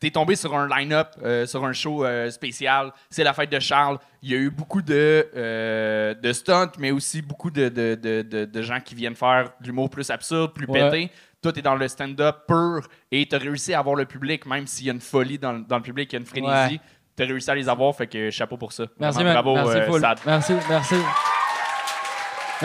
t'es 0.00 0.10
tombé 0.10 0.34
sur 0.36 0.54
un 0.56 0.66
line-up, 0.68 1.08
euh, 1.22 1.46
sur 1.46 1.64
un 1.64 1.72
show 1.72 2.04
euh, 2.04 2.30
spécial. 2.30 2.90
C'est 3.10 3.22
la 3.24 3.32
fête 3.34 3.50
de 3.50 3.58
Charles. 3.60 3.98
Il 4.22 4.30
y 4.30 4.34
a 4.34 4.38
eu 4.38 4.50
beaucoup 4.50 4.82
de, 4.82 5.28
euh, 5.36 6.14
de 6.14 6.32
stunts, 6.32 6.72
mais 6.78 6.90
aussi 6.90 7.20
beaucoup 7.22 7.50
de, 7.50 7.68
de, 7.68 7.94
de, 7.94 8.22
de- 8.22 8.44
de 8.46 8.62
gens 8.62 8.80
qui 8.80 8.94
viennent 8.94 9.14
faire 9.14 9.50
de 9.60 9.66
l'humour 9.66 9.90
plus 9.90 10.10
absurde, 10.10 10.52
plus 10.54 10.66
Ouais. 10.66 10.90
pété. 10.90 11.10
Toi, 11.42 11.52
t'es 11.52 11.60
dans 11.62 11.74
le 11.74 11.86
stand-up 11.88 12.36
pur 12.48 12.88
et 13.12 13.26
t'as 13.26 13.36
réussi 13.38 13.74
à 13.74 13.78
avoir 13.80 13.94
le 13.96 14.06
public, 14.06 14.46
même 14.46 14.66
s'il 14.66 14.86
y 14.86 14.90
a 14.90 14.94
une 14.94 15.00
folie 15.00 15.38
dans, 15.38 15.52
le- 15.52 15.60
dans 15.68 15.76
le 15.76 15.82
public, 15.82 16.10
il 16.12 16.16
y 16.16 16.16
a 16.16 16.20
une 16.20 16.26
frénésie. 16.26 16.80
T'as 17.16 17.26
réussi 17.26 17.50
à 17.50 17.54
les 17.54 17.68
avoir, 17.68 17.94
fait 17.94 18.06
que 18.06 18.30
chapeau 18.30 18.56
pour 18.56 18.72
ça. 18.72 18.84
Merci, 18.98 19.16
Vraiment, 19.22 19.34
man. 19.34 19.42
Bravo, 19.44 19.54
Merci, 19.70 19.78
euh, 19.82 19.86
full. 19.92 20.00
Sad. 20.00 20.18
Merci, 20.26 20.52
merci. 20.68 20.94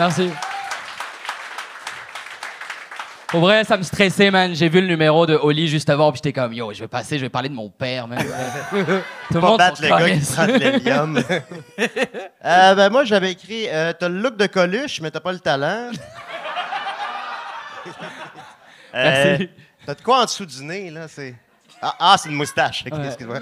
Merci. 0.00 0.30
Pour 3.28 3.40
vrai, 3.40 3.64
ça 3.64 3.76
me 3.76 3.82
stressait, 3.82 4.30
man. 4.30 4.54
J'ai 4.54 4.70
vu 4.70 4.80
le 4.80 4.86
numéro 4.86 5.26
de 5.26 5.34
Oli 5.34 5.68
juste 5.68 5.90
avant, 5.90 6.10
puis 6.10 6.22
j'étais 6.24 6.32
comme, 6.32 6.54
yo, 6.54 6.72
je 6.72 6.80
vais 6.80 6.88
passer, 6.88 7.18
je 7.18 7.24
vais 7.26 7.28
parler 7.28 7.50
de 7.50 7.54
mon 7.54 7.68
père, 7.68 8.08
man. 8.08 8.18
Tout 8.70 9.34
le 9.34 9.40
monde 9.40 9.58
battre 9.58 9.82
le 9.82 9.88
gars 9.88 10.10
qui 10.10 10.32
prend 10.32 10.46
de 10.46 10.52
l'hélium. 10.52 11.22
Euh, 12.42 12.74
ben, 12.74 12.88
moi, 12.88 13.04
j'avais 13.04 13.32
écrit 13.32 13.68
euh, 13.68 13.92
T'as 13.92 14.08
le 14.08 14.18
look 14.20 14.38
de 14.38 14.46
Coluche, 14.46 15.02
mais 15.02 15.10
t'as 15.10 15.20
pas 15.20 15.32
le 15.32 15.40
talent. 15.40 15.90
Euh, 18.92 19.04
Merci. 19.28 19.48
T'as 19.86 19.94
de 19.94 20.02
quoi 20.02 20.22
en 20.22 20.24
dessous 20.24 20.44
du 20.44 20.64
nez, 20.64 20.90
là? 20.90 21.06
C'est... 21.06 21.36
Ah, 21.80 21.94
ah, 22.00 22.16
c'est 22.18 22.28
une 22.28 22.34
moustache. 22.34 22.84
Ouais. 22.90 23.06
excuse-moi. 23.06 23.38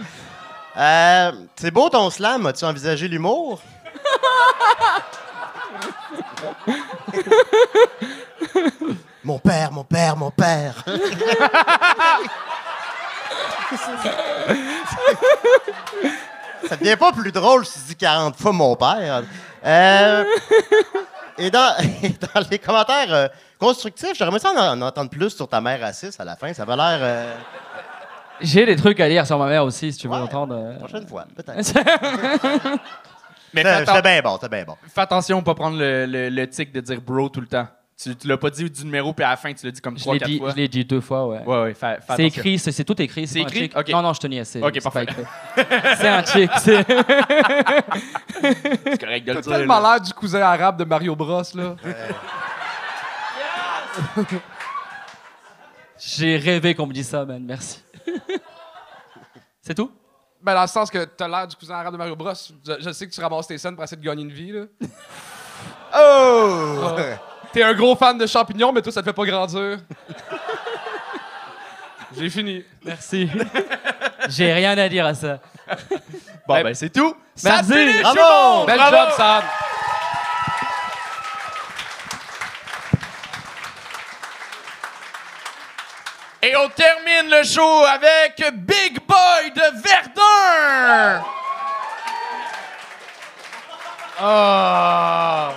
Euh, 0.77 1.33
c'est 1.57 1.71
beau 1.71 1.89
ton 1.89 2.11
slam. 2.11 2.45
As-tu 2.45 2.67
envisagé 2.67 3.09
l'humour? 3.09 3.63
mon 9.25 9.39
père, 9.39 9.73
mon 9.73 9.85
père, 9.85 10.17
mon 10.17 10.31
père. 10.31 10.85
Ça 16.69 16.77
devient 16.77 16.97
pas 16.97 17.13
plus 17.13 17.33
drôle 17.33 17.65
si 17.65 17.79
tu 17.81 17.87
dis 17.89 17.97
40 17.97 18.37
fois 18.37 18.53
mon 18.53 18.75
père. 18.77 19.23
Euh, 19.65 20.25
et, 21.39 21.51
dans, 21.51 21.75
et 22.03 22.09
dans 22.11 22.41
les 22.51 22.59
commentaires 22.59 23.13
euh, 23.15 23.29
constructifs, 23.59 24.15
j'aimerais 24.17 24.39
ça 24.39 24.51
en, 24.53 24.79
en 24.79 24.83
entendre 24.83 25.11
plus 25.11 25.31
sur 25.31 25.49
ta 25.49 25.61
mère 25.61 25.81
raciste 25.81 26.21
à 26.21 26.25
la 26.25 26.37
fin. 26.37 26.53
Ça 26.53 26.65
va 26.65 26.77
l'air. 26.77 26.99
euh, 27.01 27.35
J'ai 28.41 28.67
des 28.67 28.77
trucs 28.77 28.99
à 29.01 29.09
lire 29.09 29.27
sur 29.27 29.39
ma 29.39 29.47
mère 29.47 29.65
aussi, 29.65 29.93
si 29.93 29.99
tu 29.99 30.09
veux 30.09 30.15
Ouais. 30.15 30.21
entendre. 30.21 30.55
euh. 30.57 30.79
prochaine 30.79 31.07
fois, 31.07 31.25
peut-être. 31.37 31.73
Mais 33.55 33.63
fais, 33.63 33.69
atten- 33.85 34.03
bien 34.03 34.21
bon, 34.23 34.35
c'était 34.41 34.49
bien 34.57 34.65
bon. 34.65 34.77
fais 34.95 35.01
attention, 35.01 35.43
pas 35.43 35.55
prendre 35.55 35.79
le, 35.79 36.07
le, 36.07 36.29
le 36.29 36.49
tic 36.49 36.73
de 36.73 36.81
dire 36.81 37.01
bro 37.01 37.29
tout 37.29 37.41
le 37.41 37.47
temps. 37.47 37.67
Tu, 38.01 38.15
tu 38.15 38.29
l'as 38.29 38.37
pas 38.37 38.49
dit 38.51 38.71
du 38.71 38.85
numéro, 38.85 39.13
puis 39.13 39.25
à 39.25 39.31
la 39.31 39.37
fin, 39.37 39.53
tu 39.53 39.67
l'as 39.67 39.73
dit 39.73 39.81
comme 39.81 39.97
Je 39.99 40.03
trois, 40.03 40.15
l'ai 40.15 40.21
quatre 40.21 40.29
dit, 40.31 40.39
fois. 40.39 40.51
je 40.53 40.57
l'ai 40.57 40.69
dit 40.69 40.85
deux 40.85 41.01
fois, 41.01 41.27
ouais. 41.27 41.43
Ouais, 41.45 41.63
ouais, 41.63 41.75
fais, 41.75 41.97
fais 41.97 42.01
C'est 42.01 42.13
attention. 42.13 42.27
écrit, 42.27 42.59
c'est 42.61 42.71
c'est 42.71 42.85
tout 42.85 43.03
écrit. 43.03 43.27
C'est 43.27 43.41
pas 43.41 43.47
un 43.47 43.49
écrit? 43.49 43.71
Ok. 43.75 43.89
Non, 43.89 44.03
non, 44.03 44.13
je 44.13 44.21
te 44.21 44.27
niaise. 44.29 44.47
C'est 44.49 44.63
Ok, 44.63 44.71
c'est 44.75 44.81
pas 44.83 44.91
parfait. 44.91 45.11
écrit. 45.11 45.25
C'est 45.99 46.09
un 46.09 46.25
chick. 46.25 46.51
c'est- 46.59 46.87
C'est 48.85 49.01
correct 49.01 49.25
de 49.27 49.33
le 49.33 49.35
T'as 49.35 49.41
dire. 49.41 49.53
tellement 49.53 49.81
là. 49.81 49.95
l'air 49.95 50.01
du 50.01 50.13
cousin 50.13 50.41
arabe 50.43 50.77
de 50.79 50.85
Mario 50.85 51.17
Bros, 51.17 51.43
là. 51.55 51.75
J'ai 55.99 56.37
rêvé 56.37 56.75
qu'on 56.75 56.87
me 56.87 56.93
dise 56.93 57.09
ça, 57.09 57.25
man. 57.25 57.43
Merci. 57.45 57.83
c'est 59.61 59.75
tout? 59.75 59.91
Ben, 60.41 60.55
dans 60.55 60.63
le 60.63 60.69
sens 60.69 60.91
que 60.91 61.05
t'as 61.05 61.27
l'air 61.29 61.47
du 61.49 61.57
cousin 61.57 61.75
arabe 61.75 61.93
de 61.93 61.99
Mario 61.99 62.15
Bros. 62.15 62.33
Je, 62.33 62.73
je 62.81 62.91
sais 62.93 63.07
que 63.09 63.13
tu 63.13 63.21
ramasses 63.21 63.47
tes 63.49 63.59
scènes 63.59 63.75
pour 63.75 63.85
essayer 63.85 64.01
de 64.01 64.07
gagner 64.07 64.23
une 64.23 64.33
vie, 64.33 64.53
là. 64.53 64.65
Oh! 65.97 66.91
T'es 67.51 67.63
un 67.63 67.73
gros 67.73 67.97
fan 67.97 68.19
de 68.19 68.27
champignons, 68.27 68.73
mais 68.73 68.83
toi, 68.83 68.93
ça 68.93 69.01
te 69.01 69.07
fait 69.07 69.13
pas 69.15 69.25
grandir. 69.25 69.79
J'ai 72.17 72.29
fini. 72.29 72.63
Merci. 72.85 73.29
J'ai 74.29 74.53
rien 74.53 74.77
à 74.77 74.89
dire 74.89 75.07
à 75.07 75.15
ça. 75.15 75.39
Bon, 76.47 76.63
ben, 76.63 76.75
c'est 76.75 76.91
tout. 76.91 77.15
Merci. 77.43 78.01
Bravo! 78.03 78.67
Belle 78.67 78.77
Bravo! 78.77 78.97
job, 78.97 79.09
Sad. 79.17 79.45
Et 86.41 86.55
on 86.57 86.69
termine 86.69 87.31
le 87.31 87.43
show 87.43 87.85
avec 87.85 88.41
Big 88.55 89.01
Boy 89.07 89.51
de 89.55 89.83
Verdun! 89.83 91.25
Ah 94.21 95.53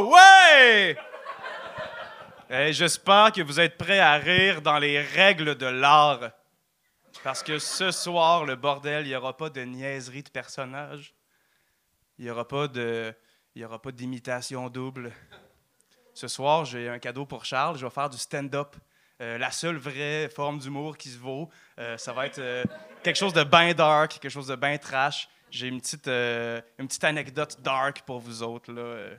ouais! 0.00 0.96
J'espère 2.72 3.32
que 3.32 3.40
vous 3.40 3.60
êtes 3.60 3.78
prêts 3.78 4.00
à 4.00 4.14
rire 4.14 4.62
dans 4.62 4.78
les 4.78 5.00
règles 5.00 5.54
de 5.54 5.66
l'art. 5.66 6.30
Parce 7.24 7.42
que 7.42 7.58
ce 7.58 7.90
soir, 7.90 8.44
le 8.44 8.56
bordel, 8.56 9.06
il 9.06 9.10
n'y 9.10 9.16
aura 9.16 9.36
pas 9.36 9.48
de 9.50 9.60
niaiserie 9.62 10.22
de 10.22 10.28
personnages. 10.28 11.14
Il 12.18 12.24
n'y 12.24 12.30
aura 12.30 12.46
pas 12.46 12.68
de. 12.68 13.14
Il 13.54 13.62
y 13.62 13.64
aura 13.64 13.80
pas 13.80 13.90
d'imitation 13.90 14.68
double. 14.68 15.12
Ce 16.14 16.28
soir, 16.28 16.64
j'ai 16.64 16.88
un 16.88 16.98
cadeau 16.98 17.26
pour 17.26 17.44
Charles. 17.44 17.78
Je 17.78 17.86
vais 17.86 17.90
faire 17.90 18.10
du 18.10 18.18
stand-up. 18.18 18.76
Euh, 19.20 19.38
la 19.38 19.50
seule 19.50 19.76
vraie 19.76 20.28
forme 20.28 20.58
d'humour 20.58 20.96
qui 20.96 21.08
se 21.08 21.18
vaut. 21.18 21.48
Euh, 21.78 21.96
ça 21.96 22.12
va 22.12 22.26
être 22.26 22.38
euh, 22.38 22.64
quelque 23.02 23.16
chose 23.16 23.32
de 23.32 23.42
bien 23.42 23.72
dark, 23.72 24.18
quelque 24.20 24.30
chose 24.30 24.46
de 24.46 24.56
bien 24.56 24.78
trash. 24.78 25.28
J'ai 25.50 25.68
une 25.68 25.80
petite, 25.80 26.06
une 26.06 26.86
petite 26.86 27.04
anecdote 27.04 27.56
dark 27.60 28.02
pour 28.02 28.20
vous 28.20 28.42
autres. 28.42 28.70
Là. 28.70 29.16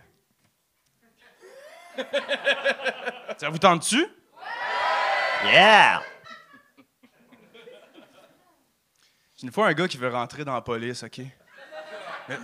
Ça 3.38 3.50
vous 3.50 3.58
tente-tu? 3.58 4.06
Yeah! 5.46 6.02
C'est 9.36 9.46
une 9.48 9.54
fois 9.54 9.68
un 9.68 9.74
gars 9.74 9.88
qui 9.88 9.98
veut 9.98 10.10
rentrer 10.10 10.44
dans 10.44 10.54
la 10.54 10.62
police, 10.62 11.04
OK? 11.04 11.22
Mais, 12.28 12.38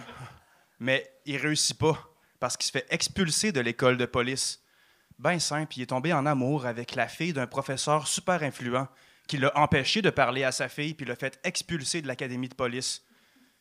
mais 0.79 1.13
il 1.25 1.37
réussit 1.37 1.77
pas 1.77 1.97
parce 2.39 2.55
qu'il 2.55 2.65
se 2.65 2.71
fait 2.71 2.85
expulser 2.89 3.51
de 3.51 3.59
l'école 3.59 3.97
de 3.97 4.05
police. 4.05 4.61
Ben 5.19 5.39
simple, 5.39 5.77
il 5.77 5.83
est 5.83 5.87
tombé 5.87 6.13
en 6.13 6.25
amour 6.25 6.65
avec 6.65 6.95
la 6.95 7.07
fille 7.07 7.33
d'un 7.33 7.47
professeur 7.47 8.07
super 8.07 8.43
influent 8.43 8.87
qui 9.27 9.37
l'a 9.37 9.51
empêché 9.57 10.01
de 10.01 10.09
parler 10.09 10.43
à 10.43 10.51
sa 10.51 10.69
fille 10.69 10.93
puis 10.93 11.05
l'a 11.05 11.15
fait 11.15 11.39
expulser 11.43 12.01
de 12.01 12.07
l'académie 12.07 12.49
de 12.49 12.55
police. 12.55 13.03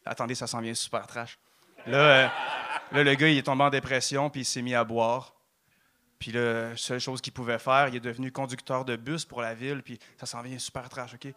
Attendez, 0.04 0.34
ça 0.34 0.46
s'en 0.46 0.60
vient 0.60 0.74
super 0.74 1.06
trash. 1.06 1.38
Là, 1.86 1.98
euh, 1.98 2.28
là, 2.92 3.02
le 3.04 3.14
gars, 3.14 3.28
il 3.28 3.38
est 3.38 3.42
tombé 3.42 3.64
en 3.64 3.70
dépression 3.70 4.30
puis 4.30 4.42
il 4.42 4.44
s'est 4.44 4.62
mis 4.62 4.74
à 4.74 4.84
boire. 4.84 5.34
Puis 6.24 6.32
la 6.32 6.74
seule 6.74 7.00
chose 7.00 7.20
qu'il 7.20 7.34
pouvait 7.34 7.58
faire, 7.58 7.88
il 7.88 7.96
est 7.96 8.00
devenu 8.00 8.32
conducteur 8.32 8.86
de 8.86 8.96
bus 8.96 9.26
pour 9.26 9.42
la 9.42 9.52
ville 9.52 9.82
puis 9.82 9.98
ça 10.16 10.24
s'en 10.24 10.40
vient 10.40 10.58
super 10.58 10.88
trash, 10.88 11.12
OK? 11.12 11.30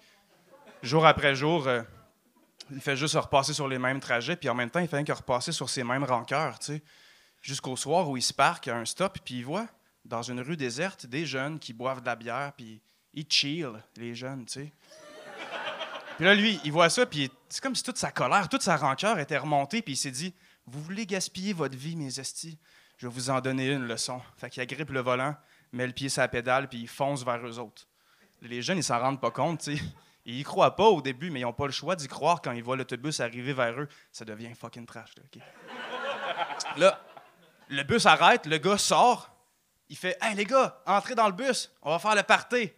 jour 0.81 1.05
après 1.05 1.35
jour, 1.35 1.67
euh, 1.67 1.81
il 2.71 2.79
fait 2.79 2.95
juste 2.95 3.15
repasser 3.15 3.51
sur 3.53 3.67
les 3.67 3.79
mêmes 3.79 3.99
trajets, 3.99 4.37
puis 4.37 4.47
en 4.47 4.55
même 4.55 4.69
temps, 4.69 4.79
il 4.79 4.87
fait 4.87 5.03
que 5.03 5.11
repasser 5.11 5.51
sur 5.51 5.69
ces 5.69 5.83
mêmes 5.83 6.05
rancœurs, 6.05 6.59
tu 6.59 6.67
sais. 6.67 6.83
Jusqu'au 7.41 7.75
soir 7.75 8.09
où 8.09 8.15
il 8.15 8.21
se 8.21 8.31
parque 8.31 8.69
à 8.69 8.77
un 8.77 8.85
stop, 8.85 9.19
puis 9.25 9.39
il 9.39 9.43
voit, 9.43 9.67
dans 10.05 10.21
une 10.21 10.39
rue 10.39 10.55
déserte, 10.55 11.05
des 11.05 11.25
jeunes 11.25 11.59
qui 11.59 11.73
boivent 11.73 11.99
de 11.99 12.05
la 12.05 12.15
bière, 12.15 12.53
puis 12.55 12.79
ils 13.13 13.25
chill, 13.27 13.73
les 13.97 14.15
jeunes, 14.15 14.45
tu 14.45 14.53
sais. 14.53 14.71
Puis 16.15 16.23
là, 16.23 16.33
lui, 16.33 16.61
il 16.63 16.71
voit 16.71 16.89
ça, 16.89 17.05
puis 17.05 17.29
c'est 17.49 17.61
comme 17.61 17.75
si 17.75 17.83
toute 17.83 17.97
sa 17.97 18.11
colère, 18.11 18.47
toute 18.47 18.61
sa 18.61 18.77
rancœur 18.77 19.19
était 19.19 19.37
remontée, 19.37 19.81
puis 19.81 19.95
il 19.95 19.97
s'est 19.97 20.11
dit 20.11 20.33
Vous 20.65 20.81
voulez 20.81 21.05
gaspiller 21.05 21.51
votre 21.51 21.75
vie, 21.75 21.97
mes 21.97 22.21
estis 22.21 22.57
Je 22.97 23.07
vais 23.07 23.13
vous 23.13 23.29
en 23.29 23.41
donner 23.41 23.71
une 23.71 23.87
leçon. 23.87 24.21
Fait 24.37 24.49
qu'il 24.49 24.61
agrippe 24.61 24.89
le 24.89 25.01
volant, 25.01 25.35
met 25.71 25.85
le 25.85 25.93
pied 25.93 26.09
sur 26.09 26.21
la 26.21 26.27
pédale, 26.27 26.67
puis 26.67 26.79
il 26.79 26.87
fonce 26.87 27.23
vers 27.23 27.45
eux 27.45 27.59
autres. 27.59 27.87
Les 28.41 28.61
jeunes, 28.61 28.77
ils 28.77 28.83
s'en 28.83 28.99
rendent 28.99 29.21
pas 29.21 29.31
compte, 29.31 29.61
tu 29.61 29.77
sais. 29.77 29.83
Ils 30.25 30.43
croient 30.43 30.75
pas 30.75 30.83
au 30.83 31.01
début, 31.01 31.29
mais 31.29 31.39
ils 31.39 31.43
n'ont 31.43 31.53
pas 31.53 31.67
le 31.67 31.71
choix 31.71 31.95
d'y 31.95 32.09
croire 32.09 32.41
quand 32.41 32.51
ils 32.51 32.63
voient 32.63 32.75
l'autobus 32.75 33.21
arriver 33.21 33.53
vers 33.53 33.79
eux. 33.79 33.87
Ça 34.11 34.25
devient 34.25 34.53
fucking 34.53 34.85
trash, 34.85 35.11
là? 35.15 35.23
Là, 36.75 37.01
le 37.69 37.83
bus 37.83 38.05
arrête, 38.05 38.45
le 38.45 38.57
gars 38.57 38.77
sort, 38.77 39.29
il 39.89 39.95
fait 39.97 40.17
Hey 40.21 40.35
les 40.35 40.45
gars, 40.45 40.81
entrez 40.85 41.15
dans 41.15 41.27
le 41.27 41.33
bus, 41.33 41.71
on 41.81 41.91
va 41.91 41.99
faire 41.99 42.15
le 42.15 42.23
party. 42.23 42.71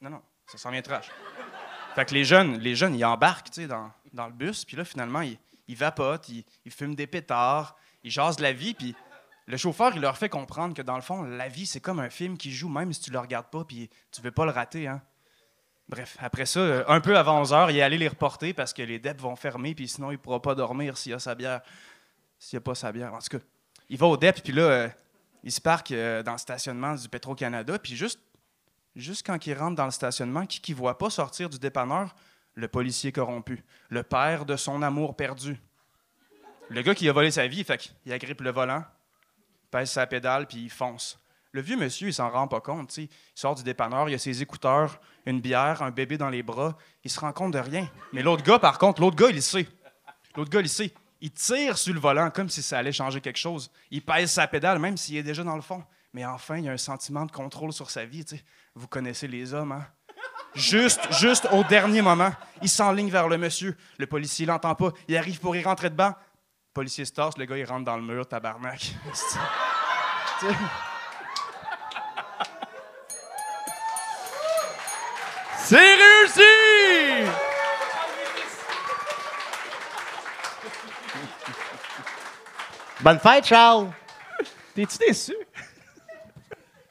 Non, 0.00 0.10
non, 0.10 0.22
ça 0.46 0.58
s'en 0.58 0.70
vient 0.70 0.82
trash. 0.82 1.10
Fait 1.94 2.04
que 2.04 2.14
les 2.14 2.24
jeunes, 2.24 2.58
les 2.58 2.74
jeunes, 2.74 2.94
ils 2.94 3.04
embarquent, 3.04 3.58
dans, 4.12 4.26
le 4.26 4.32
bus, 4.32 4.64
puis 4.64 4.76
là, 4.76 4.84
finalement, 4.84 5.22
ils, 5.22 5.38
ils 5.66 5.76
vapotent, 5.76 6.28
ils, 6.28 6.44
fument 6.70 6.94
des 6.94 7.06
pétards, 7.06 7.76
ils 8.02 8.10
jasent 8.10 8.38
la 8.38 8.52
vie, 8.52 8.74
puis 8.74 8.94
le 9.46 9.56
chauffeur, 9.56 9.92
il 9.94 10.00
leur 10.00 10.16
fait 10.16 10.28
comprendre 10.28 10.74
que 10.74 10.82
dans 10.82 10.96
le 10.96 11.02
fond, 11.02 11.22
la 11.22 11.48
vie, 11.48 11.66
c'est 11.66 11.80
comme 11.80 12.00
un 12.00 12.10
film 12.10 12.36
qui 12.36 12.52
joue, 12.52 12.68
même 12.68 12.92
si 12.92 13.00
tu 13.00 13.10
le 13.12 13.18
regardes 13.18 13.46
pas, 13.46 13.64
puis 13.64 13.88
tu 14.10 14.20
veux 14.20 14.32
pas 14.32 14.44
le 14.44 14.50
rater, 14.50 14.88
hein. 14.88 15.00
Bref, 15.88 16.16
après 16.18 16.46
ça, 16.46 16.58
euh, 16.58 16.84
un 16.88 17.00
peu 17.00 17.16
avant 17.16 17.40
11 17.42 17.52
heures, 17.52 17.70
il 17.70 17.76
est 17.76 17.82
allé 17.82 17.96
les 17.96 18.08
reporter 18.08 18.52
parce 18.52 18.72
que 18.72 18.82
les 18.82 18.98
DEP 18.98 19.20
vont 19.20 19.36
fermer, 19.36 19.72
puis 19.72 19.86
sinon, 19.86 20.10
il 20.10 20.18
pourra 20.18 20.42
pas 20.42 20.56
dormir 20.56 20.98
s'il 20.98 21.14
a 21.14 21.20
sa 21.20 21.36
bière. 21.36 21.60
S'il 22.40 22.56
a 22.56 22.60
pas 22.60 22.74
sa 22.74 22.90
bière. 22.90 23.14
En 23.14 23.18
tout 23.20 23.38
cas, 23.38 23.44
il 23.88 23.96
va 23.96 24.06
au 24.06 24.16
DEP, 24.16 24.42
puis 24.42 24.52
là, 24.52 24.62
euh, 24.62 24.88
il 25.44 25.52
se 25.52 25.60
parque 25.60 25.92
euh, 25.92 26.24
dans 26.24 26.32
le 26.32 26.38
stationnement 26.38 26.96
du 26.96 27.08
Petro-Canada, 27.08 27.78
puis 27.78 27.94
juste, 27.94 28.18
juste 28.96 29.24
quand 29.24 29.46
il 29.46 29.54
rentre 29.54 29.76
dans 29.76 29.84
le 29.84 29.92
stationnement, 29.92 30.44
qui 30.44 30.72
ne 30.72 30.76
voit 30.76 30.98
pas 30.98 31.08
sortir 31.08 31.48
du 31.48 31.58
dépanneur, 31.58 32.14
Le 32.56 32.68
policier 32.68 33.12
corrompu. 33.12 33.62
Le 33.90 34.02
père 34.02 34.44
de 34.44 34.56
son 34.56 34.82
amour 34.82 35.14
perdu. 35.14 35.60
Le 36.68 36.82
gars 36.82 36.94
qui 36.94 37.08
a 37.08 37.12
volé 37.12 37.30
sa 37.30 37.46
vie, 37.46 37.62
fait 37.62 37.78
qu'il 37.78 38.12
agrippe 38.12 38.40
le 38.40 38.50
volant, 38.50 38.82
pèse 39.70 39.90
sa 39.90 40.06
pédale, 40.06 40.46
puis 40.46 40.64
il 40.64 40.70
fonce. 40.70 41.18
Le 41.52 41.62
vieux 41.62 41.76
monsieur, 41.76 42.08
il 42.08 42.14
s'en 42.14 42.28
rend 42.28 42.48
pas 42.48 42.60
compte. 42.60 42.96
Il 42.98 43.08
sort 43.34 43.54
du 43.54 43.62
dépanneur, 43.62 44.08
il 44.08 44.14
a 44.14 44.18
ses 44.18 44.42
écouteurs, 44.42 45.00
une 45.24 45.40
bière, 45.40 45.82
un 45.82 45.90
bébé 45.90 46.18
dans 46.18 46.28
les 46.28 46.42
bras. 46.42 46.76
Il 47.02 47.10
se 47.10 47.18
rend 47.18 47.32
compte 47.32 47.52
de 47.52 47.58
rien. 47.58 47.90
Mais 48.12 48.22
l'autre 48.22 48.42
gars, 48.42 48.58
par 48.58 48.78
contre, 48.78 49.00
l'autre 49.00 49.16
gars, 49.16 49.30
il 49.30 49.42
sait. 49.42 49.66
L'autre 50.36 50.50
gars, 50.50 50.60
il 50.60 50.68
sait. 50.68 50.92
Il 51.20 51.30
tire 51.30 51.78
sur 51.78 51.94
le 51.94 52.00
volant 52.00 52.30
comme 52.30 52.50
si 52.50 52.62
ça 52.62 52.78
allait 52.78 52.92
changer 52.92 53.22
quelque 53.22 53.38
chose. 53.38 53.70
Il 53.90 54.02
pèse 54.02 54.32
sa 54.32 54.46
pédale, 54.46 54.78
même 54.78 54.98
s'il 54.98 55.16
est 55.16 55.22
déjà 55.22 55.42
dans 55.42 55.56
le 55.56 55.62
fond. 55.62 55.82
Mais 56.12 56.26
enfin, 56.26 56.58
il 56.58 56.64
y 56.64 56.68
a 56.68 56.72
un 56.72 56.76
sentiment 56.76 57.24
de 57.24 57.32
contrôle 57.32 57.72
sur 57.72 57.90
sa 57.90 58.04
vie. 58.04 58.24
Vous 58.74 58.86
connaissez 58.86 59.26
les 59.26 59.54
hommes, 59.54 59.72
hein? 59.72 59.86
Juste, 60.54 61.00
juste 61.12 61.46
au 61.52 61.64
dernier 61.64 62.00
moment, 62.00 62.32
il 62.62 62.68
s'enligne 62.68 63.10
vers 63.10 63.28
le 63.28 63.36
monsieur. 63.36 63.76
Le 63.98 64.06
policier 64.06 64.46
l'entend 64.46 64.74
pas. 64.74 64.92
Il 65.06 65.16
arrive 65.16 65.38
pour 65.38 65.54
y 65.54 65.62
rentrer. 65.62 65.90
Le 65.90 66.14
policier 66.76 67.06
se 67.06 67.12
tasse, 67.12 67.38
le 67.38 67.46
gars, 67.46 67.56
il 67.56 67.64
rentre 67.64 67.86
dans 67.86 67.96
le 67.96 68.02
mur, 68.02 68.28
tabarnak. 68.28 68.92
C'est 75.56 75.94
réussi! 75.94 76.42
Bonne 83.00 83.18
fête, 83.20 83.46
Charles! 83.46 83.88
T'es-tu 84.74 84.98
déçu? 84.98 85.34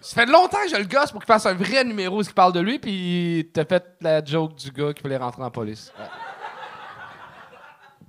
Ça 0.02 0.16
fait 0.16 0.26
longtemps 0.26 0.64
que 0.64 0.70
je 0.70 0.78
le 0.78 0.86
gosse 0.86 1.12
pour 1.12 1.22
qu'il 1.22 1.28
fasse 1.28 1.46
un 1.46 1.54
vrai 1.54 1.84
numéro 1.84 2.24
qui 2.24 2.34
parle 2.34 2.54
de 2.54 2.60
lui, 2.60 2.80
puis 2.80 3.52
t'as 3.54 3.66
fait 3.66 3.86
la 4.02 4.26
joke 4.26 4.56
du 4.56 4.72
gars 4.72 4.96
qui 4.96 5.04
voulait 5.04 5.18
rentrer 5.18 5.44
en 5.44 5.52
police. 5.52 5.94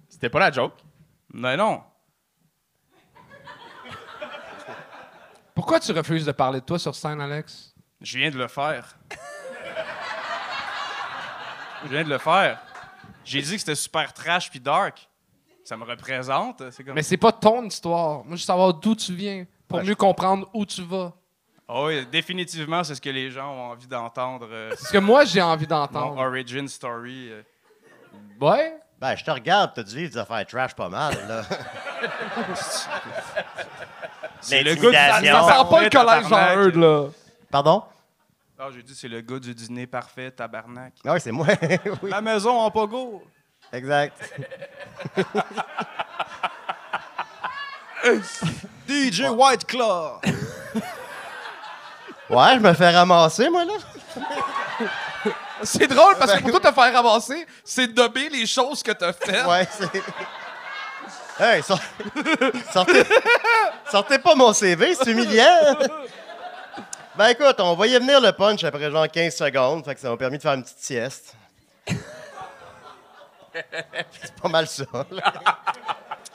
C'était 0.08 0.30
pas 0.30 0.38
la 0.38 0.50
joke. 0.50 0.85
Mais 1.38 1.54
non. 1.56 1.82
Pourquoi 5.54 5.80
tu 5.80 5.92
refuses 5.92 6.24
de 6.24 6.32
parler 6.32 6.60
de 6.60 6.64
toi 6.64 6.78
sur 6.78 6.94
scène, 6.94 7.20
Alex? 7.20 7.74
Je 8.00 8.18
viens 8.18 8.30
de 8.30 8.38
le 8.38 8.48
faire. 8.48 8.96
Je 11.84 11.88
viens 11.88 12.04
de 12.04 12.08
le 12.08 12.18
faire. 12.18 12.60
J'ai 13.24 13.42
dit 13.42 13.52
que 13.52 13.58
c'était 13.58 13.74
super 13.74 14.12
trash 14.12 14.50
puis 14.50 14.60
dark. 14.60 15.08
Ça 15.64 15.76
me 15.76 15.84
représente. 15.84 16.58
Comme... 16.84 16.94
Mais 16.94 17.02
c'est 17.02 17.16
pas 17.16 17.32
ton 17.32 17.64
histoire. 17.64 18.18
Moi, 18.24 18.36
je 18.36 18.42
veux 18.42 18.46
savoir 18.46 18.72
d'où 18.74 18.94
tu 18.94 19.14
viens 19.14 19.46
pour 19.68 19.78
Ouais, 19.78 19.84
mieux 19.84 19.94
comprendre 19.94 20.48
où 20.54 20.64
tu 20.64 20.82
vas. 20.82 21.12
Ah 21.68 21.82
oui, 21.84 22.06
définitivement, 22.06 22.84
c'est 22.84 22.94
ce 22.94 23.00
que 23.00 23.10
les 23.10 23.30
gens 23.30 23.50
ont 23.52 23.70
envie 23.72 23.88
d'entendre. 23.88 24.46
euh, 24.50 24.70
C'est 24.76 24.86
ce 24.86 24.92
que 24.92 24.98
moi, 24.98 25.24
j'ai 25.24 25.42
envie 25.42 25.66
d'entendre. 25.66 26.16
origin 26.18 26.68
story. 26.68 27.30
euh. 27.32 27.42
Ouais? 28.40 28.78
Ben, 28.98 29.14
je 29.14 29.24
te 29.24 29.30
regarde, 29.30 29.72
t'as 29.74 29.82
dû 29.82 29.94
vivre 29.96 30.10
des 30.12 30.18
affaires 30.18 30.46
trash 30.46 30.74
pas 30.74 30.88
mal, 30.88 31.14
là. 31.28 31.42
C'est 34.40 34.62
le 34.62 34.74
gars 34.74 35.20
du 35.20 35.26
Ça 35.26 35.42
sent 35.42 35.64
pas 35.70 35.82
le 35.82 35.90
collège 35.90 35.90
tabarnak. 35.90 36.32
en 36.32 36.60
Heard, 36.62 36.76
là. 36.76 37.08
Pardon? 37.50 37.82
Ah, 38.58 38.68
j'ai 38.74 38.82
dit 38.82 38.94
c'est 38.94 39.08
le 39.08 39.20
gars 39.20 39.38
du 39.38 39.54
dîner 39.54 39.86
parfait, 39.86 40.30
tabarnak. 40.30 40.94
Ah 41.06 41.12
oui, 41.12 41.20
c'est 41.20 41.30
moi. 41.32 41.46
oui, 42.02 42.10
La 42.10 42.22
maison 42.22 42.58
en 42.58 42.70
pogo. 42.70 43.22
exact. 43.72 44.16
DJ 48.88 49.28
White 49.30 49.66
Claw. 49.66 50.20
Ouais, 52.30 52.54
je 52.54 52.60
me 52.60 52.72
fais 52.72 52.90
ramasser, 52.90 53.48
moi, 53.50 53.64
là. 53.64 53.74
C'est 55.62 55.86
drôle 55.86 56.16
parce 56.18 56.34
que 56.34 56.40
pour 56.42 56.50
toi 56.50 56.70
te 56.70 56.74
faire 56.74 56.92
ramasser, 56.92 57.46
c'est 57.64 57.88
de 57.92 58.28
les 58.30 58.46
choses 58.46 58.82
que 58.82 58.92
t'as 58.92 59.12
faites. 59.12 59.46
Ouais, 59.46 59.66
c'est. 59.70 60.02
Hey, 61.38 61.62
sor- 61.62 61.78
sortez... 62.72 63.02
sortez 63.90 64.18
pas 64.18 64.34
mon 64.34 64.52
CV, 64.52 64.94
c'est 64.94 65.10
humiliant. 65.10 65.76
Ben 67.16 67.28
écoute, 67.28 67.56
on 67.58 67.74
voyait 67.74 67.98
venir 67.98 68.20
le 68.20 68.32
punch 68.32 68.62
après 68.64 68.90
genre 68.90 69.08
15 69.10 69.34
secondes, 69.34 69.84
fait 69.84 69.94
que 69.94 70.00
ça 70.00 70.08
m'a 70.10 70.16
permis 70.16 70.36
de 70.38 70.42
faire 70.42 70.54
une 70.54 70.62
petite 70.62 70.78
sieste. 70.80 71.34
c'est 73.54 74.34
pas 74.40 74.48
mal 74.48 74.66
ça. 74.66 74.84
là. 75.10 75.32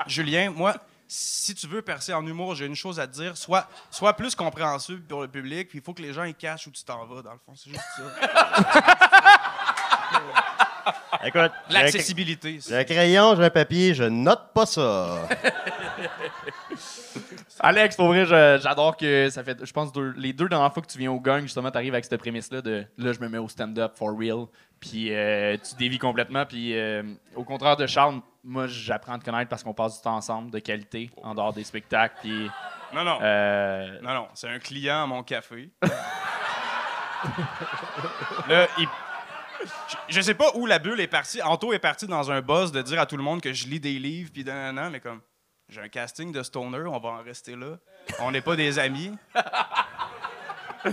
Julien, 0.08 0.52
moi, 0.52 0.74
si 1.14 1.54
tu 1.54 1.68
veux 1.68 1.82
percer 1.82 2.14
en 2.14 2.26
humour, 2.26 2.56
j'ai 2.56 2.66
une 2.66 2.76
chose 2.76 2.98
à 2.98 3.06
te 3.06 3.12
dire. 3.12 3.36
Sois, 3.36 3.68
sois 3.90 4.14
plus 4.14 4.34
compréhensible 4.34 5.02
pour 5.02 5.22
le 5.22 5.28
public, 5.28 5.68
puis 5.68 5.80
il 5.80 5.82
faut 5.84 5.94
que 5.94 6.02
les 6.02 6.14
gens 6.14 6.24
ils 6.24 6.34
cachent 6.34 6.68
où 6.68 6.72
tu 6.72 6.86
t'en 6.86 7.06
vas, 7.06 7.22
dans 7.22 7.34
le 7.34 7.40
fond. 7.46 7.54
C'est 7.54 7.70
juste 7.70 7.84
ça. 7.98 8.04
Écoute, 11.26 11.52
L'accessibilité. 11.70 12.60
un 12.72 12.84
crayon, 12.86 13.36
j'ai 13.36 13.44
un 13.44 13.50
papier, 13.50 13.94
je 13.94 14.06
note 14.06 14.54
pas 14.54 14.66
ça. 14.66 15.28
Alex, 17.64 17.96
pour 17.96 18.08
vrai, 18.08 18.26
j'adore 18.26 18.98
que 18.98 19.30
ça 19.30 19.44
fait, 19.44 19.64
je 19.64 19.72
pense, 19.72 19.92
deux- 19.94 20.14
les 20.18 20.34
deux 20.34 20.50
dernières 20.50 20.74
fois 20.74 20.82
que 20.82 20.88
tu 20.88 20.98
viens 20.98 21.12
au 21.12 21.20
gang, 21.20 21.42
justement, 21.44 21.70
t'arrives 21.70 21.94
avec 21.94 22.06
cette 22.06 22.20
prémisse-là 22.20 22.62
de 22.62 22.86
là, 22.98 23.14
je 23.14 23.20
me 23.20 23.30
mets 23.30 23.38
au 23.38 23.48
stand-up 23.48 23.94
for 23.96 24.18
real, 24.18 24.46
puis 24.80 25.14
euh, 25.14 25.56
tu 25.58 25.76
dévis 25.76 26.00
complètement, 26.00 26.46
puis 26.48 26.76
euh, 26.76 27.04
au 27.36 27.44
contraire 27.44 27.78
de 27.78 27.86
Charles, 27.86 28.20
moi, 28.44 28.66
j'apprends 28.66 29.14
à 29.14 29.20
te 29.20 29.26
connaître 29.26 29.48
parce 29.50 29.62
qu'on 29.64 29.76
passe 29.76 29.98
du 29.98 30.02
temps 30.02 30.16
ensemble, 30.16 30.50
de 30.50 30.58
qualité, 30.58 31.12
en 31.22 31.36
dehors 31.36 31.54
des 31.54 31.64
spectacles, 31.64 32.16
puis. 32.22 32.50
Non, 32.96 33.04
non. 33.04 33.20
euh, 33.22 34.02
Non, 34.02 34.14
non, 34.16 34.28
c'est 34.34 34.50
un 34.50 34.58
client 34.60 35.04
à 35.04 35.06
mon 35.06 35.22
café. 35.22 35.70
Là, 38.50 38.68
il... 38.80 38.88
je, 40.10 40.16
je 40.16 40.22
sais 40.22 40.34
pas 40.34 40.48
où 40.56 40.66
la 40.66 40.80
bulle 40.80 41.00
est 41.00 41.08
partie. 41.08 41.42
Anto 41.44 41.72
est 41.72 41.80
parti 41.80 42.08
dans 42.08 42.32
un 42.32 42.42
buzz 42.42 42.72
de 42.72 42.82
dire 42.82 43.00
à 43.00 43.06
tout 43.06 43.16
le 43.18 43.24
monde 43.24 43.42
que 43.42 43.54
je 43.54 43.68
lis 43.68 43.80
des 43.80 44.00
livres, 44.00 44.32
puis 44.34 44.44
an, 44.50 44.90
mais 44.92 45.00
comme, 45.00 45.22
j'ai 45.72 45.82
un 45.82 45.88
casting 45.90 46.32
de 46.32 46.44
stoner, 46.44 46.84
on 46.86 47.00
va 47.00 47.10
en 47.10 47.24
rester 47.24 47.56
là. 47.56 47.78
On 48.20 48.30
n'est 48.32 48.42
pas 48.42 48.56
des 48.56 48.78
amis. 48.78 49.18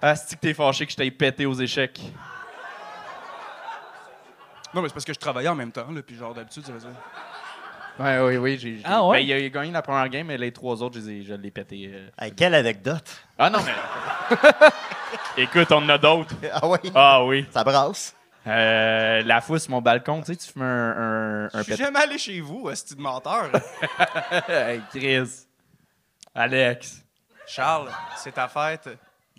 Ah, 0.00 0.14
c'est 0.14 0.36
que 0.36 0.40
t'es 0.40 0.54
fâché 0.54 0.86
que 0.86 0.92
je 0.92 0.96
t'aille 0.96 1.10
pété 1.10 1.44
aux 1.44 1.54
échecs? 1.54 2.00
Non, 4.72 4.80
mais 4.80 4.86
c'est 4.88 4.94
parce 4.94 5.04
que 5.04 5.12
je 5.12 5.18
travaillais 5.18 5.48
en 5.48 5.56
même 5.56 5.72
temps, 5.72 5.90
là, 5.90 6.02
puis 6.02 6.14
genre 6.14 6.32
d'habitude, 6.32 6.64
ça 6.64 6.72
faisait... 6.72 6.86
Ouais, 7.98 8.20
oui, 8.20 8.36
oui. 8.36 8.58
J'ai, 8.60 8.76
j'ai- 8.76 8.82
Ah 8.84 9.04
ouais? 9.04 9.18
Ben, 9.18 9.24
il, 9.26 9.32
a, 9.32 9.38
il 9.40 9.46
a 9.46 9.48
gagné 9.48 9.72
la 9.72 9.82
première 9.82 10.08
game, 10.08 10.28
mais 10.28 10.38
les 10.38 10.52
trois 10.52 10.80
autres, 10.84 11.00
je 11.00 11.04
les 11.04 11.10
ai- 11.10 11.24
je 11.24 11.34
l'ai 11.34 11.50
pété. 11.50 11.90
euh. 11.92 12.08
Hey, 12.16 12.32
quelle 12.32 12.54
anecdote. 12.54 13.10
Ah 13.36 13.50
non, 13.50 13.58
mais. 13.64 14.38
Écoute, 15.42 15.72
on 15.72 15.78
en 15.78 15.88
a 15.88 15.98
d'autres. 15.98 16.36
Ah 16.52 16.68
oui, 16.68 16.78
Ah 16.94 17.24
oui. 17.24 17.44
ça 17.50 17.64
brasse. 17.64 18.14
Euh, 18.46 19.22
la 19.24 19.40
fousse 19.40 19.62
sur 19.64 19.72
mon 19.72 19.82
balcon, 19.82 20.20
tu 20.20 20.26
sais, 20.32 20.36
tu 20.36 20.50
fumes 20.52 20.62
un, 20.62 20.64
un, 20.64 21.44
un 21.52 21.58
Je 21.58 21.62
suis 21.64 21.76
jamais 21.76 21.98
allé 22.00 22.18
chez 22.18 22.40
vous, 22.40 22.70
esti 22.70 22.94
de 22.94 23.00
menteur. 23.00 23.50
hey, 24.48 24.80
Chris. 24.90 25.46
Alex. 26.34 27.02
Charles, 27.46 27.90
c'est 28.16 28.32
ta 28.32 28.48
fête. 28.48 28.88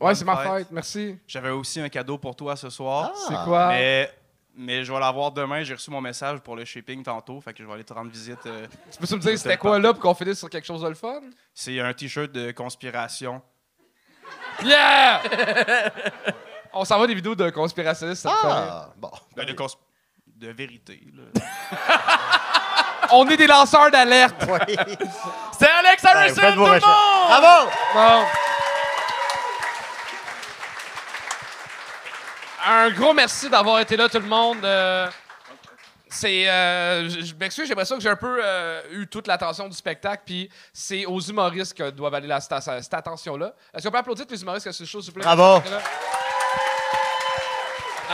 Ouais, 0.02 0.16
c'est 0.16 0.26
ma 0.26 0.38
fête, 0.38 0.68
merci. 0.72 1.18
J'avais 1.28 1.50
aussi 1.50 1.80
un 1.82 1.90
cadeau 1.90 2.18
pour 2.18 2.36
toi 2.36 2.56
ce 2.56 2.70
soir. 2.70 3.12
Ah. 3.14 3.20
C'est 3.28 3.44
quoi? 3.50 3.68
Mais, 3.70 4.12
mais 4.56 4.84
je 4.84 4.92
vais 4.94 5.00
l'avoir 5.00 5.32
demain. 5.32 5.64
J'ai 5.64 5.74
reçu 5.74 5.92
mon 5.92 6.02
message 6.02 6.40
pour 6.40 6.56
le 6.56 6.66
shipping 6.66 7.04
tantôt. 7.04 7.40
Fait 7.42 7.54
que 7.54 7.64
je 7.64 7.68
vais 7.68 7.74
aller 7.74 7.84
te 7.84 7.94
rendre 7.94 8.12
visite. 8.12 8.46
euh, 8.46 8.68
Tu 8.92 8.98
peux 8.98 9.16
me 9.16 9.22
dire 9.22 9.38
c'était 9.38 9.58
quoi 9.58 9.80
là 9.80 9.94
pour 9.94 10.02
qu'on 10.02 10.14
finisse 10.14 10.40
sur 10.40 10.50
quelque 10.50 10.66
chose 10.66 10.82
de 10.82 10.88
le 10.88 10.96
fun? 10.96 11.22
C'est 11.54 11.80
un 11.80 11.94
t-shirt 11.94 12.32
de 12.32 12.52
conspiration. 12.52 13.42
Yeah! 14.64 15.22
On 16.74 16.86
s'en 16.86 17.00
va 17.00 17.08
des 17.08 17.16
vidéos 17.16 17.36
de 17.36 17.50
conspirationnistes, 17.50 18.24
ça. 18.24 18.32
Ah, 18.44 18.90
bon. 18.98 19.12
Ben, 19.36 19.46
de, 19.46 19.54
cons- 19.54 19.68
de 20.28 20.50
vérité. 20.50 21.02
là. 21.16 21.42
On 23.12 23.28
est 23.28 23.38
des 23.38 23.48
lanceurs 23.48 23.90
d'alerte. 23.90 24.36
Oui. 24.48 24.76
C'est 25.58 25.68
Alex 25.70 26.04
Ben, 26.04 26.10
Harrison, 26.14 26.42
tout 26.42 26.48
le 26.48 26.56
monde! 26.56 26.80
Bravo! 26.80 27.70
Bon? 27.96 28.26
Un 32.68 32.92
gros 32.92 33.14
merci 33.14 33.50
d'avoir 33.50 33.80
été 33.80 33.98
là, 33.98 34.08
tout 34.10 34.20
le 34.20 34.28
monde. 34.28 34.64
Euh, 34.64 35.10
c'est, 36.10 36.48
euh, 36.50 37.10
je 37.10 37.34
m'excuse, 37.36 37.66
j'ai 37.66 37.70
l'impression 37.70 37.96
que 37.96 38.02
j'ai 38.02 38.10
un 38.10 38.16
peu 38.16 38.40
euh, 38.44 38.82
eu 38.92 39.08
toute 39.08 39.28
l'attention 39.28 39.68
du 39.68 39.76
spectacle, 39.76 40.24
puis 40.26 40.50
c'est 40.74 41.06
aux 41.06 41.20
humoristes 41.20 41.76
que 41.76 41.90
doivent 41.90 42.14
aller 42.16 42.28
la, 42.28 42.40
cette, 42.42 42.62
cette 42.62 42.94
attention-là. 42.94 43.54
Est-ce 43.74 43.86
qu'on 43.86 43.92
peut 43.92 43.98
applaudir 43.98 44.26
tous 44.28 44.34
les 44.34 44.42
humoristes 44.42 44.66
que 44.66 44.72
c'est 44.72 44.86
chaud, 44.86 45.02
s'il 45.02 45.12
vous 45.14 45.20
plaît? 45.20 45.24
Bravo. 45.36 45.64
Euh, 48.10 48.14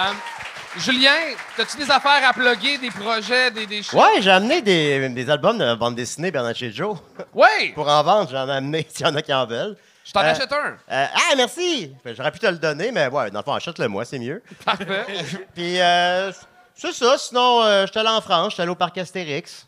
Julien, 0.77 1.15
as-tu 1.57 1.77
des 1.77 1.89
affaires 1.89 2.27
à 2.27 2.33
plugger, 2.33 2.77
des 2.77 2.91
projets, 2.91 3.49
des, 3.51 3.65
des 3.65 3.81
choses? 3.81 3.93
Ouais, 3.99 4.21
j'ai 4.21 4.31
amené 4.31 4.61
des, 4.61 5.07
des 5.09 5.29
albums 5.29 5.57
de 5.57 5.73
bande 5.75 5.95
dessinée 5.95 6.31
Bernard 6.31 6.53
Joe. 6.55 6.97
Ouais! 7.33 7.71
Pour 7.75 7.87
en 7.87 8.03
vendre, 8.03 8.29
j'en 8.29 8.47
ai 8.49 8.51
amené 8.53 8.85
s'il 8.93 9.05
y 9.05 9.09
en 9.09 9.15
a 9.15 9.21
qui 9.21 9.33
en 9.33 9.45
veulent. 9.45 9.77
Je 10.03 10.11
t'en 10.11 10.19
Euh, 10.21 10.31
achète 10.31 10.51
un. 10.51 10.77
Euh, 10.91 11.05
ah, 11.13 11.35
merci! 11.37 11.91
Ben, 12.03 12.13
J'aurais 12.15 12.31
pu 12.31 12.39
te 12.39 12.45
le 12.47 12.57
donner, 12.57 12.91
mais 12.91 13.07
ouais, 13.07 13.31
dans 13.31 13.39
le 13.39 13.43
fond, 13.45 13.53
achète-le 13.53 13.87
moi, 13.87 14.03
c'est 14.05 14.19
mieux. 14.19 14.43
Parfait. 14.65 15.05
Puis, 15.55 15.79
euh, 15.79 16.31
c'est 16.75 16.91
ça. 16.93 17.17
Sinon, 17.17 17.63
euh, 17.63 17.85
j'étais 17.87 17.99
allé 17.99 18.09
en 18.09 18.21
France, 18.21 18.51
j'étais 18.51 18.63
allé 18.63 18.71
au 18.71 18.75
parc 18.75 18.97
Astérix. 18.97 19.65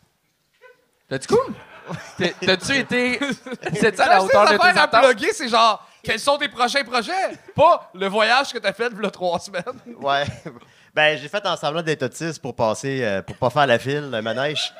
T'as-tu 1.08 1.28
cool? 1.28 1.54
T'as-tu 2.44 2.76
été. 2.76 3.18
C'est 3.80 3.96
ça 3.96 4.06
la 4.08 4.18
je 4.18 4.24
hauteur 4.26 4.46
des 4.46 4.52
de 4.52 4.58
tes 4.58 4.64
affaires 4.66 4.78
à 4.82 4.84
attentes? 4.84 5.04
plugger, 5.04 5.32
c'est 5.32 5.48
genre 5.48 5.87
Quels 6.02 6.20
sont 6.20 6.38
tes 6.38 6.48
prochains 6.48 6.84
projets? 6.84 7.36
Pas 7.54 7.90
le 7.94 8.06
voyage 8.06 8.52
que 8.52 8.58
t'as 8.58 8.72
fait 8.72 8.90
il 8.90 9.04
y 9.04 9.10
trois 9.10 9.38
semaines. 9.38 9.64
Ouais. 10.00 10.24
Ben, 10.94 11.18
j'ai 11.18 11.28
fait 11.28 11.46
en 11.46 11.56
semblant 11.56 11.82
d'être 11.82 12.02
pour 12.38 12.56
passer, 12.56 13.04
euh, 13.04 13.22
pour 13.22 13.36
pas 13.36 13.50
faire 13.50 13.66
la 13.66 13.78
file, 13.78 14.10
le 14.10 14.22
manège. 14.22 14.72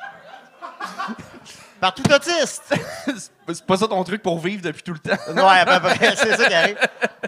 Par 1.79 1.93
tout 1.93 2.03
autiste! 2.11 2.73
c'est 3.47 3.65
pas 3.65 3.77
ça 3.77 3.87
ton 3.87 4.03
truc 4.03 4.21
pour 4.21 4.37
vivre 4.39 4.61
depuis 4.61 4.83
tout 4.83 4.93
le 4.93 4.99
temps. 4.99 5.15
ouais, 5.33 5.59
à 5.59 5.79
peu 5.79 5.89
près, 5.89 6.15
c'est 6.15 6.35
ça 6.35 6.45
qui 6.45 6.53
arrive. 6.53 6.77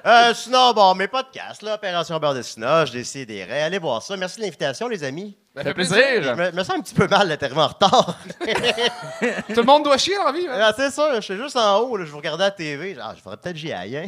Euh, 0.05 0.33
sinon, 0.33 0.73
bon, 0.73 0.93
mes 0.95 1.07
podcasts, 1.07 1.61
là, 1.61 1.75
Opération 1.75 2.17
Bardessina, 2.19 2.85
je 2.85 2.91
décide 2.91 3.29
des 3.29 3.43
raies. 3.43 3.63
Allez 3.63 3.79
voir 3.79 4.01
ça. 4.01 4.17
Merci 4.17 4.39
de 4.39 4.45
l'invitation, 4.45 4.87
les 4.87 5.03
amis. 5.03 5.37
Ça 5.55 5.63
fait 5.63 5.73
plaisir. 5.73 5.97
Je 6.21 6.29
me, 6.31 6.51
me 6.51 6.63
sens 6.63 6.75
un 6.75 6.81
petit 6.81 6.93
peu 6.93 7.07
mal 7.07 7.27
d'être 7.27 7.57
en 7.57 7.67
retard. 7.67 8.17
tout 8.39 9.55
le 9.55 9.63
monde 9.63 9.83
doit 9.83 9.97
chier 9.97 10.15
dans 10.15 10.25
la 10.25 10.31
vie. 10.31 10.47
Hein. 10.49 10.59
Ah, 10.61 10.73
c'est 10.75 10.91
ça, 10.91 11.15
je 11.15 11.21
suis 11.21 11.37
juste 11.37 11.55
en 11.55 11.79
haut, 11.79 11.97
là, 11.97 12.05
je 12.05 12.11
vous 12.11 12.17
regardais 12.17 12.43
à 12.43 12.47
la 12.47 12.51
TV. 12.51 12.97
Ah, 13.01 13.13
je 13.15 13.21
ferais 13.21 13.37
peut-être 13.37 13.57
j'y 13.57 13.71
aille, 13.71 13.97
hein? 13.97 14.07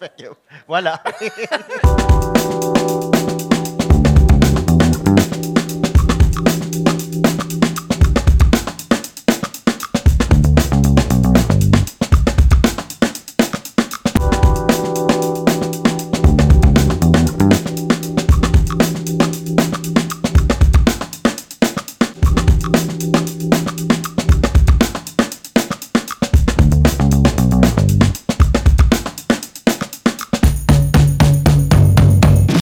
voilà. 0.68 1.02